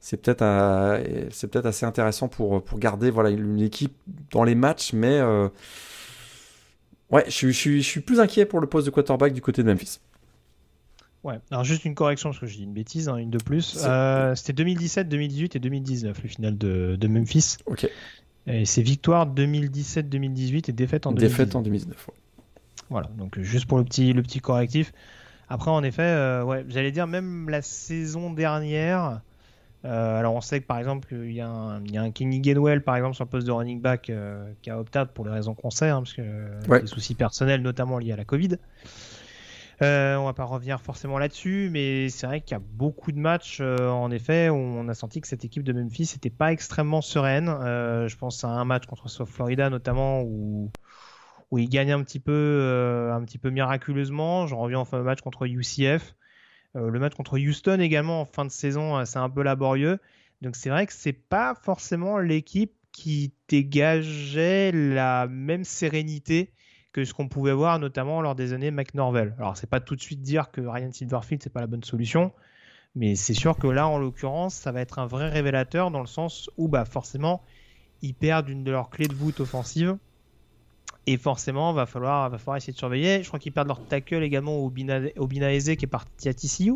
C'est 0.00 0.16
peut-être 0.16 0.40
peut 0.40 1.68
assez 1.68 1.86
intéressant 1.86 2.28
pour, 2.28 2.62
garder 2.78 3.12
une 3.30 3.60
équipe 3.60 3.96
dans 4.32 4.42
les 4.42 4.56
matchs, 4.56 4.92
mais 4.92 5.18
euh, 5.20 5.48
ouais, 7.10 7.24
je, 7.28 7.50
suis 7.50 8.00
plus 8.00 8.20
inquiet 8.20 8.46
pour 8.46 8.60
le 8.60 8.66
poste 8.66 8.86
de 8.86 8.90
quarterback 8.90 9.32
du 9.32 9.40
côté 9.40 9.62
de 9.62 9.70
Memphis. 9.70 10.00
Ouais, 11.24 11.40
alors 11.50 11.64
juste 11.64 11.86
une 11.86 11.94
correction 11.94 12.30
parce 12.30 12.38
que 12.38 12.46
je 12.46 12.56
dis 12.56 12.64
une 12.64 12.74
bêtise, 12.74 13.08
hein, 13.08 13.16
une 13.16 13.30
de 13.30 13.38
plus. 13.38 13.78
Euh, 13.82 14.34
c'était 14.34 14.52
2017, 14.52 15.08
2018 15.08 15.56
et 15.56 15.58
2019 15.58 16.22
le 16.22 16.28
final 16.28 16.58
de, 16.58 16.96
de 17.00 17.08
Memphis. 17.08 17.56
Ok. 17.64 17.88
Et 18.46 18.66
c'est 18.66 18.82
victoire 18.82 19.26
2017, 19.26 20.10
2018 20.10 20.68
et 20.68 20.72
défaite 20.72 21.06
en 21.06 21.12
2019. 21.12 21.38
Défaite 21.38 21.56
en 21.56 21.62
2019. 21.62 22.10
Voilà, 22.90 23.08
donc 23.16 23.40
juste 23.40 23.64
pour 23.64 23.78
le 23.78 23.84
petit, 23.84 24.12
le 24.12 24.22
petit 24.22 24.40
correctif. 24.40 24.92
Après, 25.48 25.70
en 25.70 25.82
effet, 25.82 26.02
euh, 26.02 26.44
ouais, 26.44 26.66
j'allais 26.68 26.92
dire 26.92 27.06
même 27.06 27.48
la 27.48 27.62
saison 27.62 28.30
dernière. 28.30 29.22
Euh, 29.86 30.18
alors 30.18 30.34
on 30.34 30.40
sait 30.40 30.60
que 30.60 30.66
par 30.66 30.78
exemple 30.78 31.08
il 31.12 31.32
y, 31.32 31.42
a 31.42 31.48
un, 31.48 31.84
il 31.84 31.92
y 31.92 31.98
a 31.98 32.02
un 32.02 32.10
Kenny 32.10 32.40
Gainwell 32.40 32.82
par 32.82 32.96
exemple 32.96 33.16
sur 33.16 33.24
le 33.24 33.28
poste 33.28 33.46
de 33.46 33.52
running 33.52 33.82
back 33.82 34.10
qui 34.62 34.70
a 34.70 34.78
opté 34.78 35.02
pour 35.12 35.26
les 35.26 35.30
raisons 35.30 35.52
qu'on 35.52 35.68
sait, 35.68 35.90
hein, 35.90 36.00
parce 36.00 36.14
que 36.14 36.80
des 36.80 36.86
soucis 36.86 37.14
personnels 37.14 37.60
notamment 37.60 37.98
liés 37.98 38.12
à 38.12 38.16
la 38.16 38.24
Covid. 38.24 38.56
Euh, 39.84 40.16
on 40.16 40.24
va 40.24 40.32
pas 40.32 40.44
revenir 40.44 40.80
forcément 40.80 41.18
là-dessus, 41.18 41.68
mais 41.70 42.08
c'est 42.08 42.26
vrai 42.26 42.40
qu'il 42.40 42.52
y 42.52 42.54
a 42.54 42.62
beaucoup 42.62 43.12
de 43.12 43.18
matchs, 43.18 43.58
euh, 43.60 43.88
en 43.90 44.10
effet, 44.10 44.48
où 44.48 44.54
on 44.54 44.88
a 44.88 44.94
senti 44.94 45.20
que 45.20 45.28
cette 45.28 45.44
équipe 45.44 45.62
de 45.62 45.72
Memphis 45.74 46.10
n'était 46.14 46.30
pas 46.30 46.52
extrêmement 46.52 47.02
sereine. 47.02 47.48
Euh, 47.48 48.08
je 48.08 48.16
pense 48.16 48.44
à 48.44 48.48
un 48.48 48.64
match 48.64 48.86
contre 48.86 49.10
South 49.10 49.28
Florida 49.28 49.68
notamment, 49.68 50.22
où, 50.22 50.70
où 51.50 51.58
ils 51.58 51.68
gagnent 51.68 51.92
un 51.92 52.02
petit 52.02 52.20
peu, 52.20 53.10
un 53.12 53.22
petit 53.24 53.36
peu 53.38 53.50
miraculeusement. 53.50 54.46
J'en 54.46 54.58
reviens 54.58 54.80
au 54.80 54.84
fameux 54.86 55.04
match 55.04 55.20
contre 55.20 55.46
UCF. 55.46 56.14
le 56.74 56.98
match 56.98 57.14
contre 57.14 57.38
Houston 57.38 57.78
également 57.80 58.22
en 58.22 58.24
fin 58.24 58.44
de 58.44 58.50
saison, 58.50 59.04
c'est 59.04 59.18
un 59.18 59.30
peu 59.30 59.42
laborieux. 59.42 59.98
Donc 60.40 60.56
c'est 60.56 60.70
vrai 60.70 60.86
que 60.86 60.92
c'est 60.94 61.12
pas 61.12 61.54
forcément 61.54 62.18
l'équipe 62.18 62.72
qui 62.92 63.34
dégageait 63.48 64.72
la 64.72 65.26
même 65.28 65.64
sérénité 65.64 66.52
que 66.94 67.04
ce 67.04 67.12
qu'on 67.12 67.26
pouvait 67.26 67.52
voir 67.52 67.80
notamment 67.80 68.22
lors 68.22 68.36
des 68.36 68.52
années 68.52 68.70
McNorvell. 68.70 69.34
Alors 69.38 69.56
c'est 69.56 69.68
pas 69.68 69.80
tout 69.80 69.96
de 69.96 70.00
suite 70.00 70.22
dire 70.22 70.52
que 70.52 70.60
Ryan 70.60 70.92
Silverfield 70.92 71.42
c'est 71.42 71.52
pas 71.52 71.60
la 71.60 71.66
bonne 71.66 71.82
solution, 71.82 72.32
mais 72.94 73.16
c'est 73.16 73.34
sûr 73.34 73.58
que 73.58 73.66
là 73.66 73.88
en 73.88 73.98
l'occurrence 73.98 74.54
ça 74.54 74.70
va 74.70 74.80
être 74.80 75.00
un 75.00 75.06
vrai 75.06 75.28
révélateur 75.28 75.90
dans 75.90 76.00
le 76.00 76.06
sens 76.06 76.48
où 76.56 76.68
bah 76.68 76.84
forcément 76.84 77.42
ils 78.00 78.14
perdent 78.14 78.48
une 78.48 78.62
de 78.62 78.70
leurs 78.70 78.90
clés 78.90 79.08
de 79.08 79.14
voûte 79.14 79.40
offensive 79.40 79.98
et 81.06 81.16
forcément, 81.16 81.72
va 81.72 81.86
falloir, 81.86 82.30
va 82.30 82.38
falloir 82.38 82.56
essayer 82.56 82.72
de 82.72 82.78
surveiller. 82.78 83.22
Je 83.22 83.28
crois 83.28 83.38
qu'ils 83.38 83.52
perdent 83.52 83.68
leur 83.68 83.84
tackle 83.84 84.22
également 84.22 84.56
au, 84.58 84.70
Bina, 84.70 85.00
au 85.18 85.26
qui 85.26 85.36
est 85.36 85.86
parti 85.86 86.28
à 86.28 86.34
TCU. 86.34 86.74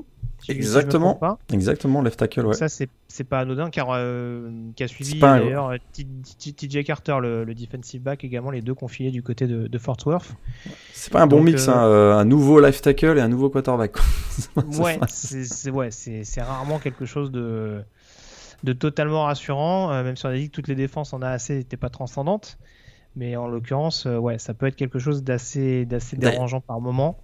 Exactement. 0.48 1.18
Exactement, 1.52 2.02
left 2.02 2.18
tackle, 2.18 2.46
ouais. 2.46 2.54
Ça, 2.54 2.68
c'est 2.68 3.24
pas 3.24 3.40
anodin 3.40 3.70
car 3.70 3.88
euh, 3.90 4.50
qui 4.76 4.84
a 4.84 4.88
suivi 4.88 5.18
d'ailleurs 5.18 5.72
TJ 5.92 6.84
Carter, 6.84 7.18
le, 7.20 7.54
defensive 7.54 8.02
back, 8.02 8.22
également, 8.24 8.50
les 8.50 8.60
deux 8.60 8.74
confiés 8.74 9.10
du 9.10 9.22
côté 9.22 9.46
de, 9.46 9.78
Fort 9.78 9.96
Worth. 10.06 10.34
C'est 10.92 11.12
pas 11.12 11.22
un 11.22 11.26
bon 11.26 11.42
mix, 11.42 11.68
euh, 11.68 11.72
hein, 11.72 11.86
euh, 11.86 12.16
un 12.16 12.24
nouveau 12.24 12.60
left 12.60 12.84
tackle 12.84 13.18
et 13.18 13.20
un 13.20 13.28
nouveau 13.28 13.50
quarterback. 13.50 13.96
ouais, 14.56 14.98
c'est 15.08 15.70
ouais, 15.70 15.90
rarement 16.38 16.78
quelque 16.78 17.04
chose 17.04 17.30
de, 17.30 17.82
de 18.62 18.72
totalement 18.72 19.24
rassurant, 19.24 20.02
même 20.02 20.16
si 20.16 20.26
on 20.26 20.28
a 20.28 20.36
dit 20.36 20.50
que 20.50 20.54
toutes 20.54 20.68
les 20.68 20.74
défenses 20.74 21.12
en 21.12 21.22
a 21.22 21.30
assez 21.30 21.56
n'étaient 21.56 21.76
pas 21.76 21.90
transcendantes. 21.90 22.58
Mais 23.18 23.34
en 23.34 23.48
l'occurrence, 23.48 24.06
euh, 24.06 24.16
ouais, 24.16 24.38
ça 24.38 24.54
peut 24.54 24.66
être 24.66 24.76
quelque 24.76 25.00
chose 25.00 25.24
d'assez, 25.24 25.84
d'assez 25.84 26.16
dérangeant 26.16 26.60
par 26.60 26.80
moment. 26.80 27.18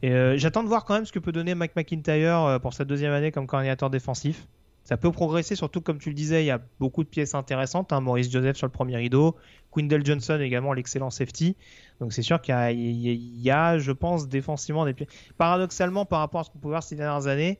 Et 0.00 0.12
euh, 0.12 0.38
j'attends 0.38 0.62
de 0.62 0.68
voir 0.68 0.84
quand 0.84 0.94
même 0.94 1.06
ce 1.06 1.12
que 1.12 1.18
peut 1.18 1.32
donner 1.32 1.56
Mike 1.56 1.74
McIntyre 1.74 2.44
euh, 2.44 2.58
pour 2.60 2.72
sa 2.72 2.84
deuxième 2.84 3.12
année 3.12 3.32
comme 3.32 3.48
coordinateur 3.48 3.90
défensif. 3.90 4.46
Ça 4.84 4.96
peut 4.96 5.10
progresser, 5.10 5.56
surtout 5.56 5.80
comme 5.80 5.98
tu 5.98 6.10
le 6.10 6.14
disais, 6.14 6.44
il 6.44 6.46
y 6.46 6.52
a 6.52 6.60
beaucoup 6.78 7.02
de 7.02 7.08
pièces 7.08 7.34
intéressantes. 7.34 7.92
Hein. 7.92 8.00
Maurice 8.00 8.30
Joseph 8.30 8.56
sur 8.56 8.68
le 8.68 8.70
premier 8.70 8.96
rideau, 8.96 9.34
Quindell 9.72 10.06
Johnson 10.06 10.38
également, 10.40 10.72
l'excellent 10.72 11.10
safety. 11.10 11.56
Donc 11.98 12.12
c'est 12.12 12.22
sûr 12.22 12.40
qu'il 12.40 12.54
y 12.54 13.50
a, 13.50 13.78
je 13.78 13.92
pense, 13.92 14.28
défensivement 14.28 14.84
des 14.84 14.94
pièces. 14.94 15.08
Paradoxalement, 15.36 16.04
par 16.04 16.20
rapport 16.20 16.42
à 16.42 16.44
ce 16.44 16.50
qu'on 16.50 16.60
peut 16.60 16.68
voir 16.68 16.84
ces 16.84 16.94
dernières 16.94 17.26
années, 17.26 17.58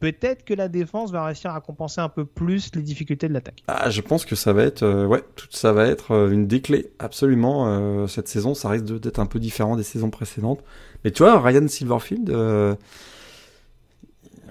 peut-être 0.00 0.44
que 0.44 0.54
la 0.54 0.68
défense 0.68 1.10
va 1.10 1.24
réussir 1.24 1.50
à 1.52 1.60
compenser 1.60 2.00
un 2.00 2.08
peu 2.08 2.24
plus 2.24 2.70
les 2.74 2.82
difficultés 2.82 3.28
de 3.28 3.32
l'attaque. 3.32 3.62
Ah, 3.68 3.90
je 3.90 4.00
pense 4.00 4.24
que 4.24 4.34
ça 4.34 4.52
va 4.52 4.62
être, 4.62 4.82
euh, 4.82 5.06
ouais, 5.06 5.22
tout 5.36 5.46
ça 5.50 5.72
va 5.72 5.86
être 5.86 6.12
euh, 6.12 6.30
une 6.30 6.46
des 6.46 6.60
clés, 6.60 6.92
absolument. 6.98 7.66
Euh, 7.68 8.06
cette 8.06 8.28
saison, 8.28 8.54
ça 8.54 8.68
risque 8.68 8.84
d'être 8.84 9.18
un 9.18 9.26
peu 9.26 9.38
différent 9.38 9.76
des 9.76 9.82
saisons 9.82 10.10
précédentes. 10.10 10.62
Mais 11.04 11.10
tu 11.10 11.22
vois, 11.22 11.40
Ryan 11.40 11.66
Silverfield, 11.68 12.30
on 12.30 12.76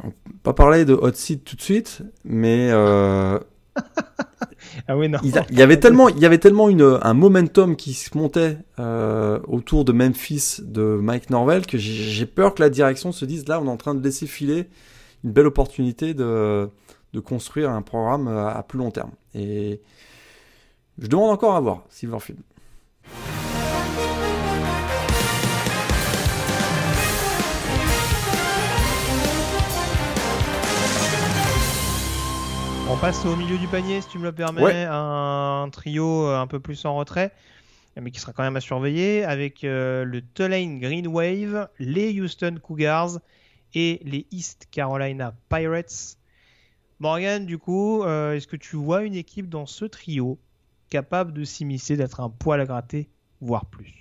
va 0.03 0.11
pas 0.43 0.53
parler 0.53 0.85
de 0.85 0.93
hot 0.93 1.13
seat 1.13 1.43
tout 1.43 1.55
de 1.55 1.61
suite, 1.61 2.01
mais 2.23 2.71
ah 2.73 3.39
oui, 4.95 5.09
non. 5.09 5.19
Il, 5.23 5.57
y 5.57 5.61
avait 5.61 5.79
tellement, 5.79 6.07
il 6.09 6.19
y 6.19 6.25
avait 6.25 6.37
tellement 6.37 6.69
une, 6.69 6.99
un 7.01 7.13
momentum 7.13 7.75
qui 7.75 7.93
se 7.93 8.17
montait 8.17 8.57
autour 9.47 9.85
de 9.85 9.91
Memphis 9.91 10.57
de 10.61 10.97
Mike 11.01 11.29
Norvell 11.29 11.65
que 11.65 11.77
j'ai 11.77 12.25
peur 12.25 12.55
que 12.55 12.61
la 12.61 12.69
direction 12.69 13.11
se 13.11 13.25
dise 13.25 13.47
là, 13.47 13.59
on 13.59 13.65
est 13.65 13.69
en 13.69 13.77
train 13.77 13.95
de 13.95 14.03
laisser 14.03 14.27
filer 14.27 14.69
une 15.25 15.31
belle 15.31 15.47
opportunité 15.47 16.13
de, 16.13 16.69
de, 17.13 17.19
construire 17.19 17.71
un 17.71 17.81
programme 17.81 18.27
à, 18.27 18.61
plus 18.61 18.77
long 18.77 18.91
terme. 18.91 19.09
Et 19.33 19.81
je 20.99 21.07
demande 21.07 21.31
encore 21.31 21.55
à 21.55 21.59
voir 21.59 21.81
Silverfield. 21.89 22.39
On 32.87 32.97
passe 32.97 33.25
au 33.25 33.35
milieu 33.35 33.57
du 33.57 33.67
panier, 33.67 34.01
si 34.01 34.09
tu 34.09 34.19
me 34.19 34.25
le 34.25 34.31
permets, 34.31 34.85
un 34.87 35.67
trio 35.71 36.27
un 36.27 36.45
peu 36.45 36.59
plus 36.59 36.85
en 36.85 36.95
retrait, 36.95 37.31
mais 37.99 38.11
qui 38.11 38.19
sera 38.19 38.31
quand 38.31 38.43
même 38.43 38.55
à 38.57 38.61
surveiller, 38.61 39.23
avec 39.23 39.63
euh, 39.63 40.05
le 40.05 40.21
Tulane 40.21 40.79
Green 40.79 41.07
Wave, 41.07 41.67
les 41.79 42.21
Houston 42.21 42.59
Cougars 42.61 43.17
et 43.75 44.01
les 44.03 44.25
East 44.31 44.67
Carolina 44.71 45.35
Pirates. 45.49 46.17
Morgan, 46.99 47.45
du 47.45 47.57
coup, 47.57 48.03
euh, 48.03 48.33
est-ce 48.33 48.47
que 48.47 48.55
tu 48.55 48.77
vois 48.77 49.03
une 49.03 49.15
équipe 49.15 49.49
dans 49.49 49.65
ce 49.65 49.85
trio 49.85 50.39
capable 50.89 51.33
de 51.33 51.43
s'immiscer, 51.43 51.97
d'être 51.97 52.21
un 52.21 52.29
poil 52.29 52.61
à 52.61 52.65
gratter, 52.65 53.09
voire 53.41 53.65
plus? 53.65 53.93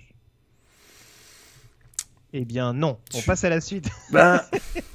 Eh 2.32 2.44
bien 2.44 2.72
non, 2.72 2.98
on 3.14 3.20
passe 3.20 3.44
à 3.44 3.48
la 3.48 3.60
suite. 3.60 3.88
Ben, 4.12 4.40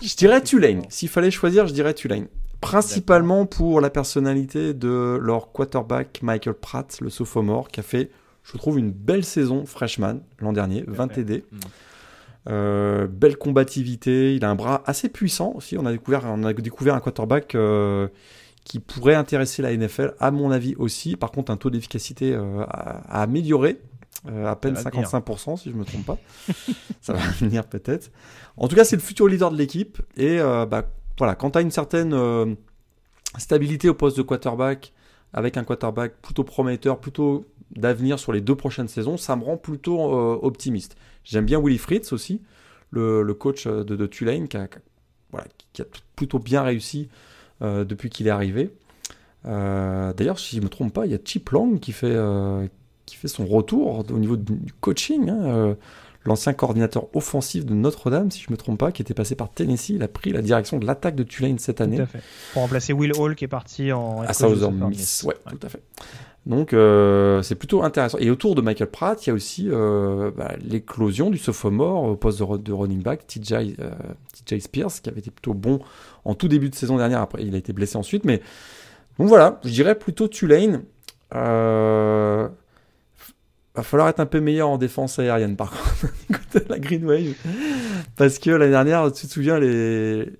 je 0.01 0.15
dirais 0.15 0.41
Tulane. 0.41 0.83
S'il 0.89 1.09
fallait 1.09 1.31
choisir, 1.31 1.67
je 1.67 1.73
dirais 1.73 1.93
Tulane. 1.93 2.27
Principalement 2.61 3.45
pour 3.45 3.79
la 3.79 3.89
personnalité 3.89 4.73
de 4.73 5.17
leur 5.21 5.51
quarterback 5.51 6.21
Michael 6.21 6.55
Pratt, 6.55 6.99
le 6.99 7.09
sophomore, 7.09 7.69
qui 7.69 7.79
a 7.79 7.83
fait, 7.83 8.11
je 8.43 8.57
trouve, 8.57 8.77
une 8.77 8.91
belle 8.91 9.23
saison 9.23 9.65
freshman 9.65 10.19
l'an 10.39 10.51
dernier, 10.51 10.83
20 10.87 11.07
TD. 11.07 11.45
Euh, 12.47 13.07
belle 13.07 13.37
combativité, 13.37 14.35
il 14.35 14.45
a 14.45 14.49
un 14.49 14.55
bras 14.55 14.81
assez 14.85 15.09
puissant 15.09 15.53
aussi. 15.55 15.77
On 15.77 15.85
a 15.85 15.91
découvert, 15.91 16.23
on 16.25 16.43
a 16.43 16.53
découvert 16.53 16.95
un 16.95 16.99
quarterback 16.99 17.53
euh, 17.55 18.07
qui 18.63 18.79
pourrait 18.79 19.15
intéresser 19.15 19.61
la 19.61 19.75
NFL, 19.75 20.13
à 20.19 20.31
mon 20.31 20.51
avis 20.51 20.75
aussi. 20.75 21.15
Par 21.15 21.31
contre, 21.31 21.51
un 21.51 21.57
taux 21.57 21.69
d'efficacité 21.69 22.33
euh, 22.33 22.63
à, 22.69 23.21
améliorer, 23.21 23.81
à 24.27 24.55
peine 24.55 24.75
55% 24.75 25.57
si 25.57 25.69
je 25.69 25.75
me 25.75 25.83
trompe 25.83 26.05
pas. 26.05 26.17
Ça 27.01 27.13
va 27.13 27.19
venir 27.39 27.65
peut-être. 27.65 28.11
En 28.57 28.67
tout 28.67 28.75
cas, 28.75 28.83
c'est 28.83 28.95
le 28.95 29.01
futur 29.01 29.27
leader 29.27 29.51
de 29.51 29.57
l'équipe. 29.57 30.01
Et 30.17 30.39
bah, 30.39 30.89
voilà, 31.17 31.35
quand 31.35 31.51
tu 31.51 31.57
as 31.57 31.61
une 31.61 31.71
certaine 31.71 32.57
stabilité 33.37 33.87
au 33.87 33.93
poste 33.93 34.17
de 34.17 34.21
quarterback, 34.21 34.91
avec 35.33 35.57
un 35.57 35.63
quarterback 35.63 36.13
plutôt 36.21 36.43
prometteur, 36.43 36.99
plutôt 36.99 37.45
d'avenir 37.71 38.17
sur 38.19 38.31
les 38.31 38.41
deux 38.41 38.55
prochaines 38.55 38.87
saisons, 38.87 39.17
ça 39.17 39.35
me 39.35 39.43
rend 39.43 39.57
plutôt 39.57 39.99
optimiste. 40.41 40.95
J'aime 41.23 41.45
bien 41.45 41.61
Willy 41.61 41.77
Fritz 41.77 42.11
aussi, 42.13 42.41
le, 42.91 43.33
coach 43.33 43.67
de, 43.67 43.83
de, 43.83 44.07
Tulane, 44.07 44.47
qui 44.47 44.57
a, 44.57 44.67
plutôt 46.15 46.39
bien 46.39 46.63
réussi 46.63 47.09
euh, 47.61 47.83
depuis 47.85 48.09
qu'il 48.09 48.27
est 48.27 48.31
arrivé. 48.31 48.73
Euh, 49.45 50.13
d'ailleurs, 50.13 50.39
si 50.39 50.55
je 50.55 50.61
ne 50.61 50.65
me 50.65 50.69
trompe 50.69 50.93
pas, 50.93 51.05
il 51.05 51.11
y 51.11 51.15
a 51.15 51.19
Chip 51.23 51.49
Long 51.49 51.77
qui 51.77 51.91
fait, 51.91 52.13
euh, 52.13 52.67
qui 53.05 53.15
fait 53.15 53.27
son 53.27 53.45
retour 53.45 54.05
au 54.09 54.17
niveau 54.17 54.37
du 54.37 54.73
coaching. 54.79 55.29
Hein, 55.29 55.75
l'ancien 56.25 56.53
coordinateur 56.53 57.07
offensif 57.15 57.65
de 57.65 57.73
Notre-Dame, 57.73 58.31
si 58.31 58.41
je 58.41 58.47
ne 58.49 58.53
me 58.53 58.57
trompe 58.57 58.79
pas, 58.79 58.91
qui 58.91 59.01
était 59.01 59.13
passé 59.13 59.35
par 59.35 59.49
Tennessee. 59.49 59.89
Il 59.89 60.03
a 60.03 60.07
pris 60.07 60.31
la 60.31 60.41
direction 60.41 60.77
de 60.77 60.85
l'attaque 60.85 61.15
de 61.15 61.23
Tulane 61.23 61.59
cette 61.59 61.81
année. 61.81 61.97
Tout 61.97 62.03
à 62.03 62.07
fait. 62.07 62.21
Pour 62.53 62.61
remplacer 62.63 62.93
Will 62.93 63.13
Hall 63.17 63.35
qui 63.35 63.45
est 63.45 63.49
parti 63.49 63.91
en. 63.91 64.21
À 64.21 64.33
Southern 64.33 64.89
Miss. 64.89 65.23
Ouais, 65.23 65.35
tout 65.49 65.59
à 65.65 65.69
fait. 65.69 65.81
Donc 66.45 66.73
euh, 66.73 67.41
c'est 67.41 67.55
plutôt 67.55 67.83
intéressant. 67.83 68.17
Et 68.17 68.29
autour 68.29 68.55
de 68.55 68.61
Michael 68.61 68.89
Pratt, 68.89 69.25
il 69.25 69.29
y 69.29 69.31
a 69.31 69.35
aussi 69.35 69.67
euh, 69.69 70.31
bah, 70.35 70.53
l'éclosion 70.61 71.29
du 71.29 71.37
sophomore 71.37 72.03
au 72.03 72.15
poste 72.15 72.39
de, 72.39 72.71
running 72.71 73.01
back, 73.01 73.27
TJ, 73.27 73.75
euh, 73.79 73.91
Spears, 74.59 75.01
qui 75.01 75.09
avait 75.09 75.19
été 75.19 75.31
plutôt 75.31 75.53
bon 75.53 75.79
en 76.25 76.33
tout 76.33 76.47
début 76.47 76.69
de 76.69 76.75
saison 76.75 76.97
dernière. 76.97 77.21
Après, 77.21 77.43
il 77.43 77.53
a 77.55 77.57
été 77.57 77.73
blessé 77.73 77.97
ensuite, 77.97 78.23
mais 78.25 78.41
Donc 79.19 79.27
voilà, 79.27 79.59
je 79.63 79.69
dirais 79.69 79.95
plutôt 79.95 80.27
Tulane. 80.27 80.83
Va 83.79 83.83
falloir 83.83 84.09
être 84.09 84.19
un 84.19 84.25
peu 84.25 84.41
meilleur 84.41 84.69
en 84.69 84.77
défense 84.77 85.19
aérienne 85.19 85.55
par 85.55 85.71
contre, 85.71 86.13
côté 86.27 86.65
de 86.65 86.69
la 86.69 86.79
Green 86.79 87.05
Wave. 87.05 87.33
Parce 88.17 88.39
que 88.39 88.49
l'année 88.49 88.71
dernière, 88.71 89.11
tu 89.11 89.25
te 89.25 89.31
souviens, 89.31 89.57
les, 89.57 90.33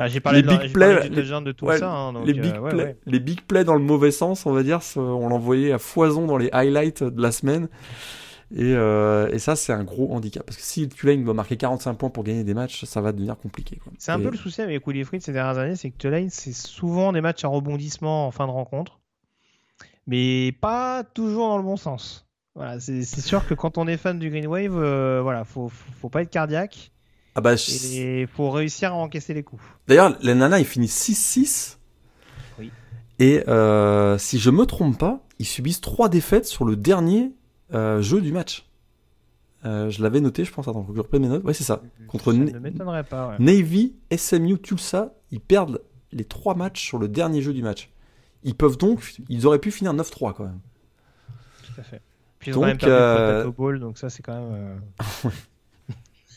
bah, 0.00 0.08
j'ai 0.08 0.20
parlé, 0.20 0.40
les 0.40 0.48
de, 0.48 0.62
big 0.62 0.72
plays, 0.72 1.10
de, 1.10 1.14
de, 1.14 1.44
de 1.44 1.52
tout 1.52 1.66
ouais, 1.66 1.76
ça. 1.76 1.90
Hein, 1.90 2.14
donc, 2.14 2.26
les, 2.26 2.32
big 2.32 2.54
euh, 2.54 2.58
ouais, 2.58 2.70
play, 2.70 2.84
ouais. 2.84 2.96
les 3.04 3.20
big 3.20 3.42
plays 3.42 3.64
dans 3.64 3.74
le 3.74 3.82
mauvais 3.82 4.10
sens, 4.10 4.46
on 4.46 4.52
va 4.52 4.62
dire, 4.62 4.80
on 4.96 5.28
l'envoyait 5.28 5.72
à 5.72 5.78
foison 5.78 6.26
dans 6.26 6.38
les 6.38 6.48
highlights 6.52 7.02
de 7.02 7.20
la 7.20 7.32
semaine. 7.32 7.68
Et, 8.56 8.72
euh, 8.74 9.28
et 9.30 9.38
ça, 9.38 9.56
c'est 9.56 9.74
un 9.74 9.84
gros 9.84 10.10
handicap. 10.14 10.42
Parce 10.46 10.56
que 10.56 10.62
si 10.62 10.88
Tulane 10.88 11.22
doit 11.22 11.34
marquer 11.34 11.58
45 11.58 11.98
points 11.98 12.08
pour 12.08 12.24
gagner 12.24 12.44
des 12.44 12.54
matchs, 12.54 12.86
ça 12.86 13.02
va 13.02 13.12
devenir 13.12 13.36
compliqué. 13.36 13.78
C'est 13.98 14.10
un 14.10 14.18
et... 14.18 14.22
peu 14.22 14.30
le 14.30 14.38
souci 14.38 14.62
avec 14.62 14.86
Willy 14.86 15.04
ces 15.20 15.32
dernières 15.32 15.58
années, 15.58 15.76
c'est 15.76 15.90
que 15.90 15.98
Tulane, 15.98 16.30
c'est 16.30 16.54
souvent 16.54 17.12
des 17.12 17.20
matchs 17.20 17.44
à 17.44 17.48
rebondissement 17.48 18.26
en 18.26 18.30
fin 18.30 18.46
de 18.46 18.52
rencontre. 18.52 18.99
Mais 20.10 20.50
pas 20.60 21.04
toujours 21.04 21.50
dans 21.50 21.56
le 21.56 21.62
bon 21.62 21.76
sens. 21.76 22.26
Voilà, 22.56 22.80
c'est 22.80 23.04
sûr 23.04 23.46
que 23.46 23.54
quand 23.54 23.78
on 23.78 23.86
est 23.86 23.96
fan 23.96 24.18
du 24.18 24.28
Green 24.28 24.48
Wave, 24.48 24.76
euh, 24.76 25.20
voilà, 25.22 25.44
faut, 25.44 25.68
faut, 25.68 25.92
faut 26.00 26.08
pas 26.08 26.22
être 26.22 26.30
cardiaque. 26.30 26.90
Ah 27.36 27.40
bah, 27.40 27.54
et 27.54 28.26
faut 28.26 28.50
réussir 28.50 28.92
à 28.92 28.96
encaisser 28.96 29.34
les 29.34 29.44
coups. 29.44 29.62
D'ailleurs, 29.86 30.16
les 30.20 30.34
Nana, 30.34 30.58
ils 30.58 30.66
finissent 30.66 31.08
6-6. 31.08 31.76
Oui. 32.58 32.72
Et 33.20 33.48
euh, 33.48 34.18
si 34.18 34.40
je 34.40 34.50
me 34.50 34.66
trompe 34.66 34.98
pas, 34.98 35.20
ils 35.38 35.46
subissent 35.46 35.80
trois 35.80 36.08
défaites 36.08 36.46
sur 36.46 36.64
le 36.64 36.74
dernier 36.74 37.30
euh, 37.72 38.02
jeu 38.02 38.20
du 38.20 38.32
match. 38.32 38.68
Euh, 39.64 39.90
je 39.90 40.02
l'avais 40.02 40.20
noté, 40.20 40.44
je 40.44 40.52
pense. 40.52 40.66
Attends, 40.66 40.82
faut 40.82 40.90
que 40.90 40.96
je 40.96 41.02
reprenne 41.02 41.22
mes 41.22 41.28
notes. 41.28 41.44
Ouais, 41.44 41.54
c'est 41.54 41.62
ça. 41.62 41.82
Contre 42.08 42.32
ne 42.32 43.02
pas. 43.02 43.28
Ouais. 43.28 43.36
Navy, 43.38 43.94
SMU, 44.16 44.58
Tulsa, 44.58 45.14
ils 45.30 45.40
perdent 45.40 45.82
les 46.10 46.24
trois 46.24 46.56
matchs 46.56 46.84
sur 46.84 46.98
le 46.98 47.06
dernier 47.06 47.42
jeu 47.42 47.52
du 47.52 47.62
match. 47.62 47.90
Ils 48.42 48.54
peuvent 48.54 48.78
donc, 48.78 49.20
ils 49.28 49.46
auraient 49.46 49.58
pu 49.58 49.70
finir 49.70 49.92
9-3 49.94 50.34
quand 50.34 50.44
même. 50.44 50.60
Tout 51.62 51.80
à 51.80 51.82
fait. 51.82 52.00
Puis 52.38 52.50
ils 52.50 52.54
donc, 52.54 52.62
ont 52.62 52.66
même 52.66 52.78
perdu 52.78 52.94
euh... 52.94 53.72
le 53.72 53.78
donc 53.78 53.98
ça 53.98 54.08
c'est 54.08 54.22
quand 54.22 54.34
même. 54.34 54.80
Euh... 55.24 55.28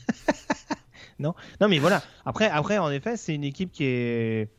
non, 1.19 1.33
non, 1.61 1.69
mais 1.69 1.79
voilà. 1.79 2.01
Après, 2.25 2.49
après 2.49 2.77
en 2.77 2.91
effet, 2.91 3.15
c'est 3.17 3.33
une 3.33 3.43
équipe 3.43 3.71
qui 3.71 3.85
est 3.85 4.49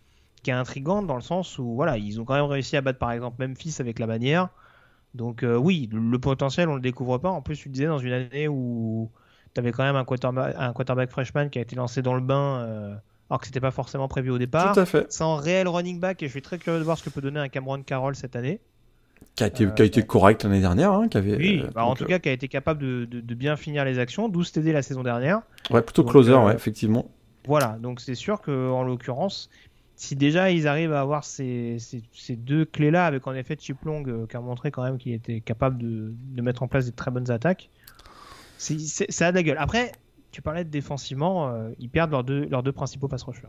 qui 0.43 0.51
est 0.51 0.55
intrigante 0.55 1.07
dans 1.07 1.15
le 1.15 1.23
sens 1.23 1.59
où 1.59 1.75
voilà, 1.75 1.97
ils 1.97 2.21
ont 2.21 2.25
quand 2.27 2.35
même 2.35 2.45
réussi 2.45 2.77
à 2.77 2.83
battre 2.83 2.99
par 2.99 3.13
exemple 3.13 3.47
Memphis 3.47 3.77
avec 3.79 3.99
la 3.99 4.07
bannière. 4.07 4.49
Donc 5.15 5.43
euh, 5.43 5.57
oui, 5.57 5.89
le, 5.93 5.99
le, 5.99 6.19
potentiel 6.19 6.69
on 6.69 6.75
le 6.75 6.81
découvre 6.81 7.19
pas. 7.19 7.31
En 7.31 7.41
plus, 7.41 7.57
tu 7.57 7.69
disais 7.69 7.87
dans 7.87 7.99
une 7.99 8.13
année 8.13 8.49
où 8.49 9.11
tu 9.55 9.61
avais 9.61 9.73
quand 9.73 9.85
même 9.85 9.97
un 9.97 10.05
quarterback, 10.05 10.55
un 10.59 10.73
quarterback 10.73 11.11
freshman 11.11 11.49
qui 11.49 11.59
a 11.59 11.63
été 11.63 11.77
lancé 11.77 12.03
dans 12.03 12.15
le 12.15 12.21
bain. 12.21 12.99
Euh, 13.25 13.35
alors 13.35 13.41
que 13.41 13.47
c'était 13.47 13.61
pas 13.61 13.71
forcément 13.71 14.09
prévu 14.09 14.31
au 14.31 14.39
départ. 14.39 14.75
Tout 14.75 14.81
à 14.81 14.87
fait. 14.87 15.13
Sans 15.13 15.37
réel 15.37 15.69
running 15.69 16.01
back 16.01 16.23
et 16.23 16.27
je 16.27 16.31
suis 16.31 16.43
très 16.43 16.59
curieux 16.59 16.79
de 16.79 16.85
voir 16.85 16.99
ce 16.99 17.05
que 17.05 17.11
peut 17.11 17.21
donner 17.21 17.41
un 17.41 17.49
Cameron 17.49 17.83
Carroll 17.83 18.15
cette 18.15 18.37
année. 18.37 18.61
Qui 19.37 19.45
a 19.45 19.47
été, 19.49 19.65
euh, 19.65 19.71
qui 19.71 19.83
a 19.83 19.85
été 19.85 20.03
correct 20.03 20.45
l'année 20.45 20.61
dernière. 20.61 20.93
Hein, 20.93 21.09
qui 21.09 21.17
avait, 21.17 21.37
oui, 21.37 21.65
bah, 21.75 21.85
en 21.85 21.95
tout 21.95 22.05
cas, 22.05 22.19
qui 22.19 22.29
a 22.29 22.33
été 22.33 22.49
capable 22.49 22.81
de, 22.81 23.05
de, 23.05 23.21
de, 23.21 23.35
bien 23.35 23.57
finir 23.57 23.85
les 23.85 23.99
actions, 23.99 24.29
12 24.29 24.53
TD 24.53 24.73
la 24.73 24.83
saison 24.83 25.03
dernière. 25.03 25.43
Ouais, 25.71 25.83
plutôt 25.83 26.03
donc, 26.03 26.13
closer, 26.13 26.33
euh, 26.33 26.45
ouais, 26.45 26.55
effectivement. 26.55 27.11
Voilà, 27.47 27.79
donc 27.81 28.01
c'est 28.01 28.15
sûr 28.15 28.41
qu'en 28.41 28.83
l'occurrence, 28.85 29.51
si 29.97 30.17
déjà 30.17 30.51
ils 30.51 30.69
arrivent 30.69 30.93
à 30.93 31.01
avoir 31.01 31.25
ces, 31.25 31.79
ces, 31.79 32.03
ces 32.13 32.37
deux 32.37 32.65
clés-là, 32.65 33.07
avec 33.07 33.27
en 33.27 33.35
effet 33.35 33.57
Chip 33.59 33.83
Long 33.85 34.05
euh, 34.07 34.27
qui 34.27 34.37
a 34.37 34.41
montré 34.41 34.71
quand 34.71 34.83
même 34.83 34.99
qu'il 34.99 35.13
était 35.13 35.41
capable 35.41 35.79
de, 35.79 36.13
de, 36.13 36.43
mettre 36.43 36.63
en 36.63 36.69
place 36.69 36.87
des 36.87 36.93
très 36.93 37.11
bonnes 37.11 37.31
attaques, 37.31 37.71
ça 38.59 39.27
a 39.27 39.31
de 39.31 39.37
la 39.37 39.43
gueule. 39.43 39.59
Après, 39.59 39.93
tu 40.35 40.43
parlais 40.43 40.65
de 40.65 40.69
défensivement, 40.69 41.49
euh, 41.49 41.71
ils 41.79 41.89
perdent 41.89 42.11
leurs 42.11 42.25
deux, 42.25 42.47
leurs 42.47 42.65
deux 42.65 42.73
principaux 42.73 43.07
pass 43.07 43.23
rushers. 43.23 43.47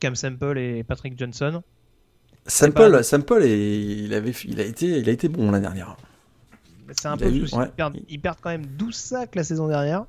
Cam 0.00 0.16
Sample 0.16 0.56
et 0.56 0.82
Patrick 0.82 1.18
Johnson. 1.18 1.62
Sample, 2.46 2.90
pas... 2.90 3.02
Sample 3.02 3.44
il, 3.44 4.14
avait, 4.14 4.30
il, 4.30 4.60
a 4.60 4.64
été, 4.64 4.86
il 4.86 5.06
a 5.10 5.12
été 5.12 5.28
bon 5.28 5.50
l'année 5.50 5.66
dernière. 5.66 5.98
C'est 6.98 7.06
un 7.06 7.16
il 7.16 7.20
peu. 7.20 7.56
Ouais. 7.56 7.66
Ils, 7.66 7.72
perdent, 7.72 7.98
ils, 8.08 8.18
perdent, 8.18 8.38
quand 8.40 8.48
même 8.48 8.64
12 8.64 8.94
sacs 8.94 9.34
la 9.34 9.44
saison 9.44 9.68
dernière. 9.68 10.06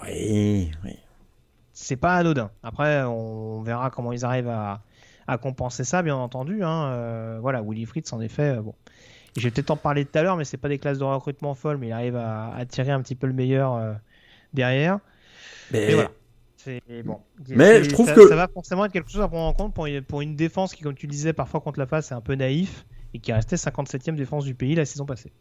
Oui, 0.00 0.70
oui. 0.84 0.98
C'est 1.72 1.96
pas 1.96 2.14
anodin. 2.14 2.52
Après, 2.62 3.02
on 3.02 3.60
verra 3.62 3.90
comment 3.90 4.12
ils 4.12 4.24
arrivent 4.24 4.48
à, 4.48 4.82
à 5.26 5.36
compenser 5.36 5.82
ça, 5.82 6.02
bien 6.02 6.14
entendu. 6.14 6.62
Hein. 6.62 6.92
Euh, 6.92 7.38
voilà, 7.42 7.60
Willy 7.60 7.86
Fritz, 7.86 8.12
en 8.12 8.20
effet, 8.20 8.56
euh, 8.56 8.62
bon. 8.62 8.76
Je 9.36 9.42
vais 9.42 9.50
peut-être 9.50 9.72
en 9.72 9.76
parler 9.76 10.04
tout 10.04 10.16
à 10.16 10.22
l'heure, 10.22 10.36
mais 10.36 10.44
c'est 10.44 10.58
pas 10.58 10.68
des 10.68 10.78
classes 10.78 10.98
de 10.98 11.04
recrutement 11.04 11.54
folles, 11.54 11.78
mais 11.78 11.88
il 11.88 11.92
arrive 11.92 12.14
à, 12.14 12.54
à 12.54 12.64
tirer 12.66 12.92
un 12.92 13.02
petit 13.02 13.16
peu 13.16 13.26
le 13.26 13.32
meilleur 13.32 13.74
euh, 13.74 13.94
derrière. 14.54 14.98
Mais, 15.70 15.86
mais 15.88 15.94
voilà. 15.94 16.10
Bon. 17.04 17.20
Mais 17.48 17.84
je 17.84 17.90
trouve 17.90 18.06
ça, 18.06 18.14
que 18.14 18.26
ça 18.26 18.36
va 18.36 18.48
forcément 18.48 18.86
être 18.86 18.92
quelque 18.92 19.10
chose 19.10 19.20
à 19.20 19.28
prendre 19.28 19.44
en 19.44 19.52
compte 19.52 19.74
pour 19.74 19.86
une, 19.86 20.02
pour 20.02 20.22
une 20.22 20.34
défense 20.34 20.74
qui, 20.74 20.82
comme 20.82 20.94
tu 20.94 21.06
le 21.06 21.12
disais, 21.12 21.32
parfois 21.34 21.60
contre 21.60 21.78
la 21.78 21.86
face, 21.86 22.10
est 22.10 22.14
un 22.14 22.22
peu 22.22 22.34
naïf 22.34 22.86
et 23.12 23.18
qui 23.18 23.32
restait 23.32 23.56
57e 23.56 24.14
défense 24.14 24.44
du 24.44 24.54
pays 24.54 24.74
la 24.74 24.86
saison 24.86 25.04
passée. 25.04 25.32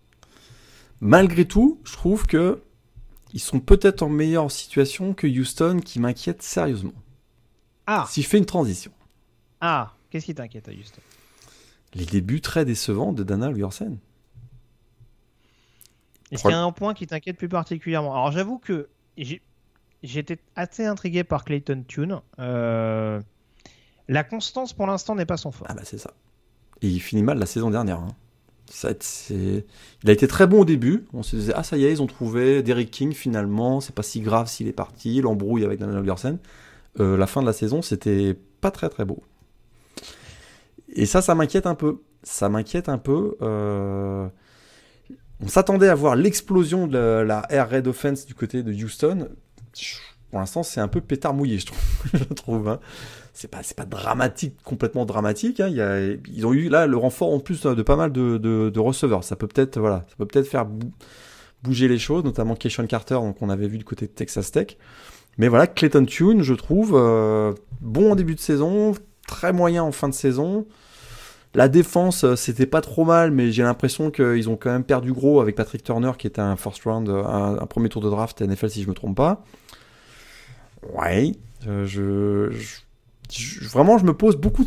Malgré 0.99 1.45
tout, 1.45 1.79
je 1.85 1.93
trouve 1.93 2.25
que 2.25 2.61
ils 3.33 3.39
sont 3.39 3.59
peut-être 3.59 4.03
en 4.03 4.09
meilleure 4.09 4.51
situation 4.51 5.13
que 5.13 5.25
Houston, 5.25 5.79
qui 5.83 5.99
m'inquiète 5.99 6.43
sérieusement. 6.43 6.93
Ah. 7.87 8.05
Si 8.07 8.21
je 8.21 8.29
fais 8.29 8.37
une 8.37 8.45
transition. 8.45 8.91
Ah. 9.59 9.93
Qu'est-ce 10.09 10.25
qui 10.25 10.35
t'inquiète 10.35 10.67
à 10.67 10.71
Houston? 10.71 11.01
Les 11.95 12.05
débuts 12.05 12.41
très 12.41 12.63
décevants 12.65 13.11
de 13.11 13.23
Dana 13.23 13.49
Luyersen. 13.49 13.97
Est-ce 16.31 16.43
qu'il 16.43 16.51
y 16.51 16.55
a 16.55 16.61
un 16.61 16.71
point 16.71 16.93
qui 16.93 17.07
t'inquiète 17.07 17.37
plus 17.37 17.49
particulièrement? 17.49 18.13
Alors 18.13 18.31
j'avoue 18.31 18.59
que 18.59 18.89
j'étais 20.03 20.39
assez 20.55 20.85
intrigué 20.85 21.23
par 21.23 21.45
Clayton 21.45 21.83
Tune. 21.87 22.21
Euh, 22.39 23.21
la 24.07 24.23
constance 24.23 24.73
pour 24.73 24.87
l'instant 24.87 25.15
n'est 25.15 25.25
pas 25.25 25.37
son 25.37 25.51
fort. 25.51 25.67
Ah 25.69 25.73
bah 25.73 25.83
c'est 25.83 25.97
ça. 25.97 26.13
Et 26.81 26.87
il 26.87 26.99
finit 26.99 27.23
mal 27.23 27.39
la 27.39 27.45
saison 27.45 27.69
dernière. 27.69 27.99
Hein. 27.99 28.15
Ça, 28.65 28.89
il 29.29 29.63
a 30.07 30.11
été 30.11 30.27
très 30.27 30.47
bon 30.47 30.61
au 30.61 30.65
début. 30.65 31.05
On 31.13 31.23
se 31.23 31.35
disait 31.35 31.53
ah 31.55 31.63
ça 31.63 31.77
y 31.77 31.85
est 31.85 31.91
ils 31.91 32.01
ont 32.01 32.07
trouvé 32.07 32.63
Derrick 32.63 32.91
King 32.91 33.13
finalement. 33.13 33.81
C'est 33.81 33.95
pas 33.95 34.03
si 34.03 34.19
grave 34.19 34.47
s'il 34.47 34.67
est 34.67 34.73
parti. 34.73 35.21
L'embrouille 35.21 35.63
avec 35.63 35.79
Daniel 35.79 36.03
Gersen. 36.05 36.39
Euh, 36.99 37.17
la 37.17 37.27
fin 37.27 37.41
de 37.41 37.45
la 37.45 37.53
saison 37.53 37.81
c'était 37.81 38.35
pas 38.61 38.71
très 38.71 38.89
très 38.89 39.05
beau. 39.05 39.23
Et 40.95 41.05
ça 41.05 41.21
ça 41.21 41.35
m'inquiète 41.35 41.67
un 41.67 41.75
peu. 41.75 42.01
Ça 42.23 42.49
m'inquiète 42.49 42.89
un 42.89 42.97
peu. 42.97 43.35
Euh... 43.41 44.22
On 45.41 45.47
s'attendait 45.47 45.89
à 45.89 45.95
voir 45.95 46.15
l'explosion 46.15 46.87
de 46.87 46.97
la, 46.97 47.23
la 47.23 47.45
Air 47.49 47.69
Offense 47.87 48.25
du 48.25 48.33
côté 48.33 48.63
de 48.63 48.71
Houston. 48.71 49.29
Pour 50.29 50.39
l'instant, 50.39 50.63
c'est 50.63 50.79
un 50.79 50.87
peu 50.87 51.01
pétard 51.01 51.33
mouillé, 51.33 51.59
je 51.59 51.67
trouve. 51.67 51.79
je 52.13 52.23
trouve 52.33 52.67
hein. 52.67 52.79
C'est 53.33 53.47
pas, 53.49 53.85
dramatique, 53.85 54.55
complètement 54.63 55.05
dramatique. 55.05 55.59
Hein. 55.59 55.67
Ils 55.67 56.45
ont 56.45 56.53
eu 56.53 56.69
là 56.69 56.85
le 56.85 56.97
renfort 56.97 57.33
en 57.33 57.39
plus 57.39 57.61
de 57.63 57.81
pas 57.81 57.95
mal 57.95 58.11
de, 58.11 58.79
receveurs. 58.79 59.23
Ça 59.23 59.35
peut 59.35 59.47
peut-être, 59.47 59.79
voilà, 59.79 60.05
ça 60.07 60.15
peut 60.17 60.27
peut-être 60.27 60.47
faire 60.47 60.67
bouger 61.63 61.87
les 61.87 61.97
choses, 61.97 62.23
notamment 62.23 62.55
Keishon 62.55 62.85
Carter, 62.85 63.15
donc 63.15 63.41
on 63.41 63.49
avait 63.49 63.67
vu 63.67 63.77
du 63.77 63.83
côté 63.83 64.05
de 64.05 64.11
Texas 64.11 64.51
Tech. 64.51 64.77
Mais 65.37 65.47
voilà, 65.47 65.65
Clayton 65.65 66.05
Tune, 66.05 66.41
je 66.43 66.53
trouve, 66.53 66.93
euh, 66.95 67.53
bon 67.81 68.11
en 68.11 68.15
début 68.15 68.35
de 68.35 68.39
saison, 68.39 68.93
très 69.27 69.51
moyen 69.51 69.83
en 69.83 69.91
fin 69.91 70.09
de 70.09 70.13
saison. 70.13 70.67
La 71.55 71.67
défense, 71.67 72.25
c'était 72.35 72.65
pas 72.65 72.81
trop 72.81 73.05
mal, 73.05 73.29
mais 73.29 73.51
j'ai 73.51 73.61
l'impression 73.61 74.09
qu'ils 74.09 74.49
ont 74.49 74.55
quand 74.55 74.71
même 74.71 74.83
perdu 74.83 75.13
gros 75.13 75.39
avec 75.39 75.55
Patrick 75.55 75.83
Turner, 75.83 76.11
qui 76.17 76.25
était 76.25 76.41
un 76.41 76.55
first 76.55 76.83
round, 76.83 77.07
un, 77.09 77.59
un 77.61 77.65
premier 77.67 77.89
tour 77.89 78.01
de 78.01 78.09
draft 78.09 78.41
NFL, 78.41 78.69
si 78.71 78.81
je 78.81 78.89
me 78.89 78.95
trompe 78.95 79.15
pas. 79.17 79.43
Ouais, 80.91 81.33
euh, 81.67 81.85
je, 81.85 82.49
je, 82.51 82.79
je, 83.31 83.69
vraiment, 83.69 83.97
je 83.97 84.05
me 84.05 84.13
pose 84.13 84.35
beaucoup. 84.35 84.65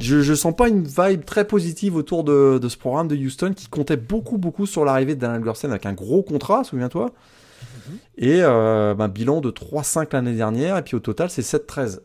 Je, 0.00 0.20
je 0.20 0.34
sens 0.34 0.54
pas 0.54 0.68
une 0.68 0.84
vibe 0.84 1.24
très 1.24 1.46
positive 1.46 1.96
autour 1.96 2.24
de, 2.24 2.58
de, 2.58 2.68
ce 2.68 2.76
programme 2.76 3.08
de 3.08 3.16
Houston 3.16 3.52
qui 3.54 3.68
comptait 3.68 3.96
beaucoup, 3.96 4.36
beaucoup 4.36 4.66
sur 4.66 4.84
l'arrivée 4.84 5.14
de 5.14 5.20
Daniel 5.20 5.44
Gersen 5.44 5.70
avec 5.70 5.86
un 5.86 5.92
gros 5.92 6.22
contrat, 6.22 6.64
souviens-toi. 6.64 7.06
Mm 7.06 7.92
-hmm. 7.92 7.96
Et 8.18 8.42
euh, 8.42 8.94
ben, 8.94 9.08
bilan 9.08 9.40
de 9.40 9.50
3-5 9.50 10.08
l'année 10.12 10.34
dernière, 10.36 10.76
et 10.76 10.82
puis 10.82 10.96
au 10.96 11.00
total, 11.00 11.30
c'est 11.30 11.42
7-13. 11.42 12.00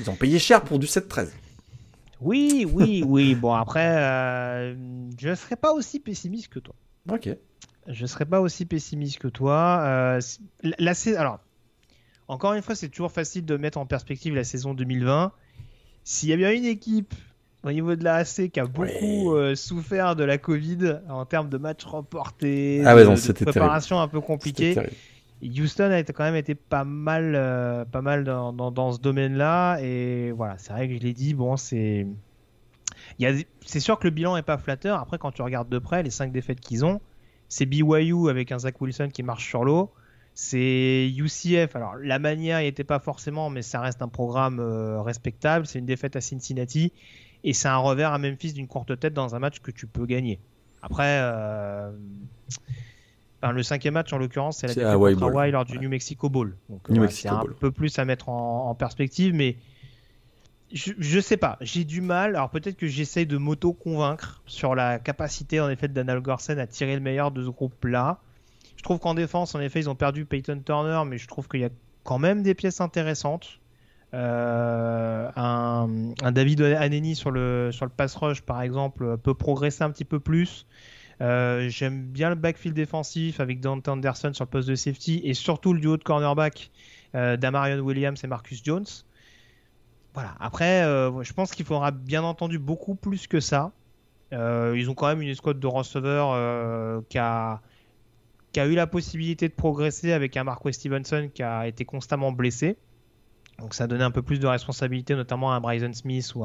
Ils 0.00 0.10
ont 0.10 0.16
payé 0.16 0.38
cher 0.38 0.62
pour 0.62 0.78
du 0.78 0.86
7-13. 0.86 1.28
Oui, 2.24 2.66
oui, 2.72 3.04
oui. 3.06 3.34
Bon, 3.34 3.52
après, 3.52 3.86
euh, 3.86 4.74
je 5.18 5.28
ne 5.28 5.34
serais 5.34 5.56
pas 5.56 5.72
aussi 5.72 6.00
pessimiste 6.00 6.48
que 6.48 6.58
toi. 6.58 6.74
Ok. 7.10 7.28
Je 7.86 8.02
ne 8.02 8.06
serais 8.06 8.24
pas 8.24 8.40
aussi 8.40 8.64
pessimiste 8.64 9.18
que 9.18 9.28
toi. 9.28 9.82
Euh, 9.84 10.20
la, 10.62 10.92
alors, 11.18 11.40
encore 12.28 12.54
une 12.54 12.62
fois, 12.62 12.74
c'est 12.74 12.88
toujours 12.88 13.12
facile 13.12 13.44
de 13.44 13.56
mettre 13.56 13.76
en 13.76 13.84
perspective 13.84 14.34
la 14.34 14.44
saison 14.44 14.72
2020. 14.72 15.32
S'il 16.02 16.30
y 16.30 16.32
a 16.32 16.36
bien 16.36 16.50
une 16.52 16.64
équipe 16.64 17.14
au 17.62 17.72
niveau 17.72 17.94
de 17.94 18.04
la 18.04 18.16
AC 18.16 18.50
qui 18.50 18.60
a 18.60 18.66
beaucoup 18.66 18.88
ouais. 19.32 19.38
euh, 19.38 19.54
souffert 19.54 20.16
de 20.16 20.24
la 20.24 20.38
Covid 20.38 21.00
en 21.08 21.26
termes 21.26 21.48
de 21.48 21.58
matchs 21.58 21.84
reportés, 21.84 22.82
ah 22.86 22.94
ouais, 22.94 23.04
non, 23.04 23.14
de, 23.14 23.20
de 23.20 23.32
préparation 23.32 23.96
terrible. 23.96 24.16
un 24.16 24.20
peu 24.20 24.20
compliquée. 24.20 24.76
Houston 25.44 25.90
a 25.90 26.02
quand 26.02 26.24
même 26.24 26.36
été 26.36 26.54
pas 26.54 26.84
mal, 26.84 27.34
euh, 27.34 27.84
pas 27.84 28.02
mal 28.02 28.24
dans, 28.24 28.92
ce 28.92 28.98
domaine-là. 28.98 29.78
Et 29.80 30.32
voilà, 30.32 30.56
c'est 30.58 30.72
vrai 30.72 30.88
que 30.88 30.94
je 30.94 31.00
l'ai 31.00 31.12
dit, 31.12 31.34
bon, 31.34 31.56
c'est. 31.56 32.06
C'est 33.64 33.80
sûr 33.80 33.98
que 33.98 34.04
le 34.04 34.10
bilan 34.10 34.36
est 34.36 34.42
pas 34.42 34.58
flatteur. 34.58 34.98
Après, 34.98 35.18
quand 35.18 35.30
tu 35.30 35.42
regardes 35.42 35.68
de 35.68 35.78
près, 35.78 36.02
les 36.02 36.10
cinq 36.10 36.32
défaites 36.32 36.60
qu'ils 36.60 36.84
ont, 36.84 37.00
c'est 37.48 37.66
BYU 37.66 38.28
avec 38.28 38.50
un 38.50 38.58
Zach 38.58 38.80
Wilson 38.80 39.10
qui 39.12 39.22
marche 39.22 39.46
sur 39.46 39.64
l'eau. 39.64 39.92
C'est 40.34 41.12
UCF. 41.16 41.76
Alors, 41.76 41.94
la 41.96 42.18
manière 42.18 42.60
n'y 42.60 42.66
était 42.66 42.82
pas 42.82 42.98
forcément, 42.98 43.50
mais 43.50 43.62
ça 43.62 43.80
reste 43.80 44.02
un 44.02 44.08
programme 44.08 44.58
euh, 44.58 45.00
respectable. 45.02 45.66
C'est 45.66 45.78
une 45.78 45.86
défaite 45.86 46.16
à 46.16 46.20
Cincinnati. 46.20 46.92
Et 47.44 47.52
c'est 47.52 47.68
un 47.68 47.76
revers 47.76 48.12
à 48.12 48.18
Memphis 48.18 48.54
d'une 48.54 48.66
courte 48.66 48.98
tête 48.98 49.12
dans 49.12 49.34
un 49.34 49.38
match 49.38 49.60
que 49.60 49.70
tu 49.70 49.86
peux 49.86 50.06
gagner. 50.06 50.40
Après, 50.82 51.18
euh, 51.20 51.92
le 53.52 53.62
cinquième 53.62 53.94
match, 53.94 54.12
en 54.12 54.18
l'occurrence, 54.18 54.58
c'est 54.58 54.68
la 54.68 54.74
défaite 54.74 55.14
contre 55.14 55.22
Hawaii 55.24 55.52
lors 55.52 55.64
du 55.64 55.78
New 55.78 55.88
Mexico 55.88 56.28
Bowl. 56.28 56.56
Donc, 56.68 57.10
c'est 57.10 57.28
un 57.28 57.44
peu 57.60 57.70
plus 57.70 57.98
à 57.98 58.04
mettre 58.04 58.28
en, 58.28 58.74
perspective, 58.74 59.34
mais 59.34 59.56
je, 60.72 60.92
je, 60.98 61.20
sais 61.20 61.36
pas. 61.36 61.56
J'ai 61.60 61.84
du 61.84 62.00
mal. 62.00 62.36
Alors, 62.36 62.50
peut-être 62.50 62.76
que 62.76 62.86
j'essaye 62.86 63.26
de 63.26 63.36
m'auto-convaincre 63.36 64.42
sur 64.46 64.74
la 64.74 64.98
capacité, 64.98 65.60
en 65.60 65.68
effet, 65.68 65.88
d'Anal 65.88 66.20
Gorsen 66.20 66.58
à 66.58 66.66
tirer 66.66 66.94
le 66.94 67.00
meilleur 67.00 67.30
de 67.30 67.44
ce 67.44 67.50
groupe-là. 67.50 68.18
Je 68.76 68.82
trouve 68.82 68.98
qu'en 68.98 69.14
défense, 69.14 69.54
en 69.54 69.60
effet, 69.60 69.80
ils 69.80 69.88
ont 69.88 69.94
perdu 69.94 70.24
Peyton 70.24 70.60
Turner, 70.64 71.02
mais 71.06 71.18
je 71.18 71.26
trouve 71.26 71.48
qu'il 71.48 71.60
y 71.60 71.64
a 71.64 71.70
quand 72.02 72.18
même 72.18 72.42
des 72.42 72.54
pièces 72.54 72.80
intéressantes. 72.80 73.60
Euh, 74.14 75.28
un, 75.34 75.88
David 76.30 76.62
Aneni 76.62 77.16
sur 77.16 77.30
le, 77.30 77.70
sur 77.72 77.84
le 77.84 77.90
pass 77.90 78.14
rush, 78.14 78.42
par 78.42 78.62
exemple, 78.62 79.16
peut 79.18 79.34
progresser 79.34 79.82
un 79.82 79.90
petit 79.90 80.04
peu 80.04 80.20
plus. 80.20 80.66
Euh, 81.20 81.68
j'aime 81.68 82.06
bien 82.06 82.28
le 82.28 82.34
backfield 82.34 82.74
défensif 82.74 83.40
avec 83.40 83.60
Dante 83.60 83.86
Anderson 83.88 84.32
sur 84.32 84.44
le 84.44 84.50
poste 84.50 84.68
de 84.68 84.74
safety 84.74 85.20
et 85.24 85.34
surtout 85.34 85.72
le 85.72 85.80
duo 85.80 85.96
de 85.96 86.02
cornerback 86.02 86.70
euh, 87.14 87.36
d'Amarion 87.36 87.78
Williams 87.80 88.22
et 88.24 88.26
Marcus 88.26 88.62
Jones. 88.64 88.86
Voilà. 90.12 90.34
Après, 90.38 90.82
je 90.82 91.32
pense 91.32 91.50
qu'il 91.52 91.64
faudra 91.64 91.90
bien 91.90 92.22
entendu 92.22 92.60
beaucoup 92.60 92.94
plus 92.94 93.26
que 93.26 93.40
ça. 93.40 93.72
ils 94.30 94.88
ont 94.88 94.94
quand 94.94 95.08
même 95.08 95.22
une 95.22 95.28
escouade 95.28 95.58
de 95.58 95.66
receveurs 95.66 97.02
qui 97.08 97.18
a 97.18 97.60
eu 98.56 98.74
la 98.74 98.86
possibilité 98.86 99.48
de 99.48 99.54
progresser 99.54 100.12
avec 100.12 100.36
un 100.36 100.44
Marco 100.44 100.70
Stevenson 100.70 101.30
qui 101.34 101.42
a 101.42 101.66
été 101.66 101.84
constamment 101.84 102.30
blessé. 102.30 102.76
Donc 103.58 103.74
ça 103.74 103.84
a 103.84 103.86
donné 103.88 104.04
un 104.04 104.12
peu 104.12 104.22
plus 104.22 104.38
de 104.38 104.46
responsabilité, 104.46 105.16
notamment 105.16 105.52
à 105.52 105.56
un 105.56 105.60
Bryson 105.60 105.92
Smith 105.92 106.32
ou 106.36 106.44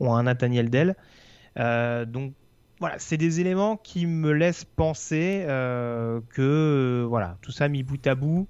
ou 0.00 0.12
un 0.12 0.22
Nathaniel 0.24 0.70
Dell. 0.70 0.96
Euh, 1.58 2.04
donc 2.04 2.32
voilà, 2.80 2.98
c'est 2.98 3.18
des 3.18 3.40
éléments 3.40 3.76
qui 3.76 4.06
me 4.06 4.32
laissent 4.32 4.64
penser 4.64 5.44
euh, 5.46 6.20
que 6.30 7.04
voilà, 7.06 7.36
tout 7.42 7.52
ça 7.52 7.68
mis 7.68 7.82
bout 7.82 8.04
à 8.06 8.14
bout. 8.14 8.48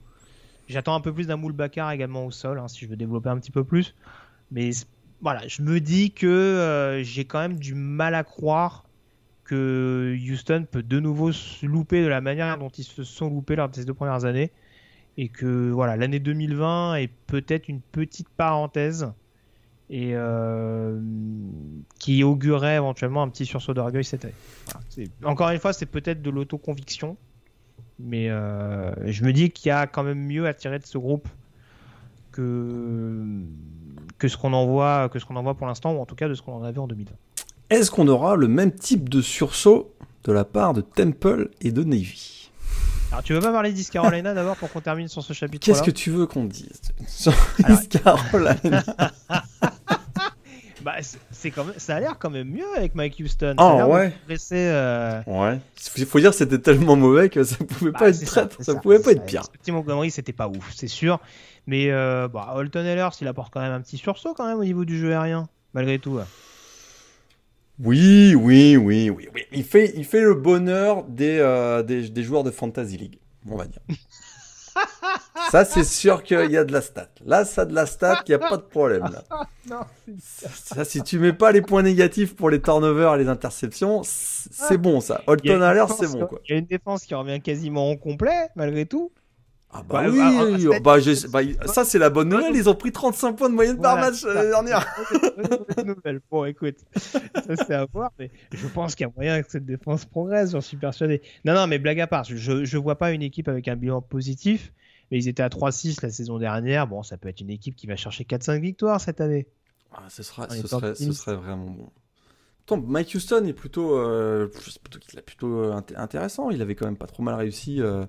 J'attends 0.69 0.95
un 0.95 1.01
peu 1.01 1.13
plus 1.13 1.27
d'un 1.27 1.37
moule 1.37 1.53
Bakar 1.53 1.91
également 1.91 2.25
au 2.25 2.31
sol, 2.31 2.61
hein, 2.61 2.69
si 2.69 2.85
je 2.85 2.87
veux 2.89 2.97
développer 2.97 3.29
un 3.29 3.39
petit 3.39 3.51
peu 3.51 3.65
plus. 3.65 3.97
Mais 4.53 4.71
voilà, 5.21 5.47
je 5.49 5.63
me 5.63 5.81
dis 5.81 6.13
que 6.13 6.29
euh, 6.29 7.03
j'ai 7.03 7.25
quand 7.25 7.41
même 7.41 7.59
du 7.59 7.75
mal 7.75 8.15
à 8.15 8.23
croire 8.23 8.85
que 9.43 10.17
Houston 10.17 10.65
peut 10.71 10.85
de 10.85 11.01
nouveau 11.01 11.33
se 11.33 11.67
louper 11.67 12.05
de 12.05 12.07
la 12.07 12.21
manière 12.21 12.57
dont 12.57 12.69
ils 12.69 12.85
se 12.85 13.03
sont 13.03 13.29
loupés 13.29 13.57
lors 13.57 13.69
de 13.69 13.83
deux 13.83 13.95
premières 13.95 14.25
années. 14.27 14.53
Et 15.17 15.29
que 15.29 15.71
voilà, 15.71 15.97
l'année 15.97 16.21
2020 16.21 16.95
est 16.95 17.11
peut-être 17.27 17.69
une 17.69 17.81
petite 17.81 18.29
parenthèse 18.29 19.13
et 19.91 20.13
euh, 20.15 21.01
qui 21.99 22.23
augurait 22.23 22.77
éventuellement 22.77 23.23
un 23.23 23.29
petit 23.29 23.45
sursaut 23.45 23.75
d'orgueil 23.75 24.05
cette 24.05 24.25
année. 24.25 25.09
Encore 25.25 25.51
une 25.51 25.59
fois, 25.59 25.73
c'est 25.73 25.87
peut-être 25.87 26.23
de 26.23 26.31
l'autoconviction, 26.31 27.17
mais 27.99 28.31
euh, 28.31 28.93
je 29.11 29.25
me 29.25 29.33
dis 29.33 29.51
qu'il 29.51 29.69
y 29.69 29.73
a 29.73 29.89
quand 29.89 30.05
même 30.05 30.25
mieux 30.25 30.47
à 30.47 30.55
tirer 30.55 30.79
de 30.79 30.87
ce 30.87 30.97
groupe 30.97 31.29
que, 32.31 33.27
que 34.19 34.29
ce 34.29 34.37
qu'on 34.37 34.53
en 34.53 34.65
voit, 34.65 35.09
que 35.09 35.19
ce 35.19 35.25
qu'on 35.25 35.55
pour 35.55 35.67
l'instant, 35.67 35.93
ou 35.93 36.01
en 36.01 36.07
tout 36.07 36.15
cas 36.15 36.29
de 36.29 36.35
ce 36.35 36.43
qu'on 36.43 36.55
en 36.55 36.63
avait 36.63 36.79
en 36.79 36.87
2020. 36.87 37.11
Est-ce 37.71 37.91
qu'on 37.91 38.07
aura 38.07 38.37
le 38.37 38.47
même 38.47 38.73
type 38.73 39.09
de 39.09 39.21
sursaut 39.21 39.93
de 40.23 40.33
la 40.33 40.45
part 40.45 40.73
de 40.73 40.83
Temple 40.83 41.51
et 41.61 41.73
de 41.73 41.83
Navy? 41.83 42.53
Alors 43.11 43.25
tu 43.25 43.33
veux 43.33 43.41
pas 43.41 43.51
parler 43.51 43.73
d'East 43.73 43.91
Carolina 43.91 44.35
d'abord 44.35 44.57
pour 44.57 44.71
qu'on 44.71 44.81
termine 44.81 45.09
sur 45.09 45.25
ce 45.25 45.33
chapitre 45.33 45.67
Qu'est-ce 45.67 45.83
que 45.83 45.91
tu 45.91 46.11
veux 46.11 46.27
qu'on 46.27 46.45
dise? 46.45 46.81
Sur 47.09 47.35
East 47.69 48.01
Carolina 48.01 48.85
Bah, 50.83 50.97
c'est 51.31 51.51
quand 51.51 51.65
même, 51.65 51.75
ça 51.79 51.97
a 51.97 52.01
l'air 52.01 52.19
quand 52.19 52.31
même 52.31 52.49
mieux 52.49 52.67
avec 52.77 52.95
Mike 52.95 53.17
Houston. 53.21 53.55
Ah 53.59 53.87
ouais. 53.87 54.13
Euh, 54.53 55.23
ouais. 55.27 55.59
Il 55.97 56.07
faut 56.07 56.21
dire 56.21 56.31
que 56.31 56.37
c'était 56.37 56.59
tellement 56.59 56.97
mauvais 56.97 57.29
que 57.29 57.45
ça 57.45 57.57
pouvait 57.57 57.91
bah, 57.91 57.99
pas 58.01 58.09
être 58.09 58.27
ça, 58.63 58.75
pouvait 58.77 58.99
pas 58.99 59.13
être 59.13 59.27
pire. 59.27 59.43
Petit 59.51 59.73
Montgomery, 59.73 60.11
c'était 60.11 60.33
pas 60.33 60.49
ouf, 60.49 60.73
c'est 60.75 60.89
sûr. 60.89 61.21
Mais 61.67 61.91
euh, 61.91 62.29
bah, 62.29 62.53
Holton 62.55 62.85
Ellers, 62.85 63.11
il 63.21 63.29
apporte 63.29 63.53
quand 63.53 63.61
même 63.61 63.73
un 63.73 63.81
petit 63.81 63.99
sursaut 63.99 64.35
quand 64.35 64.47
même 64.47 64.59
au 64.59 64.65
niveau 64.65 64.85
du 64.85 64.99
jeu 64.99 65.13
aérien, 65.13 65.49
malgré 65.75 65.99
tout. 65.99 66.19
Oui, 67.83 68.35
oui, 68.35 68.77
oui, 68.77 69.09
oui, 69.09 69.29
oui. 69.35 69.43
Il 69.53 69.65
fait, 69.65 69.93
il 69.97 70.05
fait 70.05 70.21
le 70.21 70.35
bonheur 70.35 71.05
des, 71.05 71.39
euh, 71.39 71.83
des, 71.83 72.11
des, 72.11 72.23
joueurs 72.23 72.45
de 72.45 72.51
Fantasy 72.51 72.99
League, 72.99 73.19
on 73.49 73.57
va 73.57 73.67
dire. 73.67 73.81
ça, 75.51 75.65
c'est 75.65 75.85
sûr 75.85 76.23
qu'il 76.23 76.51
y 76.51 76.57
a 76.57 76.65
de 76.65 76.73
la 76.73 76.81
stat. 76.81 77.09
Là, 77.25 77.45
ça 77.45 77.65
de 77.65 77.75
la 77.75 77.87
stat, 77.87 78.23
il 78.27 78.31
n'y 78.31 78.35
a 78.35 78.39
pas 78.39 78.57
de 78.57 78.63
problème. 78.63 79.03
Là. 79.03 79.47
non, 79.69 79.81
ça, 80.21 80.85
si 80.85 81.03
tu 81.03 81.19
mets 81.19 81.33
pas 81.33 81.53
les 81.53 81.63
points 81.63 81.83
négatifs 81.83 82.37
pour 82.37 82.51
les 82.51 82.61
turnovers 82.61 83.15
et 83.15 83.19
les 83.19 83.29
interceptions, 83.29 84.03
c'est 84.05 84.79
bon 84.79 85.01
ça. 85.01 85.23
Holton 85.27 85.59
l'air, 85.59 85.89
c'est 85.91 86.11
bon. 86.11 86.27
Quoi. 86.27 86.41
Il 86.49 86.53
y 86.53 86.55
a 86.55 86.59
une 86.59 86.67
défense 86.67 87.05
qui 87.05 87.15
revient 87.15 87.41
quasiment 87.41 87.91
au 87.91 87.97
complet, 87.97 88.49
malgré 88.55 88.87
tout. 88.87 89.13
Ah 89.73 89.85
bah, 89.89 90.03
oui, 90.09 90.67
bah, 90.83 90.97
bah, 91.31 91.43
ça 91.67 91.85
c'est 91.85 92.01
la 92.01 92.11
bonne 92.11 92.29
nouvelle, 92.29 92.57
ils 92.57 92.69
ont 92.69 92.75
pris 92.75 92.91
35 92.91 93.35
points 93.35 93.49
de 93.49 93.55
moyenne 93.55 93.81
par 93.81 93.97
match 93.97 94.25
l'année 94.25 94.49
dernière. 94.49 94.85
Bon 96.29 96.45
écoute, 96.45 96.75
ça 96.97 97.21
c'est 97.57 97.75
à 97.75 97.87
voir, 97.93 98.11
mais 98.19 98.33
je 98.53 98.67
pense 98.67 98.97
qu'il 98.97 99.07
y 99.07 99.09
a 99.09 99.13
moyen 99.15 99.41
que 99.41 99.49
cette 99.49 99.67
défense 99.67 100.07
progresse, 100.07 100.51
j'en 100.51 100.61
suis 100.61 100.77
persuadé. 100.77 101.23
Non, 101.45 101.55
non, 101.55 101.69
mais 101.69 101.79
blague 101.79 102.01
à 102.01 102.09
part, 102.09 102.25
je, 102.25 102.65
je 102.65 102.79
vois 102.79 102.97
pas 102.97 103.13
une 103.13 103.23
équipe 103.23 103.47
avec 103.47 103.69
un 103.69 103.77
bilan 103.77 104.03
positif, 104.03 104.73
mais 105.11 105.19
ils 105.19 105.29
étaient 105.29 105.43
à 105.43 105.49
3-6 105.49 105.99
la 106.03 106.11
saison 106.11 106.39
dernière, 106.39 106.87
bon 106.87 107.03
ça 107.03 107.17
peut 107.17 107.29
être 107.29 107.41
une 107.41 107.51
équipe 107.51 107.77
qui 107.77 107.87
va 107.87 107.97
chercher 107.97 108.25
4-5 108.25 108.61
victoires 108.61 109.01
cette 109.01 109.21
année. 109.21 109.49
Ah, 109.93 110.05
ce, 110.09 110.23
sera, 110.23 110.49
ce, 110.49 110.67
serait, 110.67 110.95
ce 110.95 111.13
serait 111.13 111.35
vraiment 111.35 111.71
bon. 111.71 111.91
Mike 112.77 113.15
Houston 113.15 113.45
est 113.47 113.53
plutôt, 113.53 113.97
euh, 113.97 114.47
plutôt, 114.47 114.99
plutôt 115.25 115.59
euh, 115.59 115.81
intéressant, 115.97 116.51
il 116.51 116.63
avait 116.63 116.75
quand 116.75 116.87
même 116.87 116.97
pas 116.97 117.07
trop 117.07 117.23
mal 117.23 117.35
réussi... 117.35 117.81
Euh, 117.81 118.05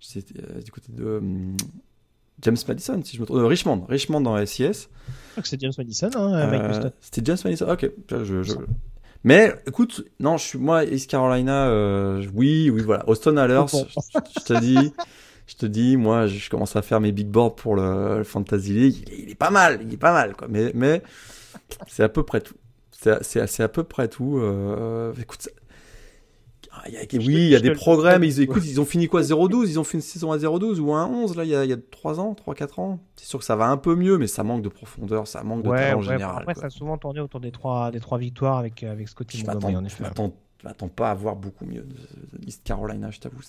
c'était 0.00 0.62
du 0.62 0.70
côté 0.70 0.92
de 0.92 1.20
James 2.42 2.56
Madison, 2.68 3.02
si 3.02 3.16
je 3.16 3.20
me 3.20 3.26
trompe. 3.26 3.44
Richmond, 3.48 3.84
Richmond 3.88 4.20
dans 4.20 4.36
la 4.36 4.46
SIS. 4.46 4.88
c'est 5.42 5.60
James 5.60 5.72
Madison, 5.76 6.10
hein, 6.14 6.92
C'était 7.00 7.22
James 7.24 7.38
Madison, 7.44 7.68
ok. 7.68 7.90
Mais 9.24 9.52
écoute, 9.66 10.04
non, 10.20 10.36
je 10.36 10.44
suis 10.44 10.58
moi, 10.58 10.84
East 10.84 11.10
Carolina, 11.10 11.68
oui, 12.32 12.70
oui, 12.70 12.82
voilà. 12.82 13.08
Austin 13.08 13.36
Allers, 13.38 13.66
je, 13.66 14.44
te 14.44 14.60
dis, 14.60 14.92
je 15.48 15.56
te 15.56 15.66
dis, 15.66 15.96
moi, 15.96 16.26
je 16.28 16.48
commence 16.48 16.76
à 16.76 16.82
faire 16.82 17.00
mes 17.00 17.10
big 17.10 17.26
boards 17.26 17.56
pour 17.56 17.74
le, 17.74 18.22
Fantasy 18.22 18.72
League. 18.72 19.08
Il 19.12 19.30
est, 19.30 19.34
pas 19.34 19.50
mal, 19.50 19.80
il 19.82 19.92
est 19.92 19.98
pas 19.98 20.12
mal, 20.12 20.36
quoi. 20.36 20.46
Mais, 20.48 20.70
mais 20.74 21.02
c'est 21.88 22.04
à 22.04 22.08
peu 22.08 22.22
près 22.22 22.40
tout. 22.40 22.54
C'est 22.92 23.60
à 23.60 23.68
peu 23.68 23.82
près 23.82 24.08
tout. 24.08 24.40
écoute, 25.20 25.48
ah, 26.78 26.88
oui, 27.14 27.26
il 27.26 27.48
y 27.48 27.56
a 27.56 27.60
des 27.60 27.72
progrès, 27.72 28.18
mais 28.18 28.28
ils, 28.28 28.42
écoute, 28.42 28.62
ils 28.64 28.80
ont 28.80 28.84
fini 28.84 29.08
quoi 29.08 29.22
0-12 29.22 29.68
Ils 29.68 29.80
ont 29.80 29.84
fait 29.84 29.98
une 29.98 30.02
saison 30.02 30.32
à 30.32 30.36
0-12 30.36 30.78
ou 30.80 30.94
à 30.94 31.06
11 31.06 31.36
là, 31.36 31.44
il 31.44 31.50
y, 31.50 31.54
a, 31.54 31.64
il 31.64 31.70
y 31.70 31.72
a 31.72 31.76
3 31.90 32.20
ans, 32.20 32.34
3-4 32.34 32.80
ans? 32.80 33.00
C'est 33.16 33.26
sûr 33.26 33.38
que 33.38 33.44
ça 33.44 33.56
va 33.56 33.66
un 33.66 33.76
peu 33.76 33.94
mieux, 33.94 34.18
mais 34.18 34.26
ça 34.26 34.44
manque 34.44 34.62
de 34.62 34.68
profondeur, 34.68 35.26
ça 35.26 35.42
manque 35.42 35.62
de 35.62 35.70
talent 35.70 35.98
en 35.98 36.02
général. 36.02 36.42
Après, 36.42 36.54
ça 36.54 36.66
a 36.66 36.70
souvent 36.70 36.98
tourné 36.98 37.20
autour 37.20 37.40
des 37.40 37.50
3, 37.50 37.90
des 37.90 38.00
3 38.00 38.18
victoires 38.18 38.58
avec, 38.58 38.82
euh, 38.82 38.92
avec 38.92 39.08
Scotty 39.08 39.44
Montgomery, 39.44 39.76
en 39.76 39.84
effet. 39.84 40.04
Je 40.04 40.66
m'attends 40.66 40.88
pas 40.88 41.10
à 41.10 41.14
voir 41.14 41.36
beaucoup 41.36 41.64
mieux 41.64 41.82
de, 41.82 41.96
East 42.46 42.62
Carolina, 42.64 43.10
je 43.10 43.20
t'avoue. 43.20 43.40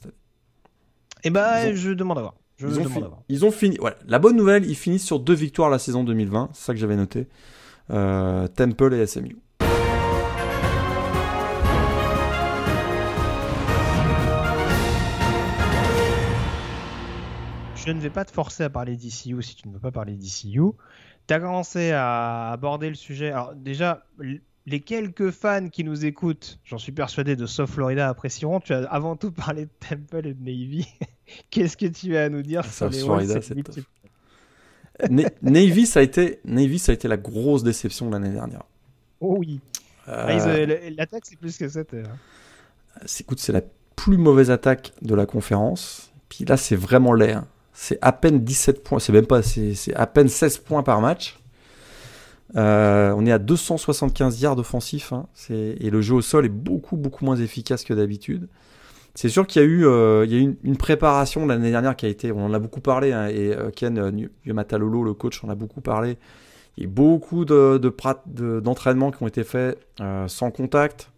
Eh 1.24 1.30
ben, 1.30 1.76
je 1.76 1.92
demande 1.92 2.18
à 2.18 2.22
voir. 2.22 2.36
Je 2.58 2.68
ils, 2.68 2.80
ont 2.80 2.84
demande 2.84 3.04
à 3.04 3.08
voir. 3.08 3.22
ils 3.30 3.46
ont 3.46 3.52
fini. 3.52 3.80
Ouais, 3.80 3.96
la 4.08 4.20
bonne 4.20 4.36
nouvelle, 4.36 4.66
ils 4.66 4.76
finissent 4.76 5.06
sur 5.06 5.20
deux 5.20 5.34
victoires 5.34 5.70
la 5.70 5.80
saison 5.80 6.04
2020. 6.04 6.50
C'est 6.54 6.66
ça 6.66 6.74
que 6.74 6.80
j'avais 6.80 6.96
noté. 6.96 7.28
Euh, 7.92 8.48
Temple 8.48 8.94
et 8.94 9.08
SMU. 9.08 9.38
je 17.90 17.94
ne 17.94 18.00
vais 18.02 18.12
pas 18.12 18.24
te 18.24 18.32
forcer 18.32 18.64
à 18.64 18.70
parler 18.70 18.96
d'ICU 18.96 19.42
si 19.42 19.56
tu 19.56 19.68
ne 19.68 19.74
veux 19.74 19.80
pas 19.80 19.92
parler 19.92 20.16
d'ICU. 20.16 20.62
Tu 21.28 21.34
as 21.34 21.40
commencé 21.40 21.92
à 21.92 22.52
aborder 22.52 22.88
le 22.88 22.94
sujet. 22.96 23.32
Alors, 23.32 23.56
déjà, 23.56 24.06
les 24.66 24.82
quelques 24.82 25.32
fans 25.32 25.70
qui 25.70 25.84
nous 25.84 26.06
écoutent, 26.06 26.60
j'en 26.64 26.78
suis 26.78 26.92
persuadé, 26.92 27.36
de 27.36 27.46
South 27.46 27.70
Florida 27.70 28.10
apprécieront. 28.10 28.60
Tu 28.60 28.74
as 28.74 28.84
avant 28.86 29.16
tout 29.16 29.32
parlé 29.32 29.66
de 29.66 29.72
Temple 29.80 30.28
et 30.28 30.34
de 30.34 30.44
Navy. 30.44 30.88
Qu'est-ce 31.50 31.78
que 31.78 31.86
tu 31.86 32.16
as 32.18 32.26
à 32.26 32.30
nous 32.30 32.42
dire 32.42 32.66
sur 32.66 32.90
les 32.90 33.00
Florida, 33.00 33.40
Navy, 35.42 35.86
ça 35.86 36.02
a 36.02 36.04
été, 36.04 36.42
Navy, 36.44 36.78
ça 36.78 36.92
a 36.92 36.96
été 36.96 37.08
la 37.08 37.16
grosse 37.18 37.64
déception 37.64 38.08
de 38.08 38.12
l'année 38.12 38.32
dernière. 38.32 38.64
Oh 39.22 39.38
oui. 39.40 39.62
Euh, 40.10 40.26
ah, 40.28 40.90
l'attaque, 40.98 41.24
c'est 41.26 41.38
plus 41.38 41.58
que 41.58 41.70
ça. 41.70 41.82
Hein. 41.82 43.06
Écoute, 43.20 43.40
c'est 43.40 43.54
la 43.54 43.62
plus 43.96 44.18
mauvaise 44.18 44.52
attaque 44.52 44.92
de 45.02 45.16
la 45.16 45.26
conférence. 45.26 46.12
Puis 46.28 46.44
là, 46.44 46.58
c'est 46.58 46.76
vraiment 46.76 47.14
laid. 47.14 47.34
Hein 47.34 47.48
c'est 47.82 47.98
à 48.02 48.12
peine 48.12 48.44
17 48.44 48.84
points, 48.84 49.00
c'est 49.00 49.14
même 49.14 49.26
pas, 49.26 49.42
c'est 49.42 49.94
à 49.96 50.06
peine 50.06 50.28
16 50.28 50.58
points 50.58 50.84
par 50.84 51.00
match. 51.00 51.40
Euh, 52.56 53.14
on 53.16 53.26
est 53.26 53.32
à 53.32 53.40
275 53.40 54.42
yards 54.42 54.58
offensifs 54.58 55.14
hein, 55.14 55.28
et 55.50 55.90
le 55.90 56.02
jeu 56.02 56.16
au 56.16 56.22
sol 56.22 56.46
est 56.46 56.50
beaucoup 56.50 56.98
beaucoup 56.98 57.24
moins 57.24 57.36
efficace 57.36 57.84
que 57.84 57.94
d'habitude. 57.94 58.48
c'est 59.14 59.30
sûr 59.30 59.46
qu'il 59.46 59.62
y 59.62 59.66
a 59.66 59.68
eu, 59.68 59.86
euh, 59.86 60.26
une, 60.26 60.78
préparation 60.78 61.46
l'année 61.46 61.70
dernière 61.70 61.96
qui 61.96 62.08
a 62.08 62.10
été, 62.10 62.32
on 62.32 62.44
en 62.44 62.54
a 62.54 62.60
beaucoup 62.60 62.82
parlé, 62.82 63.14
hein, 63.14 63.28
et 63.28 63.54
euh, 63.56 63.70
Ken 63.70 64.28
Yamatalolo, 64.46 65.04
le 65.04 65.14
coach, 65.14 65.44
en 65.44 65.50
a 65.50 65.56
beaucoup 65.56 65.82
parlé. 65.82 66.18
Il 66.78 66.84
y 66.84 66.86
a 66.86 66.90
eu 66.90 66.92
beaucoup 66.92 67.46
de, 67.46 67.78
d'entraînements 68.60 69.12
qui 69.12 69.22
ont 69.22 69.28
été 69.28 69.44
faits 69.44 69.78
sans 70.28 70.50
contact. 70.50 71.12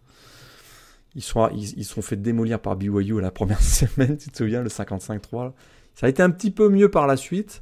Ils 1.14 1.22
sont, 1.22 1.50
sont 1.84 2.02
fait 2.02 2.16
démolir 2.16 2.60
par 2.60 2.76
BYU 2.76 3.22
la 3.22 3.32
première 3.32 3.62
semaine, 3.62 4.18
tu 4.18 4.30
te 4.32 4.38
souviens, 4.38 4.64
le 4.64 4.70
55-3. 4.70 5.52
Ça 5.94 6.08
a 6.08 6.10
été 6.10 6.24
un 6.24 6.32
petit 6.32 6.52
peu 6.52 6.70
mieux 6.70 6.90
par 6.90 7.06
la 7.06 7.16
suite, 7.16 7.62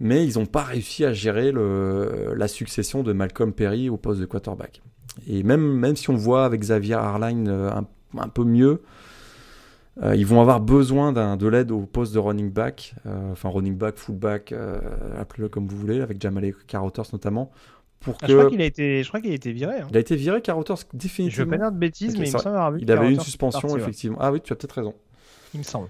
mais 0.00 0.26
ils 0.26 0.38
n'ont 0.38 0.46
pas 0.46 0.62
réussi 0.62 1.04
à 1.04 1.12
gérer 1.12 1.52
le, 1.52 2.34
la 2.34 2.48
succession 2.48 3.02
de 3.02 3.12
Malcolm 3.12 3.52
Perry 3.52 3.88
au 3.88 3.96
poste 3.96 4.20
de 4.20 4.26
quarterback. 4.26 4.82
Et 5.28 5.42
même, 5.42 5.60
même 5.60 5.96
si 5.96 6.10
on 6.10 6.16
voit 6.16 6.44
avec 6.44 6.60
Xavier 6.60 6.94
Harline 6.94 7.48
un, 7.48 7.86
un 8.18 8.28
peu 8.28 8.44
mieux, 8.44 8.82
euh, 10.02 10.16
ils 10.16 10.26
vont 10.26 10.40
avoir 10.40 10.60
besoin 10.60 11.12
de 11.12 11.46
l'aide 11.46 11.70
au 11.70 11.80
poste 11.80 12.14
de 12.14 12.18
running 12.18 12.50
back, 12.50 12.94
euh, 13.06 13.32
enfin 13.32 13.50
running 13.50 13.76
back, 13.76 13.96
fullback, 13.96 14.52
euh, 14.52 14.78
appelez-le 15.18 15.48
comme 15.48 15.66
vous 15.66 15.76
voulez, 15.76 16.00
avec 16.00 16.20
Jamal 16.20 16.52
Carotters 16.66 17.12
notamment. 17.12 17.50
Pour 17.98 18.16
ah, 18.22 18.26
que... 18.26 18.32
je 18.32 18.38
crois 18.38 18.50
qu'il 18.50 18.62
a 18.62 18.64
été, 18.64 19.02
je 19.02 19.08
crois 19.08 19.20
qu'il 19.20 19.30
a 19.30 19.34
été 19.34 19.52
viré. 19.52 19.80
Hein. 19.80 19.88
Il 19.90 19.96
a 19.96 20.00
été 20.00 20.16
viré 20.16 20.40
Carotters 20.40 20.76
définitivement. 20.94 21.30
Je 21.30 21.42
veux 21.42 21.50
pas 21.50 21.58
dire 21.58 21.72
de 21.72 21.78
bêtises, 21.78 22.16
mais 22.18 22.28
il 22.28 22.32
me 22.32 22.38
semble 22.38 22.48
avoir 22.48 22.72
vu. 22.72 22.78
Il 22.80 22.90
avait 22.90 23.12
une 23.12 23.20
suspension 23.20 23.76
effectivement. 23.76 24.16
Ah 24.20 24.32
oui, 24.32 24.40
tu 24.40 24.52
as 24.52 24.56
peut-être 24.56 24.72
raison. 24.72 24.94
Il 25.54 25.58
me 25.58 25.64
semble. 25.64 25.88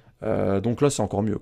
donc 0.63 0.81
là, 0.81 0.91
c'est 0.91 1.03
encore 1.03 1.23
mieux. 1.23 1.39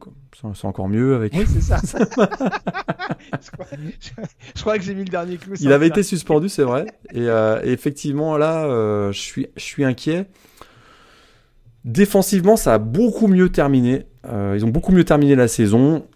C'est 0.54 0.66
encore 0.66 0.88
mieux 0.88 1.14
avec. 1.14 1.34
Oui, 1.34 1.44
c'est 1.46 1.60
ça. 1.60 1.78
je, 3.42 4.60
crois, 4.60 4.78
que 4.78 4.84
j'ai 4.84 4.94
mis 4.94 5.04
le 5.04 5.10
dernier 5.10 5.36
clou. 5.36 5.54
Il 5.60 5.72
avait 5.72 5.88
été 5.88 6.02
suspendu, 6.02 6.48
c'est 6.48 6.64
vrai. 6.64 6.86
Et, 7.12 7.24
et, 7.24 7.72
effectivement, 7.72 8.36
là, 8.36 8.66
je 9.12 9.18
suis, 9.18 9.48
je 9.56 9.62
suis 9.62 9.84
inquiet. 9.84 10.26
Défensivement, 11.84 12.56
ça 12.56 12.74
a 12.74 12.78
beaucoup 12.78 13.28
mieux 13.28 13.50
terminé. 13.50 14.04
Euh, 14.26 14.54
ils 14.56 14.64
ont 14.64 14.68
beaucoup 14.68 14.92
mieux 14.92 15.04
terminé 15.04 15.34
la 15.34 15.48
saison. 15.48 16.06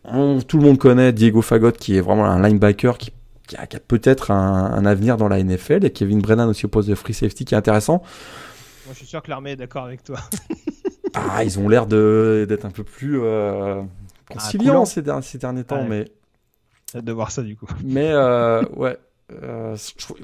tout 0.46 0.58
le 0.58 0.64
monde 0.64 0.78
connaît 0.78 1.12
Diego 1.12 1.40
Fagot, 1.40 1.72
qui 1.72 1.96
est 1.96 2.00
vraiment 2.00 2.26
un 2.26 2.46
linebacker 2.46 2.98
qui, 2.98 3.12
a, 3.56 3.66
peut-être 3.66 4.30
un, 4.30 4.84
avenir 4.84 5.16
dans 5.16 5.28
la 5.28 5.42
NFL. 5.42 5.84
Et 5.84 5.90
Kevin 5.90 6.20
Brennan 6.20 6.48
aussi 6.48 6.66
au 6.66 6.68
poste 6.68 6.88
de 6.88 6.94
free 6.94 7.14
safety, 7.14 7.44
qui 7.44 7.54
est 7.54 7.56
intéressant. 7.56 8.02
Moi, 8.84 8.92
je 8.92 8.98
suis 8.98 9.06
sûr 9.06 9.22
que 9.22 9.30
l'armée 9.30 9.52
est 9.52 9.56
d'accord 9.56 9.84
avec 9.84 10.02
toi. 10.02 10.18
ah, 11.14 11.44
ils 11.44 11.58
ont 11.58 11.68
l'air 11.68 11.86
d'être 11.86 12.64
un 12.64 12.70
peu 12.70 12.84
plus 12.84 13.20
euh, 13.20 13.82
conciliants 14.30 14.84
ces, 14.84 15.02
derniers 15.02 15.64
temps, 15.64 15.84
mais. 15.84 16.10
de 16.94 17.12
voir 17.12 17.30
ça 17.30 17.42
du 17.42 17.56
coup. 17.56 17.66
Mais 17.84 18.10
euh, 18.12 18.62
ouais. 18.76 18.98
Euh, 19.42 19.76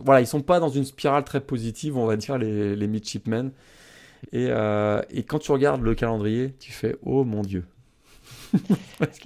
voilà, 0.04 0.20
ils 0.20 0.26
sont 0.26 0.42
pas 0.42 0.60
dans 0.60 0.68
une 0.68 0.84
spirale 0.84 1.24
très 1.24 1.40
positive, 1.40 1.96
on 1.96 2.04
va 2.04 2.16
dire, 2.16 2.36
les, 2.36 2.76
les 2.76 2.86
midshipmen. 2.86 3.52
Euh, 4.34 5.02
et, 5.10 5.22
quand 5.22 5.38
tu 5.38 5.52
regardes 5.52 5.82
le 5.82 5.94
calendrier, 5.94 6.54
tu 6.58 6.72
fais 6.72 6.96
Oh 7.02 7.24
mon 7.24 7.42
Dieu. 7.42 7.64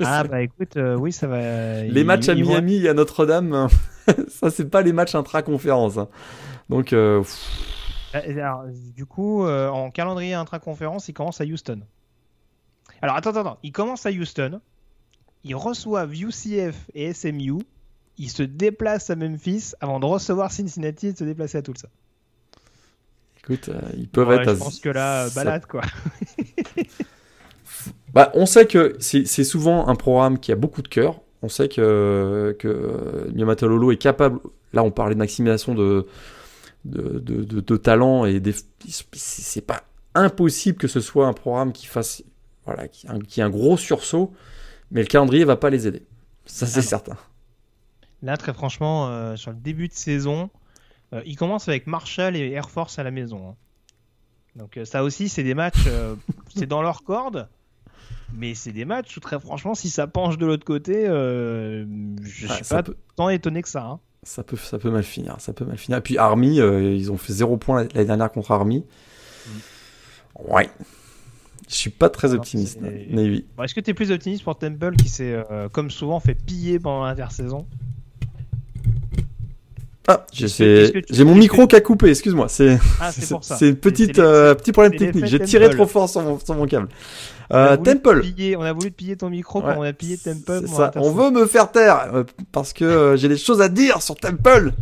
ah 0.02 0.24
bah 0.24 0.42
écoute, 0.42 0.76
euh, 0.76 0.96
oui, 0.96 1.12
ça 1.12 1.26
va. 1.26 1.82
Les 1.82 2.04
matchs 2.04 2.28
à 2.28 2.34
Miami 2.34 2.84
et 2.84 2.88
à 2.88 2.94
Notre-Dame, 2.94 3.68
ça 4.28 4.50
c'est 4.50 4.68
pas 4.68 4.82
les 4.82 4.92
matchs 4.92 5.14
intra-conférence. 5.14 5.98
Hein. 5.98 6.08
Donc. 6.68 6.92
Euh, 6.92 7.22
du 8.94 9.06
coup, 9.06 9.46
en 9.46 9.90
calendrier 9.90 10.34
intra-conférence, 10.34 11.08
il 11.08 11.14
commence 11.14 11.40
à 11.40 11.44
Houston. 11.44 11.80
Alors 13.02 13.16
attends, 13.16 13.30
attends, 13.30 13.40
attends. 13.40 13.58
Il 13.62 13.72
commence 13.72 14.06
à 14.06 14.10
Houston. 14.10 14.60
Ils 15.44 15.56
reçoivent 15.56 16.12
UCF 16.14 16.90
et 16.94 17.12
SMU. 17.12 17.58
Ils 18.18 18.30
se 18.30 18.42
déplacent 18.42 19.10
à 19.10 19.16
Memphis 19.16 19.72
avant 19.80 19.98
de 19.98 20.06
recevoir 20.06 20.52
Cincinnati 20.52 21.08
et 21.08 21.12
de 21.12 21.18
se 21.18 21.24
déplacer 21.24 21.58
à 21.58 21.62
Tulsa. 21.62 21.88
Écoute, 23.38 23.68
euh, 23.68 23.80
ils 23.96 24.08
peuvent 24.08 24.30
être. 24.30 24.54
Je 24.54 24.58
pense 24.58 24.78
que 24.78 24.88
là, 24.88 25.28
balade 25.30 25.66
quoi. 25.66 25.82
bah, 28.14 28.30
on 28.34 28.46
sait 28.46 28.66
que 28.66 28.96
c'est 29.00 29.44
souvent 29.44 29.88
un 29.88 29.96
programme 29.96 30.38
qui 30.38 30.52
a 30.52 30.56
beaucoup 30.56 30.82
de 30.82 30.88
cœur. 30.88 31.20
On 31.42 31.48
sait 31.48 31.68
que, 31.68 32.56
que 32.60 33.64
Lolo 33.66 33.90
est 33.90 33.96
capable. 33.96 34.38
Là, 34.72 34.84
on 34.84 34.92
parlait 34.92 35.14
de 35.14 35.18
maximisation 35.18 35.74
de, 35.74 36.06
de, 36.84 37.18
de, 37.18 37.76
talent 37.76 38.26
et 38.26 38.42
c'est 39.12 39.66
pas 39.66 39.84
impossible 40.14 40.78
que 40.78 40.88
ce 40.88 41.00
soit 41.00 41.26
un 41.26 41.32
programme 41.32 41.72
qui 41.72 41.86
fasse. 41.86 42.22
Voilà, 42.64 42.86
qui, 42.86 43.08
qui 43.26 43.42
a 43.42 43.46
un 43.46 43.50
gros 43.50 43.76
sursaut, 43.76 44.32
mais 44.92 45.00
le 45.00 45.08
calendrier 45.08 45.44
va 45.44 45.56
pas 45.56 45.68
les 45.68 45.88
aider. 45.88 46.06
Ça, 46.46 46.66
c'est 46.66 46.78
ah 46.78 46.82
certain. 46.82 47.16
Là, 48.22 48.36
très 48.36 48.52
franchement, 48.52 49.08
euh, 49.08 49.36
sur 49.36 49.50
le 49.50 49.56
début 49.56 49.88
de 49.88 49.94
saison, 49.94 50.48
euh, 51.12 51.22
il 51.26 51.36
commence 51.36 51.68
avec 51.68 51.86
Marshall 51.86 52.36
et 52.36 52.50
Air 52.50 52.70
Force 52.70 52.98
à 52.98 53.02
la 53.02 53.10
maison. 53.10 53.50
Hein. 53.50 53.54
Donc 54.54 54.76
euh, 54.76 54.84
ça 54.84 55.02
aussi, 55.02 55.28
c'est 55.28 55.42
des 55.42 55.54
matchs, 55.54 55.88
c'est 56.54 56.66
dans 56.66 56.82
leur 56.82 57.02
corde. 57.02 57.48
Mais 58.34 58.54
c'est 58.54 58.72
des 58.72 58.84
matchs 58.84 59.16
où 59.16 59.20
très 59.20 59.38
franchement, 59.38 59.74
si 59.74 59.90
ça 59.90 60.06
penche 60.06 60.38
de 60.38 60.46
l'autre 60.46 60.64
côté, 60.64 61.04
je 61.04 62.46
suis 62.46 62.64
pas 62.64 62.82
tant 63.16 63.28
étonné 63.28 63.60
que 63.60 63.68
ça. 63.68 63.84
Hein. 63.84 64.00
Ça 64.24 64.42
peut, 64.42 64.56
ça 64.56 64.78
peut 64.78 64.90
mal 64.90 65.02
finir. 65.02 65.36
Ça 65.38 65.52
peut 65.52 65.64
mal 65.64 65.78
finir. 65.78 65.98
Et 65.98 66.00
puis 66.02 66.18
Army, 66.18 66.56
ils 66.56 67.10
ont 67.10 67.16
fait 67.16 67.32
zéro 67.32 67.56
point 67.56 67.86
l'année 67.94 68.06
dernière 68.06 68.30
contre 68.30 68.50
Army. 68.50 68.84
Mm. 69.46 69.50
Ouais. 70.52 70.70
Je 71.68 71.74
suis 71.74 71.90
pas 71.90 72.10
très 72.10 72.34
optimiste, 72.34 72.80
Navy. 72.80 73.46
Est-ce 73.62 73.74
que 73.74 73.80
tu 73.80 73.90
es 73.90 73.94
plus 73.94 74.10
optimiste 74.10 74.44
pour 74.44 74.58
Temple 74.58 74.94
qui 74.96 75.08
s'est, 75.08 75.42
comme 75.72 75.90
souvent, 75.90 76.20
fait 76.20 76.34
piller 76.34 76.78
pendant 76.78 77.04
l'intersaison? 77.04 77.66
Ah, 80.08 80.26
j'ai 80.32 81.24
mon 81.24 81.36
micro 81.36 81.68
qui 81.68 81.76
a 81.76 81.80
coupé, 81.80 82.10
excuse-moi. 82.10 82.48
C'est 82.48 82.78
ah, 83.00 83.12
c'est 83.12 83.74
petite 83.80 84.18
euh, 84.18 84.54
petit 84.54 84.72
problème 84.72 84.98
technique. 84.98 85.26
J'ai 85.26 85.38
tiré 85.38 85.70
trop 85.70 85.86
fort 85.86 86.08
sur 86.08 86.22
mon, 86.22 86.40
sur 86.40 86.54
mon 86.54 86.66
câble. 86.66 86.88
Euh, 87.52 87.76
Temple. 87.76 88.22
on 88.56 88.62
a 88.62 88.72
voulu 88.72 88.90
te 88.90 88.96
piller 88.96 89.16
ton 89.16 89.28
micro 89.30 89.60
quand 89.60 89.76
on 89.76 89.82
a 89.82 89.92
pillé 89.92 90.16
Temple. 90.18 90.66
Ça. 90.66 90.90
On 90.96 91.12
veut 91.12 91.30
me 91.30 91.46
faire 91.46 91.70
taire 91.70 92.12
euh, 92.14 92.24
parce 92.50 92.72
que 92.72 92.84
euh, 92.84 93.16
j'ai 93.16 93.28
des 93.28 93.36
choses 93.36 93.60
à 93.60 93.68
dire 93.68 94.02
sur 94.02 94.16
Temple. 94.16 94.72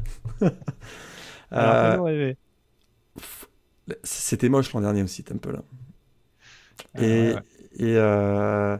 C'était 4.04 4.48
moche 4.48 4.72
l'an 4.72 4.80
dernier 4.80 5.02
aussi 5.02 5.22
Temple. 5.22 5.60
Ah, 6.94 7.02
et 7.02 7.34
et 7.78 7.98
alors 7.98 8.78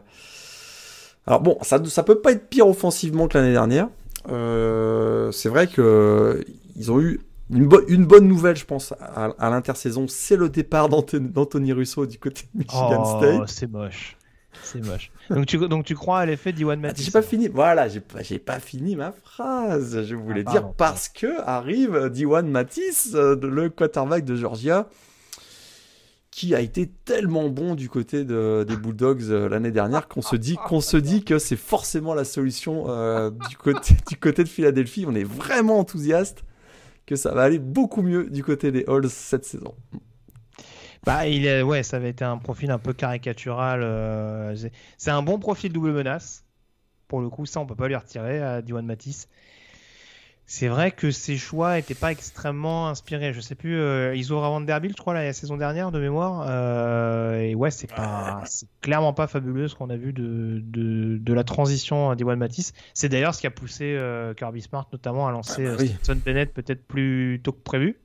bon, 1.41 1.59
ça 1.61 1.79
ça 1.85 2.01
peut 2.01 2.19
pas 2.19 2.31
être 2.31 2.49
pire 2.49 2.67
offensivement 2.67 3.27
que 3.27 3.37
l'année 3.37 3.51
dernière. 3.51 3.89
Euh, 4.29 5.31
c'est 5.31 5.49
vrai 5.49 5.67
que 5.67 6.43
ils 6.75 6.91
ont 6.91 6.99
eu 6.99 7.19
une, 7.49 7.69
une, 7.87 8.05
bonne 8.05 8.27
nouvelle, 8.27 8.55
je 8.55 8.65
pense, 8.65 8.93
à, 8.99 9.49
l'intersaison, 9.49 10.07
c'est 10.07 10.37
le 10.37 10.49
départ 10.49 10.87
d'Anthony 10.87 11.73
Russo 11.73 12.05
du 12.05 12.17
côté 12.17 12.43
de 12.53 12.59
Michigan 12.59 13.03
oh, 13.05 13.17
State. 13.17 13.49
C'est 13.49 13.69
moche. 13.69 14.17
C'est 14.63 14.85
moche. 14.85 15.11
donc, 15.29 15.45
tu, 15.47 15.57
donc 15.57 15.85
tu 15.85 15.95
crois 15.95 16.19
à 16.19 16.25
l'effet 16.25 16.53
d'Iwan 16.53 16.79
ah, 16.79 16.87
Matisse 16.87 17.05
J'ai 17.05 17.11
pas 17.11 17.21
fini. 17.21 17.47
Voilà, 17.47 17.87
j'ai 17.87 17.99
pas, 17.99 18.19
pas 18.45 18.59
fini 18.59 18.95
ma 18.95 19.11
phrase. 19.11 20.03
Je 20.05 20.15
voulais 20.15 20.43
ah, 20.45 20.51
dire 20.51 20.71
parce 20.73 21.09
que 21.09 21.41
arrive 21.41 22.09
Diwan 22.09 22.47
Matisse, 22.47 23.11
euh, 23.15 23.35
le 23.41 23.69
quarterback 23.69 24.23
de 24.23 24.35
Georgia, 24.35 24.87
qui 26.31 26.55
a 26.55 26.61
été 26.61 26.87
tellement 26.87 27.49
bon 27.49 27.75
du 27.75 27.89
côté 27.89 28.23
des 28.23 28.77
Bulldogs 28.77 29.23
euh, 29.23 29.49
l'année 29.49 29.71
dernière 29.71 30.07
qu'on 30.07 30.21
se 30.21 30.37
dit 30.37 30.55
qu'on 30.65 30.79
se 30.79 30.95
dit 30.95 31.25
que 31.25 31.37
c'est 31.37 31.57
forcément 31.57 32.13
la 32.13 32.23
solution 32.23 32.85
euh, 32.87 33.29
du 33.49 33.57
côté 33.57 33.95
du 34.09 34.15
côté 34.15 34.43
de 34.45 34.49
Philadelphie. 34.49 35.05
On 35.05 35.13
est 35.13 35.25
vraiment 35.25 35.77
enthousiaste 35.77 36.45
que 37.05 37.17
ça 37.17 37.33
va 37.33 37.43
aller 37.43 37.59
beaucoup 37.59 38.01
mieux 38.01 38.29
du 38.29 38.43
côté 38.43 38.71
des 38.71 38.85
Halls 38.87 39.09
cette 39.09 39.43
saison. 39.43 39.75
Bah, 41.03 41.27
il 41.27 41.45
est, 41.45 41.63
ouais, 41.63 41.83
ça 41.83 41.97
avait 41.97 42.11
été 42.11 42.23
un 42.23 42.37
profil 42.37 42.71
un 42.71 42.77
peu 42.77 42.93
caricatural. 42.93 43.81
Euh, 43.83 44.55
c'est 44.97 45.11
un 45.11 45.23
bon 45.23 45.39
profil 45.39 45.73
double 45.73 45.91
menace. 45.91 46.45
Pour 47.07 47.21
le 47.21 47.29
coup, 47.29 47.45
ça, 47.45 47.59
on 47.59 47.65
peut 47.65 47.75
pas 47.75 47.87
lui 47.87 47.95
retirer 47.95 48.41
à 48.41 48.61
Diwan 48.61 48.85
Matisse 48.85 49.27
c'est 50.53 50.67
vrai 50.67 50.91
que 50.91 51.11
ses 51.11 51.37
choix 51.37 51.75
n'étaient 51.75 51.95
pas 51.95 52.11
extrêmement 52.11 52.89
inspirés. 52.89 53.31
Je 53.31 53.39
sais 53.39 53.55
plus, 53.55 53.79
euh, 53.79 54.13
Iso 54.13 54.37
Vanderbilt, 54.37 54.97
je 54.97 55.01
crois, 55.01 55.13
la 55.13 55.31
saison 55.31 55.55
dernière 55.55 55.93
de 55.93 55.99
mémoire. 55.99 56.45
Euh, 56.45 57.39
et 57.39 57.55
ouais, 57.55 57.71
c'est 57.71 57.89
pas, 57.89 58.43
clairement 58.81 59.13
pas 59.13 59.27
fabuleux 59.27 59.69
ce 59.69 59.75
qu'on 59.75 59.89
a 59.89 59.95
vu 59.95 60.11
de, 60.11 60.61
de, 60.61 61.33
la 61.33 61.45
transition 61.45 62.13
d'Iwan 62.15 62.37
Matisse. 62.37 62.73
C'est 62.93 63.07
d'ailleurs 63.07 63.33
ce 63.33 63.39
qui 63.39 63.47
a 63.47 63.49
poussé 63.49 63.93
euh, 63.95 64.33
Kirby 64.33 64.61
Smart 64.61 64.85
notamment 64.91 65.25
à 65.25 65.31
lancer 65.31 65.65
ah 65.65 65.77
bah 66.05 66.15
Bennett 66.15 66.53
peut-être 66.53 66.85
plus 66.85 67.39
tôt 67.41 67.53
que 67.53 67.63
prévu. 67.63 67.97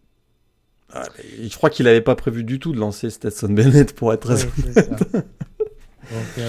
Ah, 0.92 1.03
je 1.42 1.57
crois 1.57 1.68
qu'il 1.68 1.86
n'avait 1.86 2.01
pas 2.01 2.14
prévu 2.14 2.44
du 2.44 2.61
tout 2.61 2.70
de 2.70 2.78
lancer 2.78 3.11
Stetson 3.11 3.49
Bennett 3.49 3.92
pour 3.92 4.12
être 4.12 4.20
très 4.20 4.44
Donc 4.44 4.55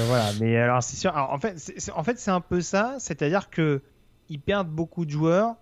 voilà, 0.09 0.29
mais 0.39 0.57
alors 0.57 0.83
c'est 0.83 0.95
sûr. 0.95 1.11
en 1.15 1.39
fait, 1.39 1.57
c'est, 1.57 1.91
en 1.91 2.03
fait, 2.03 2.19
c'est 2.19 2.29
un 2.29 2.41
peu 2.41 2.61
ça, 2.61 2.97
c'est-à-dire 2.99 3.49
que 3.49 3.81
ils 4.29 4.39
perdent 4.39 4.69
beaucoup 4.69 5.05
de 5.05 5.09
joueurs 5.09 5.55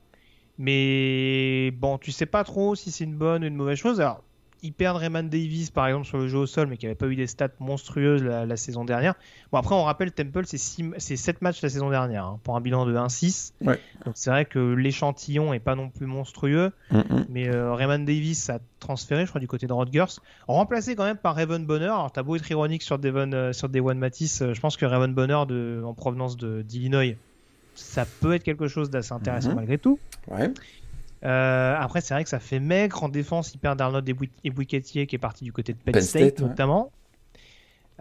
mais 0.57 1.71
bon, 1.71 1.97
tu 1.97 2.11
sais 2.11 2.25
pas 2.25 2.43
trop 2.43 2.75
si 2.75 2.91
c'est 2.91 3.03
une 3.03 3.15
bonne 3.15 3.43
ou 3.43 3.47
une 3.47 3.55
mauvaise 3.55 3.77
chose. 3.77 3.99
Alors, 4.01 4.21
ils 4.63 4.73
perdent 4.73 4.97
Raymond 4.97 5.23
Davis 5.23 5.69
par 5.69 5.85
exemple 5.85 6.07
sur 6.07 6.17
le 6.17 6.27
jeu 6.27 6.39
au 6.39 6.45
sol, 6.47 6.67
mais 6.67 6.77
qui 6.77 6.85
n'avait 6.87 6.95
pas 6.95 7.05
eu 7.05 7.15
des 7.15 7.27
stats 7.27 7.49
monstrueuses 7.59 8.23
la, 8.23 8.57
saison 8.57 8.83
dernière. 8.83 9.13
Bon, 9.51 9.59
après, 9.59 9.75
on 9.75 9.83
rappelle, 9.83 10.11
Temple, 10.11 10.43
c'est 10.45 10.57
7 10.97 11.41
matchs 11.43 11.61
la 11.61 11.69
saison 11.69 11.89
dernière, 11.91 12.25
hein, 12.25 12.39
pour 12.43 12.55
un 12.55 12.61
bilan 12.61 12.85
de 12.87 12.95
1-6. 12.95 13.53
Ouais. 13.61 13.79
Donc 14.05 14.15
c'est 14.17 14.31
vrai 14.31 14.45
que 14.45 14.57
l'échantillon 14.73 15.53
est 15.53 15.59
pas 15.59 15.75
non 15.75 15.89
plus 15.89 16.07
monstrueux, 16.07 16.71
mais 17.29 17.47
euh, 17.47 17.73
Raymond 17.75 17.99
Davis 18.05 18.49
a 18.49 18.59
transféré, 18.79 19.25
je 19.25 19.29
crois, 19.29 19.41
du 19.41 19.47
côté 19.47 19.67
de 19.67 19.73
Rodgers, 19.73 20.05
remplacé 20.47 20.95
quand 20.95 21.03
même 21.05 21.17
par 21.17 21.35
Raven 21.35 21.63
Bonner. 21.65 21.85
Alors, 21.85 22.11
t'as 22.11 22.23
beau 22.23 22.35
être 22.35 22.49
ironique 22.49 22.81
sur 22.81 22.97
Devon, 22.97 23.31
euh, 23.33 23.53
sur 23.53 23.69
Devon 23.69 23.93
Matisse, 23.93 24.41
euh, 24.41 24.53
je 24.55 24.61
pense 24.61 24.77
que 24.77 24.85
Raven 24.85 25.13
Bonner 25.13 25.43
de, 25.47 25.83
en 25.85 25.93
provenance 25.93 26.37
de- 26.37 26.63
d'Illinois, 26.63 27.13
ça 27.75 28.05
peut 28.21 28.33
être 28.33 28.43
quelque 28.43 28.67
chose 28.69 28.89
d'assez 28.89 29.11
intéressant 29.13 29.49
Mhm. 29.49 29.55
malgré 29.55 29.77
tout. 29.77 29.99
Ouais. 30.27 30.51
Euh, 31.23 31.75
après, 31.79 32.01
c'est 32.01 32.13
vrai 32.13 32.23
que 32.23 32.29
ça 32.29 32.39
fait 32.39 32.59
maigre 32.59 33.03
en 33.03 33.09
défense. 33.09 33.53
Ils 33.53 33.57
perdent 33.57 33.81
Arnold 33.81 34.07
et 34.43 34.49
Bouquetier 34.51 35.07
qui 35.07 35.15
est 35.15 35.19
parti 35.19 35.43
du 35.43 35.51
côté 35.51 35.73
de 35.73 35.77
Penn, 35.79 35.93
Penn 35.93 36.01
State, 36.03 36.21
State, 36.21 36.41
ouais. 36.41 36.47
notamment. 36.49 36.91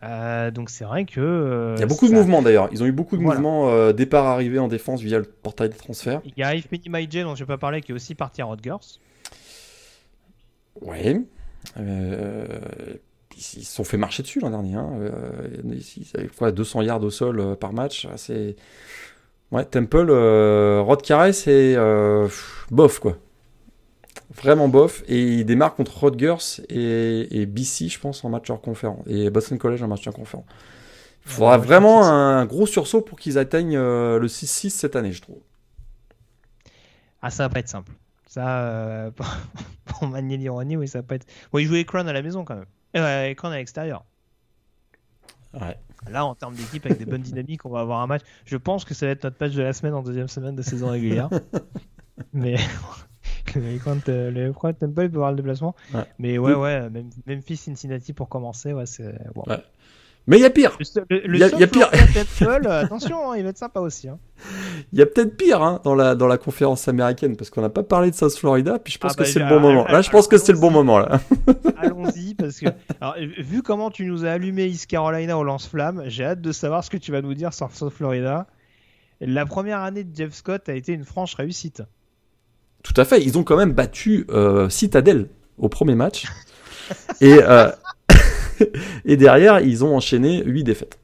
Euh, 0.03 0.51
donc 0.51 0.71
c'est 0.71 0.85
vrai 0.85 1.05
que. 1.05 1.21
euh, 1.21 1.75
Il 1.77 1.81
y 1.81 1.85
a 1.85 1.87
beaucoup 1.87 2.09
de 2.09 2.13
mouvements 2.15 2.43
d'ailleurs. 2.43 2.69
Ils 2.73 2.83
ont 2.83 2.87
eu 2.87 2.93
beaucoup 2.93 3.17
de 3.17 3.23
Voilà. 3.23 3.41
mouvements 3.41 3.93
départ-arrivée 3.93 4.59
en 4.59 4.69
défense 4.69 5.01
via 5.01 5.19
le 5.19 5.25
portail 5.25 5.71
des 5.71 5.77
transferts. 5.77 6.21
Il 6.25 6.33
y 6.37 6.43
a 6.43 6.53
Penny 6.69 6.89
Maijay, 6.89 7.23
dont 7.23 7.35
je 7.35 7.45
n'ai 7.45 7.47
pas 7.47 7.59
parlé, 7.59 7.81
qui 7.81 7.93
est 7.93 7.95
aussi 7.95 8.15
parti 8.15 8.43
à 8.43 8.45
Rutgers. 8.47 8.99
Ouais. 10.83 11.21
Ils 11.77 13.43
se 13.43 13.65
sont 13.65 13.85
fait 13.85 13.97
marcher 13.97 14.23
dessus 14.23 14.41
l'an 14.41 14.51
dernier. 14.51 14.75
Hein. 14.75 14.91
Ils 15.65 16.07
avaient 16.15 16.29
quoi, 16.29 16.53
200 16.53 16.83
yards 16.83 17.03
au 17.03 17.11
sol 17.11 17.57
par 17.57 17.73
match. 17.73 18.07
C'est 18.17 18.57
ouais, 19.55 19.65
Temple, 19.67 20.09
euh, 20.11 20.83
Rod 20.83 21.03
Carey, 21.03 21.33
c'est 21.33 21.75
euh, 21.77 22.29
bof 22.71 22.99
quoi. 23.01 23.19
Vraiment 24.35 24.69
bof. 24.69 25.03
Et 25.09 25.21
il 25.23 25.45
démarre 25.47 25.75
contre 25.75 26.05
Rutgers 26.05 26.63
et, 26.69 27.43
et 27.43 27.47
BC, 27.47 27.89
je 27.89 28.01
pense, 28.01 28.25
en 28.25 28.31
match 28.31 28.51
hors 28.51 28.61
conférence. 28.61 29.05
Et 29.07 29.31
Boston 29.31 29.59
College 29.59 29.83
en 29.83 29.89
match 29.89 30.07
hors 30.07 30.15
conférence. 30.15 30.47
Il 31.27 31.33
faudra 31.33 31.59
Ouais, 31.59 31.59
vraiment 31.59 32.05
un 32.07 32.45
gros 32.47 32.67
sursaut 32.67 33.03
pour 33.03 33.19
qu'ils 33.19 33.39
atteignent 33.39 33.77
euh, 33.77 34.19
le 34.19 34.29
6-6 34.29 34.71
cette 34.71 34.97
année, 34.97 35.13
je 35.13 35.23
trouve. 35.23 35.41
Ah, 37.23 37.31
ça 37.31 37.45
va 37.45 37.49
pas 37.51 37.61
être 37.61 37.69
simple. 37.69 37.93
Ça, 38.27 39.11
pour, 39.17 39.27
pour 39.85 40.09
manier 40.09 40.37
l'ironie, 40.37 40.77
oui, 40.77 40.89
ça 40.89 41.01
va 41.01 41.03
pas 41.05 41.15
être. 41.17 41.27
Bon, 41.53 41.59
ils 41.59 41.67
jouent 41.67 41.77
Ekron 41.77 42.07
à 42.07 42.13
la 42.13 42.23
maison 42.23 42.45
quand 42.45 42.57
même. 42.57 42.67
Euh, 42.97 43.27
Ekron 43.31 43.51
à 43.51 43.57
l'extérieur. 43.57 44.05
Ouais. 45.55 45.77
Là, 46.11 46.25
en 46.27 46.35
termes 46.35 46.55
d'équipe, 46.55 46.85
avec 46.87 46.99
des 46.99 47.07
bonnes 47.07 47.23
dynamiques, 47.23 47.65
on 47.65 47.71
va 47.71 47.81
avoir 47.81 48.01
un 48.01 48.07
match. 48.07 48.23
Je 48.45 48.57
pense 48.57 48.85
que 48.85 48.95
ça 48.95 49.07
va 49.07 49.13
être 49.13 49.25
notre 49.25 49.37
match 49.41 49.53
de 49.53 49.63
la 49.63 49.73
semaine 49.73 49.95
en 49.95 50.03
deuxième 50.03 50.29
semaine 50.29 50.55
de 50.55 50.63
saison 50.63 50.91
régulière. 50.91 51.31
Mais 52.33 52.57
le 53.55 53.73
Ekron, 53.73 54.01
euh, 54.09 54.31
le 54.31 54.53
Temple 54.53 54.93
peut 54.95 55.03
avoir 55.05 55.31
le 55.31 55.37
déplacement. 55.37 55.75
Ouais. 55.93 56.05
Mais 56.19 56.39
ouais, 56.39 56.55
ouais, 56.55 56.91
même 56.91 57.11
Memphis, 57.27 57.57
Cincinnati 57.57 58.13
pour 58.13 58.29
commencer, 58.29 58.73
ouais, 58.73 58.87
c'est. 58.87 59.15
bon. 59.35 59.43
Ouais. 59.47 59.63
Mais 60.27 60.39
il 60.39 60.41
y 60.43 60.47
a 60.47 60.51
pire. 60.51 60.75
Le, 60.79 60.85
seul- 60.87 61.05
le, 61.11 61.19
le 61.27 61.39
Y 61.39 61.43
a- 61.43 61.49
y 61.59 61.63
a 61.65 61.67
pire. 61.67 61.91
Euh, 61.93 62.83
attention, 62.83 63.31
hein, 63.31 63.37
il 63.37 63.43
va 63.43 63.51
être 63.51 63.59
sympa 63.59 63.81
aussi. 63.81 64.09
hein. 64.09 64.19
Il 64.93 64.99
y 64.99 65.03
a 65.03 65.07
peut-être 65.07 65.37
pire 65.37 65.63
hein, 65.63 65.81
dans, 65.85 65.95
la, 65.95 66.15
dans 66.15 66.27
la 66.27 66.39
conférence 66.39 66.89
américaine 66.89 67.37
parce 67.37 67.51
qu'on 67.51 67.61
n'a 67.61 67.69
pas 67.69 67.83
parlé 67.83 68.11
de 68.11 68.17
South 68.17 68.35
Florida. 68.35 68.79
Puis 68.79 68.95
je 68.95 68.99
pense 68.99 69.13
Ah 69.13 69.15
que 69.17 69.23
bah, 69.25 69.29
c'est 69.31 69.39
le 69.41 69.49
bon 69.49 69.61
moment. 69.61 69.85
Là, 69.87 70.01
je 70.01 70.09
pense 70.09 70.27
que 70.27 70.39
c'est 70.39 70.53
le 70.53 70.59
bon 70.59 70.71
moment. 70.71 70.99
Là. 70.99 71.21
Allons-y, 71.77 72.35
parce 72.35 72.59
que 72.59 72.67
alors, 73.03 73.17
vu 73.39 73.63
comment 73.63 73.91
tu 73.91 74.07
nous 74.07 74.25
as 74.25 74.31
allumé 74.31 74.65
East 74.65 74.87
Carolina 74.87 75.37
au 75.37 75.45
lance-flamme, 75.45 76.05
j'ai 76.07 76.25
hâte 76.25 76.41
de 76.41 76.53
savoir 76.53 76.83
ce 76.85 76.89
que 76.91 76.97
tu 76.97 77.13
vas 77.13 77.21
nous 77.21 77.35
dire 77.35 77.53
sur 77.53 77.71
South 77.73 77.93
Florida. 77.93 78.47
La 79.21 79.45
première 79.45 79.81
année 79.81 80.05
de 80.05 80.17
Jeff 80.17 80.33
Scott 80.33 80.69
a 80.71 80.75
été 80.75 80.93
une 80.93 81.05
franche 81.05 81.35
réussite. 81.35 81.83
Tout 82.83 82.95
à 82.97 83.05
fait. 83.05 83.23
Ils 83.23 83.37
ont 83.39 83.45
quand 83.45 83.57
même 83.57 83.73
battu 83.73 84.27
euh, 84.31 84.69
Citadel 84.71 85.29
au 85.59 85.69
premier 85.69 85.95
match. 85.95 86.25
et, 87.21 87.39
euh, 87.43 87.71
et 89.05 89.17
derrière, 89.17 89.61
ils 89.61 89.85
ont 89.85 89.97
enchaîné 89.97 90.43
8 90.45 90.65
défaites. 90.65 90.99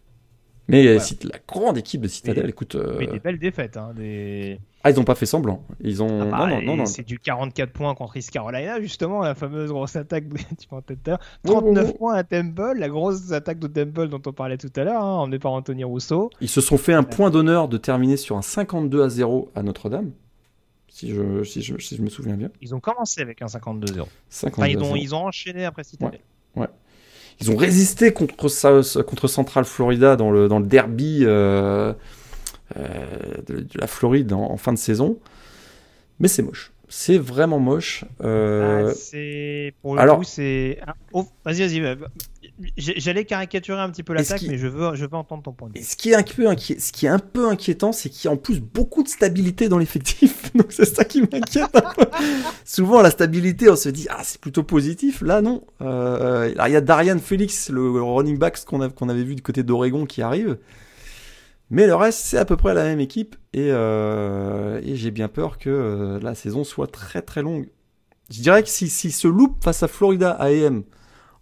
Mais 0.69 0.85
Voilà. 0.97 1.11
La 1.25 1.39
grande 1.49 1.79
équipe 1.79 2.01
de 2.03 2.07
Citadel, 2.09 2.45
Mais- 2.45 2.51
écoute. 2.51 2.77
euh, 2.77 2.95
Mais 3.01 3.09
des 3.09 3.19
belles 3.19 3.41
défaites. 3.41 3.77
Hein, 3.77 3.93
des... 3.97 4.61
Ah, 4.85 4.91
ils 4.93 4.97
n'ont 4.97 5.05
pas 5.05 5.17
fait 5.17 5.27
semblant. 5.27 5.65
Ils 5.81 6.01
ont. 6.03 6.31
Ah 6.33 6.47
bah, 6.47 6.47
non, 6.49 6.63
non, 6.63 6.77
non. 6.77 6.87
C'est 6.87 7.03
du 7.07 7.19
44 7.19 7.73
points 7.73 7.95
contre 7.97 8.17
East 8.17 8.31
Carolina, 8.31 8.81
justement, 8.81 9.21
la 9.21 9.35
fameuse 9.35 9.71
grosse 9.71 9.97
attaque 9.97 10.29
de 10.29 10.37
tu 10.59 10.69
m'en 10.71 10.81
tête 10.81 11.01
tout 11.03 11.11
à 11.11 11.15
l'heure. 11.15 11.21
Ouais, 11.45 11.51
ouais, 11.51 11.61
39 11.61 11.87
ouais. 11.87 11.93
points 11.95 12.15
à 12.15 12.23
Temple, 12.25 12.75
la 12.79 12.89
grosse 12.89 13.33
attaque 13.33 13.59
de 13.59 13.67
Temple 13.67 14.09
dont 14.09 14.23
on 14.25 14.33
parlait 14.33 14.57
tout 14.59 14.71
à 14.77 14.85
l'heure, 14.85 15.03
hein, 15.03 15.17
emmenée 15.19 15.39
par 15.41 15.53
Anthony 15.53 15.83
Rousseau. 15.85 16.31
Ils 16.41 16.49
se 16.49 16.61
sont 16.61 16.79
fait 16.79 16.95
un 16.95 17.03
point 17.03 17.31
d'honneur 17.31 17.67
de 17.69 17.77
terminer 17.77 18.17
sur 18.17 18.37
un 18.37 18.43
52 18.43 19.03
à 19.03 19.09
0 19.09 19.51
à 19.57 19.63
Notre-Dame. 19.65 20.13
Si 20.89 21.11
je, 21.11 21.43
si, 21.45 21.63
je, 21.63 21.77
si 21.79 21.97
je 21.97 22.03
me 22.03 22.09
souviens 22.09 22.37
bien. 22.37 22.51
Ils 22.63 22.75
ont 22.75 22.81
commencé 22.81 23.21
avec 23.23 23.43
un 23.43 23.47
52-0. 23.47 24.07
52 24.29 24.61
Enfin, 24.61 24.67
ils 24.69 24.79
ont, 24.79 24.85
0. 24.85 24.97
ils 24.97 25.15
ont 25.15 25.25
enchaîné 25.27 25.65
après 25.65 25.85
Citadel. 25.85 26.21
Ils 27.41 27.51
ont 27.51 27.57
résisté 27.57 28.13
contre, 28.13 28.49
South- 28.49 29.03
contre 29.03 29.27
Central 29.29 29.65
Florida 29.65 30.17
dans 30.17 30.31
le, 30.31 30.47
dans 30.49 30.59
le 30.59 30.67
derby 30.67 31.21
euh, 31.23 31.93
euh, 32.77 32.97
de, 33.47 33.61
de 33.61 33.79
la 33.79 33.87
Floride 33.87 34.33
en, 34.33 34.51
en 34.51 34.57
fin 34.57 34.73
de 34.73 34.79
saison. 34.79 35.19
Mais 36.19 36.29
c'est 36.29 36.43
moche. 36.43 36.71
C'est 36.93 37.19
vraiment 37.19 37.61
moche. 37.61 38.05
Euh, 38.23 38.89
Ah, 38.91 38.95
c'est 38.95 39.73
pour 39.81 39.95
le 39.95 40.01
alors- 40.03 40.25
c'est 40.25 40.81
oh, 41.13 41.25
vas-y 41.45 41.61
vas-y 41.61 41.81
bah, 41.81 42.09
j'allais 42.77 43.25
caricaturer 43.25 43.81
un 43.81 43.89
petit 43.91 44.03
peu 44.03 44.13
l'attaque 44.13 44.41
qu'il- 44.41 44.51
mais 44.51 44.59
je 44.59 44.67
veux 44.67 44.95
je 44.97 45.07
veux 45.07 45.15
entendre 45.15 45.43
ton 45.43 45.53
point 45.53 45.69
de 45.71 45.77
et 45.79 45.81
vue 45.81 45.87
ce 45.87 45.97
qui 45.97 46.11
est 46.11 46.15
un 46.15 46.23
peu, 46.23 46.47
inquié- 46.51 46.79
ce 46.79 46.93
qui 46.93 47.07
est 47.07 47.11
un 47.11 47.19
peu 47.21 47.49
inquiétant, 47.49 47.93
c'est 47.93 48.11
qu'il 48.11 48.27
y 48.27 48.29
a 48.29 48.33
en 48.33 48.37
plus 48.37 48.61
beaucoup 48.61 49.03
de 49.03 49.09
stabilité 49.09 49.69
dans 49.69 49.79
l'effectif. 49.79 50.40
Donc 50.55 50.73
c'est 50.73 50.85
ça 50.85 51.05
qui 51.05 51.23
m'inquiète. 51.23 51.77
Souvent, 52.65 53.03
la 53.03 53.11
stabilité, 53.11 53.69
on 53.69 53.77
se 53.77 53.89
dit, 53.89 54.07
ah, 54.11 54.21
c'est 54.23 54.41
plutôt 54.41 54.63
positif. 54.63 55.23
Là, 55.23 55.43
non. 55.43 55.65
Euh, 55.81 56.53
il 56.67 56.73
y 56.73 56.77
a 56.77 56.81
Darian 56.81 57.19
Felix, 57.19 57.71
le 57.71 57.91
running 58.03 58.39
back 58.39 58.65
qu'on 58.65 59.09
avait 59.09 59.23
vu 59.23 59.35
du 59.35 59.43
côté 59.43 59.63
d'Oregon 59.63 60.07
qui 60.07 60.23
arrive. 60.23 60.59
Mais 61.71 61.87
le 61.87 61.95
reste, 61.95 62.21
c'est 62.25 62.39
à 62.39 62.45
peu 62.45 62.57
près 62.57 62.75
la 62.75 62.85
même 62.85 63.01
équipe. 63.01 63.37
Et, 63.53 63.71
euh, 63.71 64.81
j'ai 64.83 65.11
bien 65.11 65.29
peur 65.29 65.59
que 65.59 65.71
euh, 65.71 66.21
la 66.21 66.35
saison 66.35 66.65
soit 66.65 66.89
très 66.89 67.23
très 67.23 67.43
longue. 67.43 67.69
Je 68.31 68.43
dirais 68.43 68.63
que 68.63 68.69
si, 68.69 68.89
si 68.89 69.11
se 69.11 69.29
loupe 69.29 69.63
face 69.63 69.83
à 69.83 69.89
Florida 69.89 70.33
AM 70.33 70.85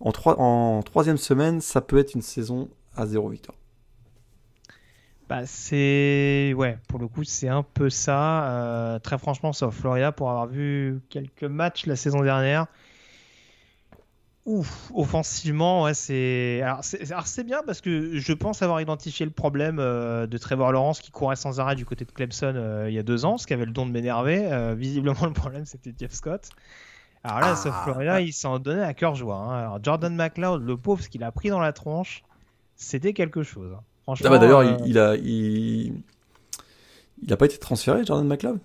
en, 0.01 0.13
en 0.27 0.83
troisième 0.83 1.19
semaine, 1.19 1.61
ça 1.61 1.81
peut 1.81 1.99
être 1.99 2.15
une 2.15 2.23
saison 2.23 2.69
à 2.97 3.07
zéro 3.07 3.29
victoire. 3.29 3.58
Bah 5.29 5.45
c'est 5.47 6.55
ouais 6.57 6.79
pour 6.89 6.99
le 6.99 7.07
coup 7.09 7.23
c'est 7.25 7.49
un 7.49 7.63
peu 7.63 7.91
ça 7.91 8.51
Euh, 8.51 8.99
très 8.99 9.19
franchement 9.19 9.53
sauf 9.53 9.75
Florida 9.77 10.11
pour 10.13 10.31
avoir 10.31 10.47
vu 10.47 11.01
quelques 11.11 11.45
matchs 11.45 11.87
la 11.87 11.97
saison 11.97 12.23
dernière 12.23 12.67
Ouf, 14.47 14.91
offensivement, 14.95 15.83
ouais, 15.83 15.93
c'est 15.93 16.63
alors 16.63 16.83
c'est 17.27 17.45
bien 17.45 17.63
parce 17.67 17.83
que 17.83 18.19
je 18.19 18.33
pense 18.33 18.63
avoir 18.63 18.81
identifié 18.81 19.27
le 19.27 19.33
problème 19.33 19.79
euh, 19.79 20.27
de 20.27 20.39
Trevor 20.39 20.73
Lawrence 20.73 21.01
qui 21.01 21.11
courait 21.11 21.37
sans 21.37 21.61
arrêt 21.61 21.75
du 21.77 21.85
côté 21.85 22.07
de 22.07 22.13
Clemson 22.13 22.55
euh, 22.57 22.87
il 22.89 22.95
y 22.95 22.99
a 22.99 23.03
deux 23.03 23.27
ans, 23.27 23.37
ce 23.37 23.47
qui 23.47 23.53
avait 23.53 23.67
le 23.67 23.73
don 23.73 23.85
de 23.85 23.91
m'énerver. 23.93 24.75
Visiblement, 24.75 25.15
le 25.27 25.35
problème 25.35 25.67
c'était 25.67 25.93
Jeff 25.99 26.13
Scott. 26.13 26.49
Alors 27.25 27.41
là, 27.43 27.55
Ah, 27.55 27.57
sauf 27.57 27.77
Florida, 27.77 28.21
il 28.23 28.33
s'en 28.33 28.59
donnait 28.59 28.83
à 28.85 28.95
cœur 28.95 29.15
joie. 29.17 29.37
hein. 29.37 29.59
Alors 29.59 29.85
Jordan 29.85 30.15
McLeod, 30.17 30.63
le 30.65 30.77
pauvre, 30.79 31.03
ce 31.03 31.09
qu'il 31.11 31.25
a 31.25 31.33
pris 31.33 31.51
dans 31.51 31.61
la 31.61 31.73
tronche, 31.75 32.25
c'était 32.77 33.13
quelque 33.15 33.43
chose. 33.43 33.73
hein. 33.75 33.85
Franchement. 34.09 34.29
Ah 34.29 34.31
bah, 34.31 34.39
D'ailleurs, 34.39 34.61
euh, 34.61 34.77
il, 34.87 34.91
il 34.93 34.99
a, 34.99 35.17
il, 35.17 35.93
il 37.23 37.31
a 37.31 37.37
pas 37.37 37.45
été 37.45 37.59
transféré, 37.59 38.07
Jordan 38.07 38.27
McLeod? 38.27 38.59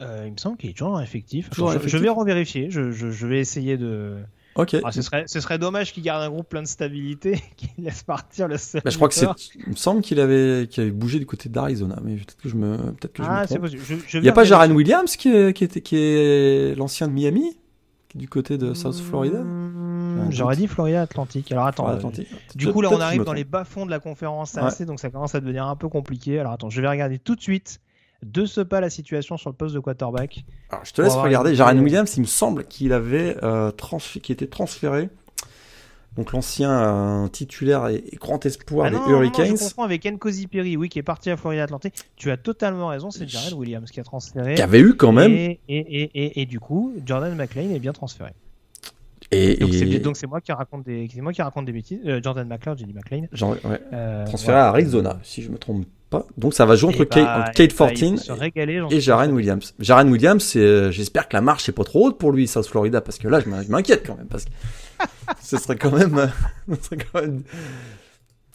Euh, 0.00 0.22
il 0.26 0.32
me 0.32 0.36
semble 0.36 0.56
qu'il 0.56 0.70
est 0.70 0.74
toujours 0.74 0.92
en 0.92 1.00
effectif. 1.00 1.50
Toujours 1.50 1.70
en 1.70 1.72
Attends, 1.72 1.88
je, 1.88 1.98
vais 1.98 2.08
revérifier. 2.08 2.70
Je, 2.70 2.92
je, 2.92 3.10
je 3.10 3.26
vais 3.26 3.40
essayer 3.40 3.76
de. 3.76 4.14
Ok. 4.54 4.76
Ah, 4.84 4.92
ce, 4.92 5.02
serait, 5.02 5.24
ce 5.26 5.40
serait 5.40 5.58
dommage 5.58 5.92
qu'il 5.92 6.04
garde 6.04 6.22
un 6.22 6.30
groupe 6.30 6.48
plein 6.48 6.62
de 6.62 6.68
stabilité, 6.68 7.42
qu'il 7.56 7.84
laisse 7.84 8.04
partir 8.04 8.46
le 8.46 8.58
seul. 8.58 8.80
Bah, 8.84 8.90
je 8.90 8.96
crois 8.96 9.08
que 9.08 9.14
c'est. 9.16 9.26
Il 9.56 9.70
me 9.70 9.76
semble 9.76 10.02
qu'il 10.02 10.20
avait, 10.20 10.68
qu'il 10.70 10.84
avait 10.84 10.92
bougé 10.92 11.18
du 11.18 11.26
côté 11.26 11.48
d'Arizona, 11.48 11.98
mais 12.04 12.14
peut-être 12.14 12.36
que 12.36 12.48
je 12.48 12.54
me, 12.54 12.76
peut-être 12.92 13.14
que 13.14 13.22
Ah, 13.26 13.44
c'est 13.48 13.58
possible. 13.58 13.82
Il 14.14 14.20
n'y 14.20 14.28
a 14.28 14.32
pas. 14.32 14.44
Jaren 14.44 14.70
Williams 14.70 15.16
qui 15.16 15.30
est, 15.30 15.52
qui 15.52 15.64
est, 15.64 15.80
qui 15.80 15.96
est 15.96 16.76
l'ancien 16.76 17.08
de 17.08 17.12
Miami, 17.12 17.58
qui 18.08 18.18
est 18.18 18.20
du 18.20 18.28
côté 18.28 18.56
de 18.56 18.72
South 18.72 19.00
Florida? 19.00 19.40
Mmh, 19.40 19.87
J'aurais 20.30 20.56
dit 20.56 20.66
Florida 20.66 21.02
Atlantique. 21.02 21.50
Alors 21.52 21.66
attends. 21.66 21.88
Euh, 21.88 21.94
Atlantique. 21.96 22.28
Du 22.54 22.72
coup, 22.72 22.80
là, 22.80 22.90
on 22.92 23.00
arrive 23.00 23.24
dans 23.24 23.32
les 23.32 23.44
bas-fonds 23.44 23.86
de 23.86 23.90
la 23.90 24.00
conférence 24.00 24.54
Ouais. 24.54 24.62
AC, 24.62 24.82
donc 24.84 25.00
ça 25.00 25.10
commence 25.10 25.34
à 25.34 25.40
devenir 25.40 25.66
un 25.66 25.76
peu 25.76 25.88
compliqué. 25.88 26.38
Alors 26.38 26.52
attends, 26.52 26.70
je 26.70 26.80
vais 26.80 26.88
regarder 26.88 27.18
tout 27.18 27.34
de 27.36 27.40
suite 27.40 27.80
de 28.24 28.46
ce 28.46 28.60
pas 28.60 28.80
la 28.80 28.90
situation 28.90 29.36
sur 29.36 29.48
le 29.50 29.54
poste 29.56 29.74
de 29.74 29.80
quarterback. 29.80 30.44
Alors, 30.70 30.84
je 30.84 30.92
te 30.92 31.02
laisse 31.02 31.14
regarder. 31.14 31.50
une 31.50 31.56
Jaren. 31.56 31.78
Williams, 31.80 32.16
il 32.16 32.20
me 32.20 32.26
semble 32.26 32.64
qu'il 32.64 32.92
avait 32.92 33.36
euh, 33.42 33.70
qui 34.22 34.32
était 34.32 34.48
transféré. 34.48 35.08
Donc 36.16 36.32
l'ancien 36.32 36.70
euh, 37.24 37.28
titulaire 37.28 37.86
et, 37.86 38.02
et 38.10 38.16
grand 38.16 38.44
espoir 38.44 38.86
Ah 38.86 38.90
des 38.90 38.96
non, 38.96 39.02
non, 39.02 39.08
non, 39.08 39.14
Hurricanes. 39.18 39.46
je 39.56 39.62
confonds 39.62 39.84
avec 39.84 40.04
Nkosi 40.04 40.48
Perry, 40.48 40.76
oui, 40.76 40.88
qui 40.88 40.98
est 40.98 41.04
parti 41.04 41.30
à 41.30 41.36
Florida 41.36 41.62
Atlantique. 41.62 41.94
Tu 42.16 42.32
as 42.32 42.36
totalement 42.36 42.88
raison, 42.88 43.12
c'est 43.12 43.28
Jared 43.28 43.52
Williams 43.52 43.88
qui 43.88 44.00
a 44.00 44.02
transféré. 44.02 44.54
qui 44.54 44.62
avait 44.62 44.80
eu 44.80 44.94
quand 44.96 45.12
même. 45.12 45.30
Et, 45.30 45.60
et, 45.68 46.40
et 46.42 46.46
du 46.46 46.58
coup, 46.58 46.92
Jordan 47.06 47.36
McLean 47.36 47.70
est 47.70 47.78
bien 47.78 47.92
transféré. 47.92 48.32
Et, 49.30 49.56
Donc 50.00 50.16
c'est 50.16 50.26
moi 50.26 50.40
qui 50.40 50.52
raconte 50.52 50.84
des 50.84 51.06
c'est 51.12 51.20
moi 51.20 51.32
qui 51.32 51.42
raconte 51.42 51.66
des 51.66 51.72
bêtises. 51.72 52.00
Euh, 52.06 52.20
Jordan 52.22 52.48
McLeod, 52.48 52.78
j'ai 52.78 52.86
dit 52.86 52.94
McLean. 52.94 53.26
genre, 53.32 53.56
ouais, 53.64 53.80
Euh, 53.92 54.24
transféré 54.24 54.56
à 54.56 54.68
Arizona, 54.68 55.18
si 55.22 55.42
je 55.42 55.50
me 55.50 55.58
trompe 55.58 55.84
pas. 56.08 56.24
Donc 56.38 56.54
ça 56.54 56.64
va 56.64 56.76
jouer 56.76 56.88
entre 56.94 57.04
Kate, 57.04 57.24
bah, 57.24 57.40
entre 57.40 57.52
Kate 57.52 57.60
et 57.60 57.68
bah, 57.68 57.74
Fortin 57.74 58.14
régaler, 58.34 58.78
j'en 58.78 58.88
et 58.88 59.00
Jaren. 59.00 59.30
Williams. 59.32 59.74
Jaren 59.78 60.08
Williams, 60.10 60.54
euh, 60.56 60.90
j'espère 60.90 61.28
que 61.28 61.36
la 61.36 61.42
marche 61.42 61.68
est 61.68 61.72
pas 61.72 61.84
trop 61.84 62.06
haute 62.06 62.18
pour 62.18 62.32
lui, 62.32 62.46
South 62.48 62.66
Florida, 62.66 63.02
parce 63.02 63.18
que 63.18 63.28
là, 63.28 63.40
je 63.40 63.48
m'in- 63.50 63.62
je 63.62 63.68
m'inquiète 63.68 64.06
quand 64.06 64.16
même, 64.16 64.28
parce 64.28 64.46
que 64.46 64.50
ce 65.42 65.58
serait 65.58 65.76
quand 65.76 65.92
même, 65.92 66.16
euh, 66.16 66.26
ce 66.80 66.84
serait 66.86 66.96
quand 67.12 67.20
même- 67.20 67.42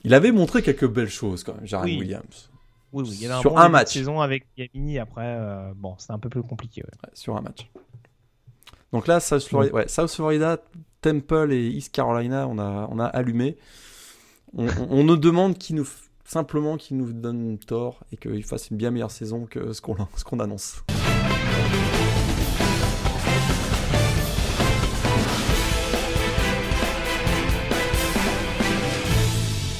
Il 0.03 0.13
avait 0.15 0.31
montré 0.31 0.63
quelques 0.63 0.87
belles 0.89 1.07
choses 1.09 1.43
quand 1.43 1.53
même, 1.55 1.67
Jaren 1.67 1.85
Oui. 1.85 1.99
Williams, 1.99 2.49
Oui, 2.91 3.03
oui, 3.07 3.15
il 3.15 3.21
y 3.21 3.25
avait 3.25 3.35
un 3.35 3.41
Sur 3.41 3.51
bon 3.51 3.57
un 3.57 3.69
match. 3.69 3.93
saison 3.93 4.21
avec 4.21 4.45
Yamini. 4.57 4.97
Après, 4.97 5.37
bon, 5.75 5.93
c'est 5.99 6.11
un 6.11 6.19
peu 6.19 6.29
plus 6.29 6.41
compliqué. 6.41 6.81
Ouais, 6.81 7.09
sur 7.13 7.37
un 7.37 7.41
match. 7.41 7.69
Donc 8.93 9.07
là, 9.07 9.19
South 9.19 9.43
Florida, 9.43 9.73
ouais, 9.73 9.87
South 9.87 10.11
Florida, 10.11 10.57
Temple 11.01 11.51
et 11.51 11.67
East 11.67 11.91
Carolina, 11.91 12.47
on 12.47 12.57
a, 12.59 12.87
on 12.91 12.99
a 12.99 13.05
allumé. 13.05 13.57
On, 14.55 14.67
on- 14.67 14.87
on 14.91 15.03
nous 15.03 15.17
demande 15.17 15.57
qui 15.57 15.73
nous, 15.73 15.83
f- 15.83 16.07
simplement 16.25 16.77
qu'ils 16.77 16.97
nous 16.97 17.11
donnent 17.11 17.57
tort 17.57 17.99
et 18.11 18.17
qu'ils 18.17 18.43
fassent 18.45 18.69
une 18.69 18.77
bien 18.77 18.91
meilleure 18.91 19.11
saison 19.11 19.45
que 19.45 19.73
ce 19.73 19.81
qu'on 19.81 19.95
ce 20.15 20.23
qu'on 20.23 20.39
annonce. 20.39 20.83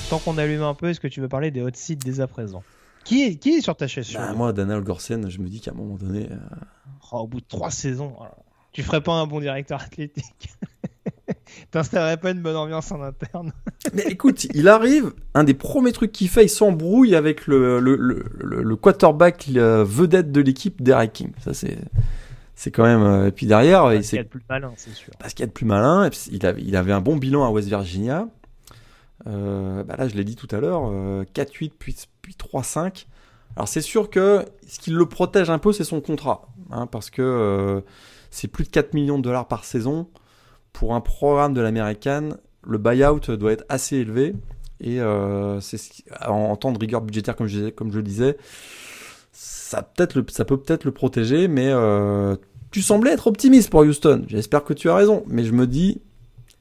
Tant 0.09 0.19
qu'on 0.19 0.37
allume 0.37 0.61
un 0.61 0.73
peu, 0.75 0.89
est-ce 0.89 0.99
que 0.99 1.07
tu 1.07 1.21
veux 1.21 1.27
parler 1.29 1.49
des 1.49 1.61
hot 1.61 1.69
seats 1.73 1.95
dès 1.95 2.19
à 2.19 2.27
présent? 2.27 2.63
Qui 3.03 3.23
est, 3.23 3.35
qui 3.35 3.49
est 3.55 3.61
sur 3.61 3.75
ta 3.75 3.87
chaise 3.87 4.13
Bah, 4.13 4.33
moi, 4.33 4.53
Daniel 4.53 4.81
Gorsen, 4.81 5.29
je 5.29 5.39
me 5.39 5.47
dis 5.47 5.59
qu'à 5.59 5.71
un 5.71 5.73
moment 5.73 5.95
donné, 5.95 6.27
euh, 6.31 6.35
Oh, 7.11 7.19
Au 7.19 7.27
bout 7.27 7.41
de 7.41 7.45
trois 7.47 7.71
saisons, 7.71 8.13
là. 8.21 8.31
Tu 8.73 8.83
ferais 8.83 9.01
pas 9.01 9.13
un 9.13 9.25
bon 9.27 9.39
directeur 9.39 9.81
athlétique 9.81 10.49
T'installerais 11.71 12.17
pas 12.17 12.31
une 12.31 12.41
bonne 12.41 12.55
ambiance 12.55 12.91
en 12.91 13.01
interne 13.01 13.51
Mais 13.93 14.03
écoute, 14.03 14.45
il 14.53 14.67
arrive, 14.67 15.13
un 15.33 15.43
des 15.43 15.53
premiers 15.53 15.91
trucs 15.91 16.11
qu'il 16.11 16.27
fait, 16.29 16.45
il 16.45 16.49
s'embrouille 16.49 17.15
avec 17.15 17.47
le, 17.47 17.79
le, 17.79 17.95
le, 17.95 18.25
le- 18.39 18.63
le 18.63 18.75
quarterback 18.75 19.47
le 19.47 19.83
vedette 19.83 20.31
de 20.31 20.41
l'équipe, 20.41 20.81
Derek 20.81 21.13
King. 21.13 21.31
Ça, 21.43 21.53
c'est, 21.53 21.77
c'est 22.55 22.71
quand 22.71 22.83
même. 22.83 23.01
euh, 23.03 23.27
Et 23.27 23.31
puis 23.31 23.45
derrière, 23.45 23.93
il 23.93 24.01
Il 24.01 24.15
y 24.15 24.19
a 24.19 24.23
de 24.23 24.27
plus 24.27 24.41
malin, 24.49 24.71
c'est 24.75 24.93
sûr. 24.93 25.13
parce 25.19 25.33
qu'il 25.33 25.41
y 25.43 25.45
a 25.45 25.47
de 25.47 25.51
plus 25.53 25.65
malin. 25.65 26.09
il, 26.31 26.45
avait, 26.45 26.61
il 26.61 26.75
avait 26.75 26.93
un 26.93 27.01
bon 27.01 27.15
bilan 27.15 27.45
à 27.45 27.49
West 27.49 27.67
Virginia. 27.67 28.27
Euh, 29.27 29.83
bah 29.83 29.95
là, 29.97 30.07
je 30.07 30.15
l'ai 30.15 30.23
dit 30.25 30.35
tout 30.35 30.53
à 30.53 30.59
l'heure, 30.59 30.89
euh, 30.91 31.23
4-8 31.33 31.71
puis, 31.77 31.95
puis 32.21 32.35
3-5. 32.37 33.05
Alors 33.55 33.67
c'est 33.67 33.81
sûr 33.81 34.09
que 34.09 34.45
ce 34.67 34.79
qui 34.79 34.89
le 34.91 35.05
protège 35.05 35.49
un 35.49 35.59
peu, 35.59 35.71
c'est 35.73 35.83
son 35.83 36.01
contrat. 36.01 36.47
hein, 36.71 36.87
parce 36.87 37.09
que 37.09 37.21
euh, 37.21 37.81
c'est 38.33 38.47
plus 38.47 38.63
de 38.63 38.69
4 38.69 38.93
millions 38.95 39.17
de 39.17 39.23
dollars 39.23 39.47
par 39.47 39.63
saison. 39.63 40.07
Pour 40.73 40.95
un 40.95 41.01
programme 41.01 41.53
de 41.53 41.61
l'américaine, 41.61 42.37
le 42.65 42.79
buyout 42.79 43.19
doit 43.37 43.51
être 43.51 43.65
assez 43.69 43.97
élevé. 43.97 44.35
Et 44.81 44.99
euh, 44.99 45.59
en, 46.25 46.55
temps 46.55 46.71
de 46.71 46.79
rigueur 46.79 47.01
budgétaire, 47.01 47.35
comme 47.35 47.47
je, 47.47 47.59
le 47.59 48.01
disais, 48.01 48.37
ça, 49.31 49.83
peut-être 49.83 50.15
le- 50.15 50.23
peut 50.23 50.57
peut-être 50.57 50.83
le 50.83 50.91
protéger. 50.91 51.47
Mais 51.47 51.67
euh, 51.69 52.35
tu 52.71 52.81
semblais 52.81 53.11
être 53.11 53.27
optimiste 53.27 53.69
pour 53.69 53.81
Houston. 53.81 54.25
J'espère 54.27 54.63
que 54.63 54.73
tu 54.73 54.89
as 54.89 54.95
raison. 54.95 55.23
Mais 55.27 55.43
je 55.43 55.51
me 55.51 55.67
dis, 55.67 56.01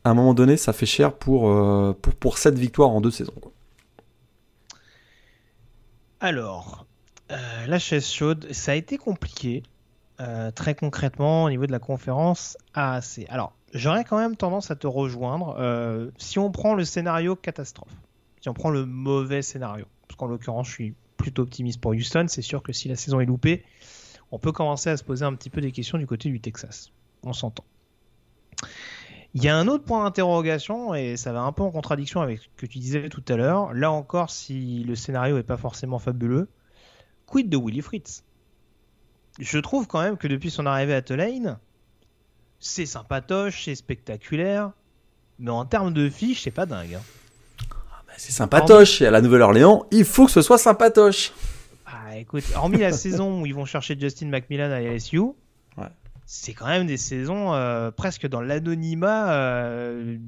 à 0.04 0.10
un 0.10 0.14
moment 0.14 0.34
donné, 0.34 0.58
ça 0.58 0.74
fait 0.74 0.86
cher 0.86 1.14
pour, 1.14 1.48
euh, 1.50 1.94
cette 2.36 2.58
victoire 2.58 2.90
en 2.90 3.00
deux 3.00 3.10
saisons. 3.10 3.32
Alors, 6.20 6.86
euh, 7.30 7.66
la 7.66 7.78
chaise 7.78 8.06
chaude, 8.06 8.46
ça 8.52 8.72
a 8.72 8.74
été 8.74 8.98
compliqué, 8.98 9.62
euh, 10.22 10.50
très 10.50 10.74
concrètement, 10.74 11.44
au 11.44 11.50
niveau 11.50 11.66
de 11.66 11.72
la 11.72 11.78
conférence 11.78 12.56
AAC. 12.74 13.26
Alors, 13.28 13.52
j'aurais 13.74 14.04
quand 14.04 14.18
même 14.18 14.36
tendance 14.36 14.70
à 14.70 14.76
te 14.76 14.86
rejoindre. 14.86 15.56
euh, 15.58 16.10
si 16.16 16.38
on 16.38 16.50
prend 16.50 16.74
le 16.74 16.84
scénario 16.84 17.34
catastrophe, 17.36 17.92
si 18.40 18.48
on 18.48 18.54
prend 18.54 18.70
le 18.70 18.86
mauvais 18.86 19.42
scénario, 19.42 19.84
parce 20.06 20.16
qu'en 20.16 20.26
l'occurrence, 20.26 20.68
je 20.68 20.72
suis 20.72 20.94
plutôt 21.16 21.42
optimiste 21.42 21.80
pour 21.80 21.92
Houston, 21.92 22.26
c'est 22.28 22.42
sûr 22.42 22.62
que 22.62 22.72
si 22.72 22.88
la 22.88 22.96
saison 22.96 23.20
est 23.20 23.26
loupée, 23.26 23.64
on 24.30 24.38
peut 24.38 24.52
commencer 24.52 24.90
à 24.90 24.96
se 24.96 25.04
poser 25.04 25.24
un 25.24 25.34
petit 25.34 25.50
peu 25.50 25.60
des 25.60 25.72
questions 25.72 25.98
du 25.98 26.06
côté 26.06 26.28
du 26.28 26.40
Texas. 26.40 26.90
On 27.24 27.32
s'entend. 27.32 27.64
Il 29.34 29.42
y 29.42 29.48
a 29.48 29.56
un 29.56 29.66
autre 29.66 29.84
point 29.84 30.04
d'interrogation, 30.04 30.94
et 30.94 31.16
ça 31.16 31.32
va 31.32 31.40
un 31.40 31.52
peu 31.52 31.62
en 31.62 31.70
contradiction 31.70 32.20
avec 32.20 32.40
ce 32.40 32.48
que 32.56 32.66
tu 32.66 32.78
disais 32.78 33.08
tout 33.08 33.24
à 33.28 33.36
l'heure. 33.36 33.72
Là 33.72 33.90
encore, 33.90 34.30
si 34.30 34.84
le 34.84 34.94
scénario 34.94 35.36
n'est 35.36 35.42
pas 35.42 35.56
forcément 35.56 35.98
fabuleux, 35.98 36.48
quid 37.26 37.48
de 37.48 37.56
Willy 37.56 37.80
Fritz? 37.80 38.24
Je 39.38 39.58
trouve 39.58 39.86
quand 39.86 40.02
même 40.02 40.16
que 40.16 40.28
depuis 40.28 40.50
son 40.50 40.66
arrivée 40.66 40.94
à 40.94 41.02
Tulane, 41.02 41.58
c'est 42.58 42.86
sympatoche, 42.86 43.64
c'est 43.64 43.74
spectaculaire, 43.74 44.72
mais 45.38 45.50
en 45.50 45.64
termes 45.64 45.92
de 45.92 46.08
fiches, 46.10 46.42
c'est 46.42 46.50
pas 46.50 46.66
dingue. 46.66 46.94
hein. 46.94 47.02
Bah, 48.06 48.12
C'est 48.16 48.32
sympatoche. 48.32 49.00
Et 49.02 49.06
à 49.06 49.10
la 49.10 49.20
Nouvelle-Orléans, 49.20 49.86
il 49.90 50.04
faut 50.04 50.26
que 50.26 50.32
ce 50.32 50.42
soit 50.42 50.58
sympatoche. 50.58 51.32
Ah, 51.86 52.16
écoute, 52.16 52.44
hormis 52.56 52.78
la 52.78 52.92
saison 53.04 53.40
où 53.42 53.46
ils 53.46 53.54
vont 53.54 53.64
chercher 53.64 53.98
Justin 53.98 54.26
McMillan 54.28 54.70
à 54.70 54.80
LSU, 54.80 55.18
Ouais. 55.78 55.88
c'est 56.26 56.52
quand 56.52 56.66
même 56.66 56.86
des 56.86 56.98
saisons 56.98 57.54
euh, 57.54 57.90
presque 57.90 58.26
dans 58.28 58.42
l'anonymat 58.42 59.32
euh, 59.32 60.18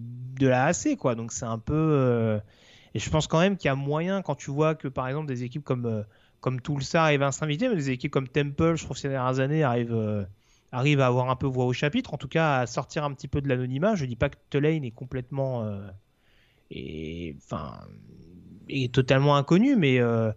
de 0.41 0.49
la 0.49 0.65
AC, 0.67 0.97
quoi. 0.99 1.15
Donc 1.15 1.33
c'est 1.33 1.45
un 1.45 1.59
peu. 1.59 1.75
euh, 1.75 2.39
Et 2.95 2.99
je 2.99 3.11
pense 3.11 3.27
quand 3.27 3.39
même 3.41 3.57
qu'il 3.59 3.69
y 3.69 3.71
a 3.71 3.75
moyen, 3.75 4.23
quand 4.23 4.35
tu 4.35 4.51
vois 4.51 4.75
que 4.75 4.89
par 4.89 5.07
exemple 5.09 5.27
des 5.29 5.43
équipes 5.45 5.65
comme, 5.65 6.05
comme 6.45 6.61
Tulsa 6.61 7.05
arrivent 7.05 7.23
à 7.23 7.33
s'inviter, 7.33 7.71
mais 7.71 7.75
des 7.75 7.89
équipes 7.89 8.13
comme 8.13 8.29
Temple, 8.29 8.75
je 8.77 8.85
trouve 8.85 8.99
ces 8.99 9.09
dernières 9.09 9.41
années, 9.41 9.63
arrivent, 9.63 9.95
euh, 9.95 10.25
arrivent 10.73 11.01
à 11.01 11.07
avoir 11.07 11.31
un 11.31 11.37
peu 11.37 11.47
voix 11.47 11.65
au 11.65 11.73
chapitre, 11.73 12.13
en 12.13 12.19
tout 12.19 12.29
cas 12.29 12.59
à 12.59 12.67
sortir 12.67 13.03
un 13.03 13.15
petit 13.15 13.29
peu 13.29 13.41
de 13.41 13.49
l'anonymat. 13.49 13.95
Je 13.95 14.05
dis 14.05 14.15
pas 14.15 14.29
que 14.29 14.37
Tulane 14.51 14.85
est 14.85 14.91
complètement. 14.91 15.65
euh, 15.65 15.89
et, 16.71 17.35
enfin, 17.39 17.81
est 18.69 18.93
totalement 18.93 19.37
inconnu, 19.37 19.75
mais. 19.75 20.01
euh, 20.01 20.33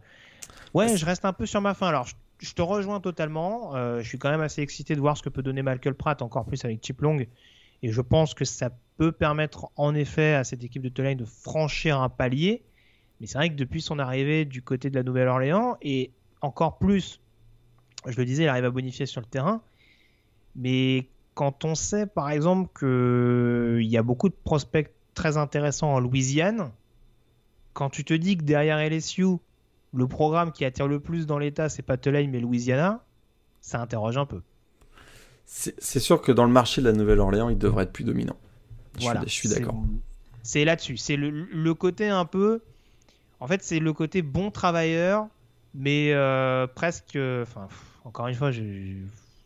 Ouais, 0.73 0.95
je 0.95 1.05
reste 1.05 1.25
un 1.25 1.33
peu 1.33 1.45
sur 1.45 1.59
ma 1.59 1.73
fin. 1.73 1.87
Alors, 1.87 2.07
je, 2.39 2.53
te 2.53 2.61
rejoins 2.61 3.01
totalement. 3.01 3.75
Euh, 3.75 4.01
je 4.01 4.07
suis 4.07 4.17
quand 4.17 4.31
même 4.31 4.41
assez 4.41 4.61
excité 4.61 4.95
de 4.95 5.01
voir 5.01 5.17
ce 5.17 5.23
que 5.23 5.29
peut 5.29 5.41
donner 5.43 5.61
Michael 5.61 5.95
Pratt, 5.95 6.21
encore 6.21 6.45
plus 6.45 6.63
avec 6.63 6.85
Chip 6.85 7.01
Long. 7.01 7.19
Et 7.83 7.91
je 7.91 8.01
pense 8.01 8.33
que 8.33 8.45
ça 8.45 8.69
peut 8.97 9.11
permettre, 9.11 9.71
en 9.75 9.93
effet, 9.93 10.35
à 10.35 10.45
cette 10.45 10.63
équipe 10.63 10.83
de 10.83 10.89
Tulane 10.89 11.17
de 11.17 11.25
franchir 11.25 11.99
un 11.99 12.09
palier. 12.09 12.63
Mais 13.19 13.27
c'est 13.27 13.37
vrai 13.37 13.49
que 13.49 13.55
depuis 13.55 13.81
son 13.81 13.99
arrivée 13.99 14.45
du 14.45 14.61
côté 14.61 14.89
de 14.89 14.95
la 14.95 15.03
Nouvelle-Orléans, 15.03 15.77
et 15.81 16.11
encore 16.41 16.77
plus, 16.77 17.19
je 18.07 18.17
le 18.17 18.25
disais, 18.25 18.43
il 18.43 18.49
arrive 18.49 18.65
à 18.65 18.71
bonifier 18.71 19.05
sur 19.05 19.21
le 19.21 19.27
terrain. 19.27 19.61
Mais 20.55 21.09
quand 21.35 21.65
on 21.65 21.75
sait, 21.75 22.07
par 22.07 22.29
exemple, 22.31 22.69
qu'il 22.79 23.87
y 23.87 23.97
a 23.97 24.03
beaucoup 24.03 24.29
de 24.29 24.35
prospects 24.43 24.91
très 25.15 25.37
intéressants 25.37 25.93
en 25.93 25.99
Louisiane, 25.99 26.71
quand 27.73 27.89
tu 27.89 28.03
te 28.03 28.13
dis 28.13 28.37
que 28.37 28.43
derrière 28.43 28.79
LSU, 28.79 29.39
le 29.93 30.07
programme 30.07 30.51
qui 30.51 30.65
attire 30.65 30.87
le 30.87 30.99
plus 30.99 31.25
dans 31.27 31.39
l'État, 31.39 31.69
c'est 31.69 31.81
pas 31.81 31.97
Tulane 31.97 32.29
mais 32.29 32.39
Louisiana, 32.41 33.03
ça 33.61 33.81
interroge 33.81 34.17
un 34.17 34.25
peu. 34.25 34.41
C'est 35.45 35.99
sûr 35.99 36.21
que 36.21 36.31
dans 36.31 36.43
le 36.45 36.51
marché 36.51 36.81
de 36.81 36.87
la 36.87 36.93
Nouvelle-Orléans, 36.93 37.49
il 37.49 37.57
devrait 37.57 37.83
être 37.83 37.93
plus 37.93 38.03
dominant. 38.03 38.37
Je 38.99 39.03
Voilà, 39.03 39.21
suis, 39.21 39.29
je 39.29 39.33
suis 39.33 39.49
d'accord. 39.49 39.85
C'est 40.43 40.65
là-dessus. 40.65 40.97
C'est 40.97 41.15
le, 41.15 41.29
le 41.29 41.73
côté 41.73 42.07
un 42.07 42.25
peu. 42.25 42.61
En 43.39 43.47
fait, 43.47 43.63
c'est 43.63 43.79
le 43.79 43.93
côté 43.93 44.21
bon 44.21 44.51
travailleur, 44.51 45.27
mais 45.73 46.11
euh, 46.13 46.67
presque. 46.67 47.15
Enfin, 47.15 47.67
pff, 47.67 47.99
encore 48.03 48.27
une 48.27 48.35
fois, 48.35 48.51
je 48.51 48.61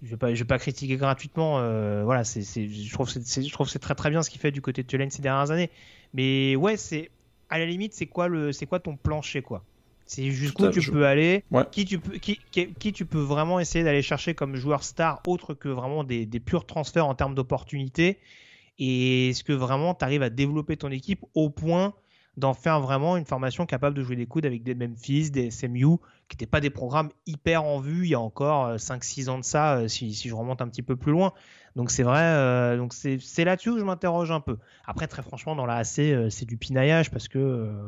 je 0.02 0.10
vais 0.10 0.18
pas, 0.18 0.34
je 0.34 0.40
vais 0.40 0.48
pas 0.48 0.58
critiquer 0.60 0.98
gratuitement. 0.98 1.60
euh, 1.60 2.04
voilà, 2.04 2.24
c'est, 2.24 2.42
je 2.42 2.92
trouve 2.94 3.12
que 3.14 3.20
c'est, 3.20 3.80
très 3.80 3.94
très 3.96 4.10
bien 4.10 4.24
ce 4.24 4.30
qu'il 4.32 4.42
fait 4.42 4.52
du 4.52 4.62
côté 4.62 4.82
de 4.82 4.88
Tulane 4.88 5.12
ces 5.12 5.22
dernières 5.22 5.52
années. 5.52 5.70
Mais 6.14 6.56
ouais, 6.56 6.76
c'est 6.78 7.12
à 7.50 7.60
la 7.60 7.66
limite, 7.66 7.94
c'est 7.94 8.08
quoi 8.08 8.28
le, 8.28 8.52
c'est 8.52 8.66
quoi 8.66 8.80
ton 8.80 8.98
plancher 8.98 9.42
quoi? 9.44 9.64
C'est 10.06 10.32
jusqu'où 10.32 10.68
tu 10.70 10.82
je- 10.82 10.92
peux 10.92 11.06
aller? 11.06 11.44
Ouais. 11.52 11.64
Qui 11.72 11.86
tu 11.86 12.00
peux, 12.00 12.18
qui, 12.18 12.38
qui, 12.52 12.74
qui 12.74 12.94
tu 12.94 13.06
peux 13.06 13.20
vraiment 13.20 13.60
essayer 13.60 13.84
d'aller 13.84 14.02
chercher 14.02 14.34
comme 14.34 14.56
joueur 14.56 14.84
star, 14.84 15.22
autre 15.28 15.54
que 15.54 15.70
vraiment 15.70 16.04
des, 16.04 16.26
des 16.26 16.40
purs 16.40 16.66
transferts 16.66 17.06
en 17.06 17.14
termes 17.16 17.36
d'opportunités? 17.36 18.18
Et 18.80 19.30
est-ce 19.30 19.44
que 19.44 19.54
vraiment 19.54 19.94
tu 19.96 20.04
arrives 20.04 20.24
à 20.24 20.30
développer 20.30 20.78
ton 20.78 20.90
équipe 20.92 21.24
au 21.36 21.50
point 21.50 21.94
d'en 22.38 22.54
faire 22.54 22.80
vraiment 22.80 23.18
une 23.18 23.26
formation 23.26 23.66
capable 23.66 23.96
de 23.96 24.04
jouer 24.04 24.16
des 24.16 24.26
coudes 24.26 24.46
avec 24.46 24.64
des 24.64 24.74
Memphis, 24.74 25.32
des 25.32 25.52
SMU, 25.52 25.98
qui 26.30 26.36
n'étaient 26.36 26.46
pas 26.46 26.62
des 26.62 26.70
programmes 26.70 27.10
hyper 27.26 27.64
en 27.64 27.80
vue 27.80 28.06
il 28.06 28.12
y 28.12 28.16
a 28.16 28.20
encore 28.20 28.66
euh, 28.68 28.78
5-6 28.78 29.30
ans 29.30 29.38
de 29.38 29.44
ça, 29.44 29.76
euh, 29.78 29.88
si, 29.88 30.14
je 30.14 30.34
remonte 30.34 30.62
un 30.62 30.68
petit 30.70 30.82
peu 30.82 30.96
plus 30.96 31.12
loin. 31.12 31.34
Donc 31.76 31.92
c'est 31.92 32.04
vrai, 32.04 32.22
euh, 32.22 32.78
donc 32.78 32.94
c'est 32.94 33.44
là-dessus 33.44 33.70
où 33.72 33.80
je 33.80 33.84
m'interroge 33.84 34.32
un 34.32 34.40
peu. 34.42 34.58
Après, 34.86 35.08
très 35.08 35.22
franchement, 35.24 35.56
dans 35.56 35.66
la 35.66 35.76
AC, 35.76 36.00
euh, 36.00 36.30
c'est 36.30 36.46
du 36.46 36.58
pinaillage 36.58 37.12
parce 37.12 37.28
que. 37.28 37.38
euh, 37.40 37.88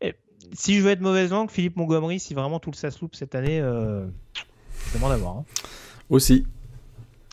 et 0.00 0.14
si 0.52 0.74
je 0.76 0.82
veux 0.82 0.90
être 0.90 1.00
mauvaise 1.00 1.30
langue, 1.30 1.50
Philippe 1.50 1.76
Montgomery, 1.76 2.20
si 2.20 2.34
vraiment 2.34 2.60
tout 2.60 2.70
le 2.70 2.76
ça 2.76 2.90
se 2.90 3.00
loupe 3.00 3.14
cette 3.14 3.34
année, 3.34 3.60
euh, 3.60 4.06
je 4.88 4.94
demande 4.94 5.12
à 5.12 5.16
voir. 5.16 5.36
hein. 5.38 5.44
Aussi. 6.10 6.46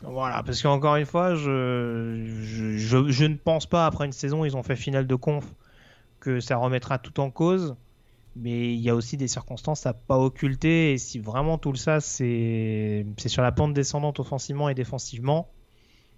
Voilà, 0.04 0.42
parce 0.44 0.62
qu'encore 0.62 0.96
une 0.96 1.06
fois, 1.06 1.36
je, 1.36 2.26
je, 2.44 2.78
je- 2.78 3.10
je 3.12 3.26
ne 3.26 3.36
pense 3.36 3.66
pas, 3.68 3.86
après 3.86 4.06
une 4.06 4.12
saison, 4.12 4.44
ils 4.46 4.58
ont 4.58 4.64
fait 4.64 4.76
finale 4.76 5.06
de 5.08 5.16
conf, 5.16 5.46
que 6.20 6.40
ça 6.40 6.56
remettra 6.58 6.98
tout 6.98 7.20
en 7.20 7.30
cause. 7.30 7.76
Mais 8.38 8.74
il 8.74 8.80
y 8.80 8.90
a 8.90 8.96
aussi 8.96 9.18
des 9.18 9.28
circonstances 9.28 9.86
à 9.86 9.94
pas 9.94 10.18
occulter. 10.18 10.94
Et 10.94 10.98
si 10.98 11.20
vraiment 11.20 11.58
tout 11.58 11.76
ça, 11.76 12.00
c'est 12.00 13.06
sur 13.28 13.42
la 13.44 13.52
pente 13.52 13.74
descendante 13.74 14.20
offensivement 14.22 14.70
et 14.70 14.74
défensivement, 14.74 15.50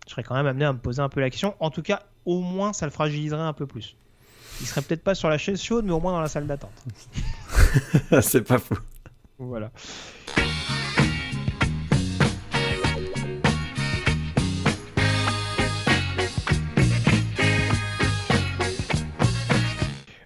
je 0.05 0.11
serais 0.11 0.23
quand 0.23 0.36
même 0.36 0.45
amené 0.45 0.65
à 0.65 0.73
me 0.73 0.77
poser 0.77 1.01
un 1.01 1.09
peu 1.09 1.21
la 1.21 1.29
question. 1.31 1.55
En 1.59 1.71
tout 1.71 1.81
cas, 1.81 2.03
au 2.25 2.41
moins, 2.41 2.71
ça 2.71 2.86
le 2.86 2.91
fragiliserait 2.91 3.41
un 3.41 3.53
peu 3.53 3.65
plus. 3.65 3.97
il 4.61 4.67
serait 4.67 4.84
peut-être 4.84 5.03
pas 5.03 5.15
sur 5.15 5.27
la 5.27 5.39
chaise 5.39 5.59
chaude, 5.61 5.86
mais 5.86 5.91
au 5.91 5.99
moins 5.99 6.11
dans 6.11 6.21
la 6.21 6.27
salle 6.27 6.45
d'attente. 6.45 6.71
C'est 8.21 8.43
pas 8.47 8.59
fou. 8.59 8.75
Voilà. 9.39 9.71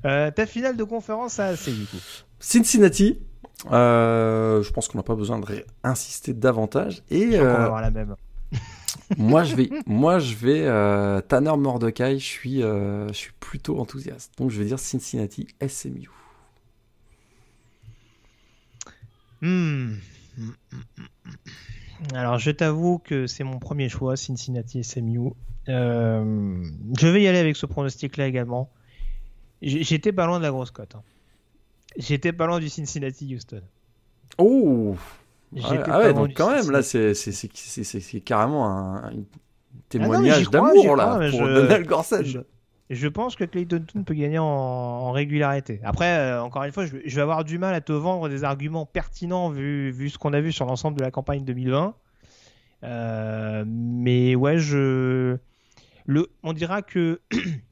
Euh, 0.08 0.32
ta 0.32 0.46
finale 0.46 0.78
de 0.78 0.84
conférence 0.84 1.40
a 1.40 1.48
assez 1.48 1.72
du 1.72 1.86
coup. 1.86 1.98
Cincinnati, 2.40 3.20
euh, 3.72 4.62
je 4.64 4.72
pense 4.72 4.88
qu'on 4.88 4.98
n'a 4.98 5.04
pas 5.04 5.16
besoin 5.16 5.40
de 5.40 5.66
insister 5.84 6.34
davantage. 6.34 7.04
Et 7.10 7.32
Je 7.32 7.38
qu'on 7.38 7.44
va 7.44 7.50
euh, 7.50 7.66
avoir 7.66 7.82
la 7.82 7.92
même. 7.92 8.16
moi, 9.18 9.44
je 9.44 9.56
vais, 9.56 9.70
moi, 9.86 10.20
je 10.20 10.36
vais 10.36 11.22
Tanner 11.28 11.58
Mordecai. 11.58 12.20
Je 12.20 12.26
suis, 12.26 12.62
je 12.62 13.14
suis 13.14 13.34
plutôt 13.40 13.80
enthousiaste. 13.80 14.34
Donc, 14.38 14.50
je 14.52 14.60
vais 14.60 14.66
dire 14.66 14.80
Cincinnati 14.80 15.48
SMU. 15.68 16.10
Hmm. 19.42 19.96
Alors, 22.14 22.38
je 22.40 22.52
t'avoue 22.52 23.00
que 23.00 23.28
c'est 23.28 23.44
mon 23.44 23.60
premier 23.60 23.90
choix, 23.90 24.16
Cincinnati 24.16 24.84
SMU. 24.84 25.32
Euh, 25.70 26.64
je 26.98 27.08
vais 27.08 27.22
y 27.22 27.28
aller 27.28 27.40
avec 27.40 27.56
ce 27.56 27.66
pronostic-là 27.66 28.28
également. 28.28 28.70
J'étais 29.62 30.12
pas 30.12 30.26
loin 30.26 30.38
de 30.40 30.44
la 30.44 30.52
grosse 30.52 30.72
cote. 30.72 30.96
hein. 30.96 31.02
J'étais 31.98 32.32
pas 32.34 32.46
loin 32.46 32.60
du 32.60 32.70
Cincinnati 32.70 33.34
Houston. 33.36 33.62
Oh. 34.38 34.96
Ah 35.64 35.72
ouais, 35.72 35.80
ah 35.86 36.00
ouais, 36.00 36.14
donc 36.14 36.34
quand 36.34 36.52
même, 36.52 36.70
là, 36.72 36.84
c'est 36.84 38.20
carrément 38.20 38.68
un, 38.68 38.96
un 39.06 39.12
Ah 39.12 39.80
témoignage 39.90 40.50
d'amour, 40.50 40.96
là, 40.98 41.06
crois, 41.06 41.30
pour 41.32 41.46
je- 41.48 41.62
Daniel 41.62 41.86
Gorsage. 41.88 42.42
je- 42.90 43.08
pense 43.08 43.36
que 43.38 43.46
Clayton 43.46 43.84
Tune 43.88 44.04
peut 44.04 44.14
gagner 44.14 44.38
en, 44.40 44.44
en 44.46 45.12
régularité. 45.12 45.80
Après, 45.84 46.18
euh, 46.18 46.44
encore 46.44 46.64
une 46.66 46.72
fois, 46.74 46.86
je, 46.86 46.98
vais- 46.98 47.02
je 47.06 47.16
vais 47.16 47.22
avoir 47.22 47.46
du 47.46 47.58
mal 47.58 47.74
à 47.74 47.82
te 47.82 47.94
vendre 47.94 48.28
des 48.30 48.44
arguments 48.44 48.86
pertinents 48.86 49.50
vu, 49.50 49.90
vu 49.92 50.10
ce 50.10 50.18
qu'on 50.18 50.34
a 50.34 50.42
vu 50.42 50.52
sur 50.52 50.66
l'ensemble 50.66 50.98
de 50.98 51.04
la 51.04 51.12
campagne 51.12 51.44
2020. 51.46 51.96
Euh, 52.84 53.64
mais 53.66 54.36
ouais, 54.36 54.58
je, 54.60 55.38
le, 56.06 56.28
on 56.44 56.54
dira 56.54 56.82
que, 56.82 57.20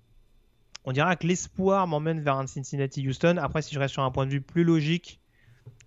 on 0.85 0.91
dira 0.91 1.15
que 1.15 1.25
l'espoir 1.27 1.87
m'emmène 1.87 2.21
vers 2.21 2.37
un 2.37 2.47
Cincinnati-Houston. 2.47 3.37
Après, 3.37 3.61
si 3.61 3.73
je 3.73 3.79
reste 3.79 3.93
sur 3.93 4.03
un 4.03 4.11
point 4.11 4.25
de 4.25 4.31
vue 4.31 4.41
plus 4.41 4.63
logique, 4.63 5.19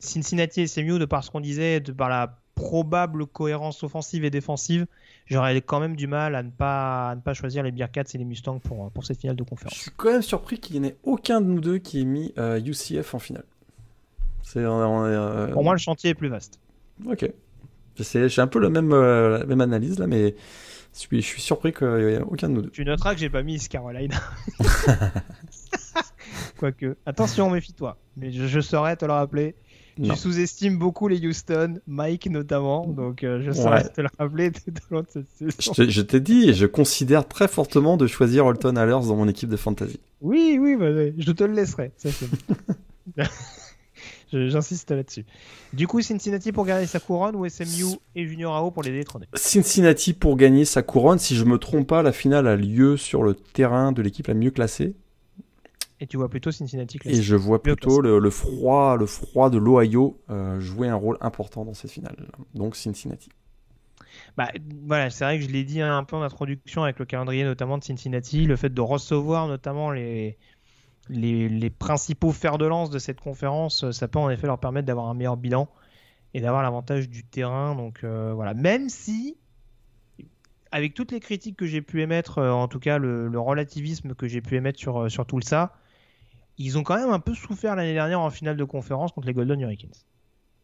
Cincinnati 0.00 0.60
et 0.62 0.66
SMU, 0.66 0.98
de 0.98 1.04
par 1.04 1.24
ce 1.24 1.30
qu'on 1.30 1.40
disait, 1.40 1.80
de 1.80 1.92
par 1.92 2.08
la 2.08 2.38
probable 2.54 3.26
cohérence 3.26 3.84
offensive 3.84 4.24
et 4.24 4.30
défensive, 4.30 4.86
j'aurais 5.26 5.60
quand 5.60 5.78
même 5.78 5.94
du 5.94 6.08
mal 6.08 6.34
à 6.34 6.42
ne 6.42 6.50
pas, 6.50 7.10
à 7.10 7.14
ne 7.14 7.20
pas 7.20 7.32
choisir 7.34 7.62
les 7.62 7.70
Bearcats 7.70 8.02
et 8.12 8.18
les 8.18 8.24
Mustangs 8.24 8.58
pour, 8.58 8.90
pour 8.90 9.04
cette 9.04 9.20
finale 9.20 9.36
de 9.36 9.44
Je 9.44 9.48
conférence. 9.48 9.78
suis 9.78 9.90
quand 9.96 10.10
même 10.10 10.22
surpris 10.22 10.58
qu'il 10.58 10.80
n'y 10.80 10.86
en 10.86 10.90
ait 10.90 10.96
aucun 11.04 11.40
de 11.40 11.46
nous 11.46 11.60
deux 11.60 11.78
qui 11.78 12.00
ait 12.00 12.04
mis 12.04 12.32
euh, 12.38 12.60
UCF 12.60 13.14
en 13.14 13.18
finale. 13.20 13.44
C'est 14.42 14.64
on 14.66 14.80
est- 14.82 14.84
on 14.86 15.06
est, 15.06 15.10
euh, 15.14 15.46
Pour 15.52 15.62
moi, 15.62 15.74
le 15.74 15.78
chantier 15.78 16.10
est 16.10 16.14
plus 16.14 16.28
vaste. 16.28 16.58
Ok. 17.06 17.30
C'est- 18.00 18.28
J'ai 18.28 18.40
un 18.42 18.46
peu 18.48 18.58
le 18.60 18.70
même, 18.70 18.92
euh, 18.92 19.38
la 19.38 19.46
même 19.46 19.60
analyse 19.60 19.98
là, 19.98 20.06
mais 20.08 20.34
je 20.98 21.06
suis, 21.06 21.22
je 21.22 21.26
suis 21.26 21.42
surpris 21.42 21.72
qu'il 21.72 21.86
n'y 21.88 22.12
ait 22.14 22.20
aucun 22.20 22.48
de 22.48 22.54
nous 22.54 22.62
deux. 22.62 22.70
Tu 22.70 22.84
noteras 22.84 23.14
que 23.14 23.20
j'ai 23.20 23.30
pas 23.30 23.42
mis 23.42 23.54
East 23.54 23.70
Carolina. 23.70 24.16
Quoique, 26.58 26.96
attention, 27.06 27.50
méfie-toi. 27.50 27.96
Mais 28.16 28.32
je, 28.32 28.46
je 28.46 28.60
saurais 28.60 28.96
te 28.96 29.04
le 29.04 29.12
rappeler. 29.12 29.54
Non. 29.98 30.14
Tu 30.14 30.20
sous-estimes 30.20 30.78
beaucoup 30.78 31.08
les 31.08 31.24
Houston, 31.26 31.80
Mike 31.88 32.28
notamment, 32.30 32.86
donc 32.86 33.24
euh, 33.24 33.42
je 33.44 33.50
saurais 33.50 33.82
Ouais. 33.82 33.88
te 33.88 34.00
le 34.00 34.06
rappeler 34.16 34.52
tout 34.52 34.70
au 34.90 34.94
long 34.94 35.00
de 35.00 35.06
cette 35.10 35.26
Je 35.40 35.50
saison. 35.50 35.72
te- 35.72 35.90
je 35.90 36.02
t'ai 36.02 36.20
dit, 36.20 36.54
je 36.54 36.66
considère 36.66 37.26
très 37.26 37.48
fortement 37.48 37.96
de 37.96 38.06
choisir 38.06 38.46
Holton 38.46 38.76
Allers 38.78 39.00
dans 39.08 39.16
mon 39.16 39.26
équipe 39.26 39.48
de 39.48 39.56
fantasy. 39.56 39.98
Oui, 40.20 40.56
oui, 40.60 40.76
bah, 40.76 40.86
je 41.18 41.32
te 41.32 41.42
le 41.42 41.52
laisserai. 41.52 41.90
Ça, 41.96 42.10
J'insiste 44.32 44.90
là-dessus. 44.90 45.24
Du 45.72 45.86
coup, 45.86 46.00
Cincinnati 46.00 46.52
pour 46.52 46.66
garder 46.66 46.86
sa 46.86 47.00
couronne 47.00 47.36
ou 47.36 47.48
SMU 47.48 47.96
et 48.14 48.26
Junior 48.26 48.54
AO 48.54 48.70
pour 48.70 48.82
les 48.82 48.92
détrôner? 48.92 49.26
Cincinnati 49.34 50.12
pour 50.12 50.36
gagner 50.36 50.64
sa 50.64 50.82
couronne. 50.82 51.18
Si 51.18 51.34
je 51.36 51.44
me 51.44 51.58
trompe 51.58 51.86
pas, 51.86 52.02
la 52.02 52.12
finale 52.12 52.46
a 52.46 52.56
lieu 52.56 52.96
sur 52.96 53.22
le 53.22 53.34
terrain 53.34 53.92
de 53.92 54.02
l'équipe 54.02 54.26
la 54.26 54.34
mieux 54.34 54.50
classée. 54.50 54.94
Et 56.00 56.06
tu 56.06 56.16
vois 56.16 56.28
plutôt 56.28 56.52
Cincinnati 56.52 56.96
Et 56.96 57.00
classé. 57.00 57.22
je 57.22 57.34
vois 57.34 57.62
plutôt 57.62 58.00
le, 58.00 58.18
le 58.18 58.30
froid, 58.30 58.96
le 58.96 59.06
froid 59.06 59.50
de 59.50 59.58
l'Ohio 59.58 60.20
euh, 60.30 60.60
jouer 60.60 60.88
un 60.88 60.94
rôle 60.94 61.16
important 61.20 61.64
dans 61.64 61.74
cette 61.74 61.90
finale. 61.90 62.28
Donc 62.54 62.76
Cincinnati. 62.76 63.30
Bah, 64.36 64.48
voilà, 64.86 65.10
c'est 65.10 65.24
vrai 65.24 65.38
que 65.38 65.44
je 65.44 65.50
l'ai 65.50 65.64
dit 65.64 65.80
un 65.80 66.04
peu 66.04 66.16
en 66.16 66.22
introduction 66.22 66.84
avec 66.84 66.98
le 66.98 67.04
calendrier 67.04 67.44
notamment 67.44 67.78
de 67.78 67.84
Cincinnati, 67.84 68.44
le 68.46 68.56
fait 68.56 68.72
de 68.72 68.80
recevoir 68.80 69.48
notamment 69.48 69.90
les, 69.90 70.38
les, 71.08 71.70
principaux 71.70 72.32
fers 72.32 72.58
de 72.58 72.66
lance 72.66 72.90
de 72.90 72.98
cette 72.98 73.20
conférence, 73.20 73.90
ça 73.90 74.08
peut 74.08 74.18
en 74.18 74.30
effet 74.30 74.46
leur 74.46 74.58
permettre 74.58 74.86
d'avoir 74.86 75.06
un 75.06 75.14
meilleur 75.14 75.36
bilan 75.36 75.68
et 76.34 76.40
d'avoir 76.40 76.62
l'avantage 76.62 77.08
du 77.08 77.24
terrain. 77.24 77.74
Donc 77.74 78.04
euh, 78.04 78.32
voilà, 78.34 78.54
même 78.54 78.88
si, 78.88 79.36
avec 80.70 80.94
toutes 80.94 81.12
les 81.12 81.20
critiques 81.20 81.56
que 81.56 81.66
j'ai 81.66 81.82
pu 81.82 82.02
émettre, 82.02 82.38
euh, 82.38 82.50
en 82.50 82.68
tout 82.68 82.78
cas 82.78 82.98
le, 82.98 83.30
relativisme 83.38 84.14
que 84.14 84.28
j'ai 84.28 84.40
pu 84.40 84.56
émettre 84.56 84.78
sur, 84.78 85.02
euh, 85.02 85.08
sur 85.08 85.26
tout 85.26 85.40
ça, 85.40 85.74
ils 86.58 86.76
ont 86.76 86.82
quand 86.82 86.96
même 86.96 87.10
un 87.10 87.20
peu 87.20 87.34
souffert 87.34 87.76
l'année 87.76 87.94
dernière 87.94 88.20
en 88.20 88.30
finale 88.30 88.56
de 88.56 88.64
conférence 88.64 89.12
contre 89.12 89.26
les 89.26 89.34
Golden 89.34 89.60
Hurricanes. 89.60 89.92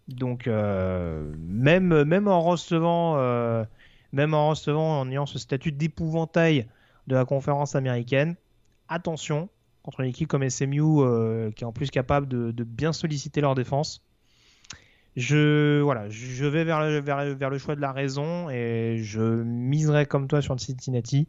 Donc 0.08 0.46
euh, 0.46 1.32
même, 1.38 2.04
même 2.04 2.28
en 2.28 2.40
recevant, 2.40 3.16
euh, 3.16 3.64
même 4.12 4.34
en 4.34 4.50
recevant, 4.50 5.00
en 5.00 5.10
ayant 5.10 5.26
ce 5.26 5.38
statut 5.38 5.72
d'épouvantail 5.72 6.66
de 7.06 7.14
la 7.14 7.24
conférence 7.24 7.74
américaine, 7.74 8.36
attention 8.88 9.48
contre 9.84 10.00
une 10.00 10.08
équipe 10.08 10.26
comme 10.28 10.48
SMU 10.48 10.80
euh, 10.82 11.52
qui 11.52 11.62
est 11.62 11.66
en 11.66 11.72
plus 11.72 11.90
capable 11.90 12.26
de, 12.26 12.50
de 12.50 12.64
bien 12.64 12.92
solliciter 12.92 13.40
leur 13.40 13.54
défense. 13.54 14.02
Je 15.16 15.80
voilà, 15.80 16.08
je 16.08 16.44
vais 16.44 16.64
vers 16.64 16.80
le, 16.80 16.98
vers, 17.00 17.24
le- 17.24 17.34
vers 17.34 17.50
le 17.50 17.58
choix 17.58 17.76
de 17.76 17.80
la 17.80 17.92
raison 17.92 18.50
et 18.50 18.96
je 19.00 19.20
miserai 19.20 20.06
comme 20.06 20.26
toi 20.26 20.42
sur 20.42 20.58
Cincinnati, 20.58 21.28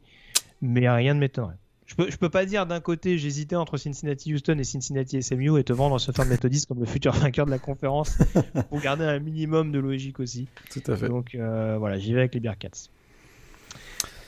mais 0.62 0.90
rien 0.90 1.14
ne 1.14 1.20
m'étonnerait. 1.20 1.58
Je 1.86 1.94
peux, 1.94 2.10
je 2.10 2.18
peux 2.18 2.30
pas 2.30 2.46
dire 2.48 2.66
d'un 2.66 2.80
côté 2.80 3.20
j'hésitais 3.20 3.56
entre 3.56 3.78
Cincinnati 3.78 4.34
Houston 4.34 4.58
et 4.58 4.64
Cincinnati 4.64 5.22
SMU 5.22 5.60
et 5.60 5.64
te 5.64 5.72
vendre 5.72 6.00
ce 6.00 6.12
fan 6.12 6.28
méthodiste 6.28 6.68
comme 6.68 6.80
le 6.80 6.88
futur 6.88 7.12
vainqueur 7.14 7.46
de 7.46 7.52
la 7.52 7.60
conférence 7.60 8.18
pour 8.70 8.80
garder 8.80 9.04
un 9.04 9.20
minimum 9.20 9.72
de 9.72 9.78
logique 9.78 10.20
aussi. 10.20 10.48
Tout 10.72 10.82
à 10.92 10.96
fait. 10.96 11.08
Donc 11.08 11.36
euh, 11.36 11.76
voilà, 11.78 12.00
j'y 12.00 12.12
vais 12.14 12.22
avec 12.22 12.34
les 12.34 12.40
Bearcats. 12.40 12.90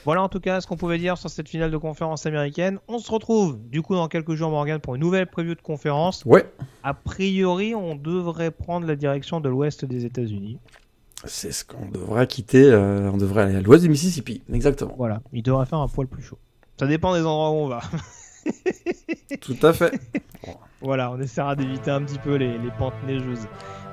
Voilà 0.08 0.22
en 0.22 0.30
tout 0.30 0.40
cas 0.40 0.62
ce 0.62 0.66
qu'on 0.66 0.78
pouvait 0.78 0.96
dire 0.96 1.18
sur 1.18 1.28
cette 1.28 1.50
finale 1.50 1.70
de 1.70 1.76
conférence 1.76 2.24
américaine. 2.24 2.78
On 2.88 2.98
se 2.98 3.12
retrouve 3.12 3.58
du 3.68 3.82
coup 3.82 3.94
dans 3.94 4.08
quelques 4.08 4.32
jours 4.36 4.48
Morgan 4.50 4.80
pour 4.80 4.94
une 4.94 5.02
nouvelle 5.02 5.26
preview 5.26 5.54
de 5.54 5.60
conférence. 5.60 6.24
Ouais, 6.24 6.50
A 6.82 6.94
priori, 6.94 7.74
on 7.74 7.94
devrait 7.94 8.50
prendre 8.50 8.86
la 8.86 8.96
direction 8.96 9.38
de 9.42 9.50
l'ouest 9.50 9.84
des 9.84 10.06
États-Unis. 10.06 10.56
c'est 11.26 11.52
ce 11.52 11.62
qu'on 11.62 11.90
devrait 11.90 12.26
quitter. 12.26 12.64
euh, 12.72 13.10
on 13.12 13.18
devrait 13.18 13.42
aller 13.42 13.56
à 13.56 13.60
l'ouest 13.60 13.82
du 13.82 13.90
Mississippi. 13.90 14.40
Exactement. 14.50 14.94
Voilà, 14.96 15.20
il 15.34 15.42
devrait 15.42 15.66
faire 15.66 15.80
un 15.80 15.88
poil 15.88 16.06
plus 16.06 16.22
chaud. 16.22 16.38
Ça 16.80 16.86
dépend 16.86 17.12
des 17.12 17.26
endroits 17.26 17.50
où 17.50 17.64
on 17.64 17.68
va. 17.68 17.80
Tout 19.42 19.58
à 19.60 19.74
fait. 19.74 19.92
Voilà, 20.80 21.10
on 21.10 21.20
essaiera 21.20 21.54
d'éviter 21.54 21.90
un 21.90 22.00
petit 22.02 22.18
peu 22.20 22.36
les, 22.36 22.56
les 22.56 22.70
pentes 22.78 22.94
neigeuses. 23.06 23.46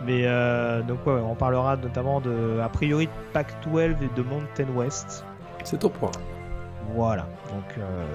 Mais 0.05 0.21
euh, 0.27 0.81
donc 0.83 1.05
ouais, 1.05 1.15
ouais, 1.15 1.19
on 1.19 1.35
parlera 1.35 1.75
notamment 1.75 2.21
de, 2.21 2.59
a 2.63 2.69
priori, 2.69 3.07
de 3.07 3.11
Pac-12 3.33 3.95
et 4.01 4.15
de 4.15 4.21
Mountain 4.21 4.69
West. 4.75 5.25
C'est 5.65 5.83
au 5.83 5.89
programme. 5.89 6.23
Voilà, 6.93 7.27
donc 7.49 7.77
euh, 7.77 8.05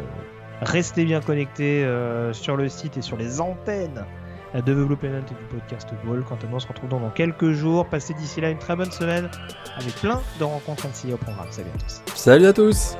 restez 0.62 1.04
bien 1.04 1.20
connectés 1.20 1.84
euh, 1.84 2.32
sur 2.32 2.56
le 2.56 2.68
site 2.68 2.96
et 2.96 3.02
sur 3.02 3.16
les 3.16 3.40
antennes 3.40 4.06
de 4.54 4.60
Development 4.60 5.18
et 5.18 5.34
du 5.34 5.44
podcast 5.50 5.88
Ball. 6.04 6.22
Quant 6.26 6.36
à 6.36 6.46
nous, 6.46 6.56
on 6.56 6.60
se 6.60 6.66
retrouve 6.66 6.88
donc 6.88 7.02
dans 7.02 7.10
quelques 7.10 7.50
jours. 7.50 7.86
Passez 7.86 8.14
d'ici 8.14 8.40
là 8.40 8.50
une 8.50 8.58
très 8.58 8.76
bonne 8.76 8.90
semaine 8.90 9.28
avec 9.76 9.94
plein 9.96 10.20
de 10.38 10.44
rencontres 10.44 10.86
ainsi 10.86 11.12
au 11.12 11.16
programme. 11.16 11.48
Salut 11.50 11.70
à 11.74 11.78
tous. 11.78 12.02
Salut 12.14 12.46
à 12.46 12.52
tous. 12.52 12.96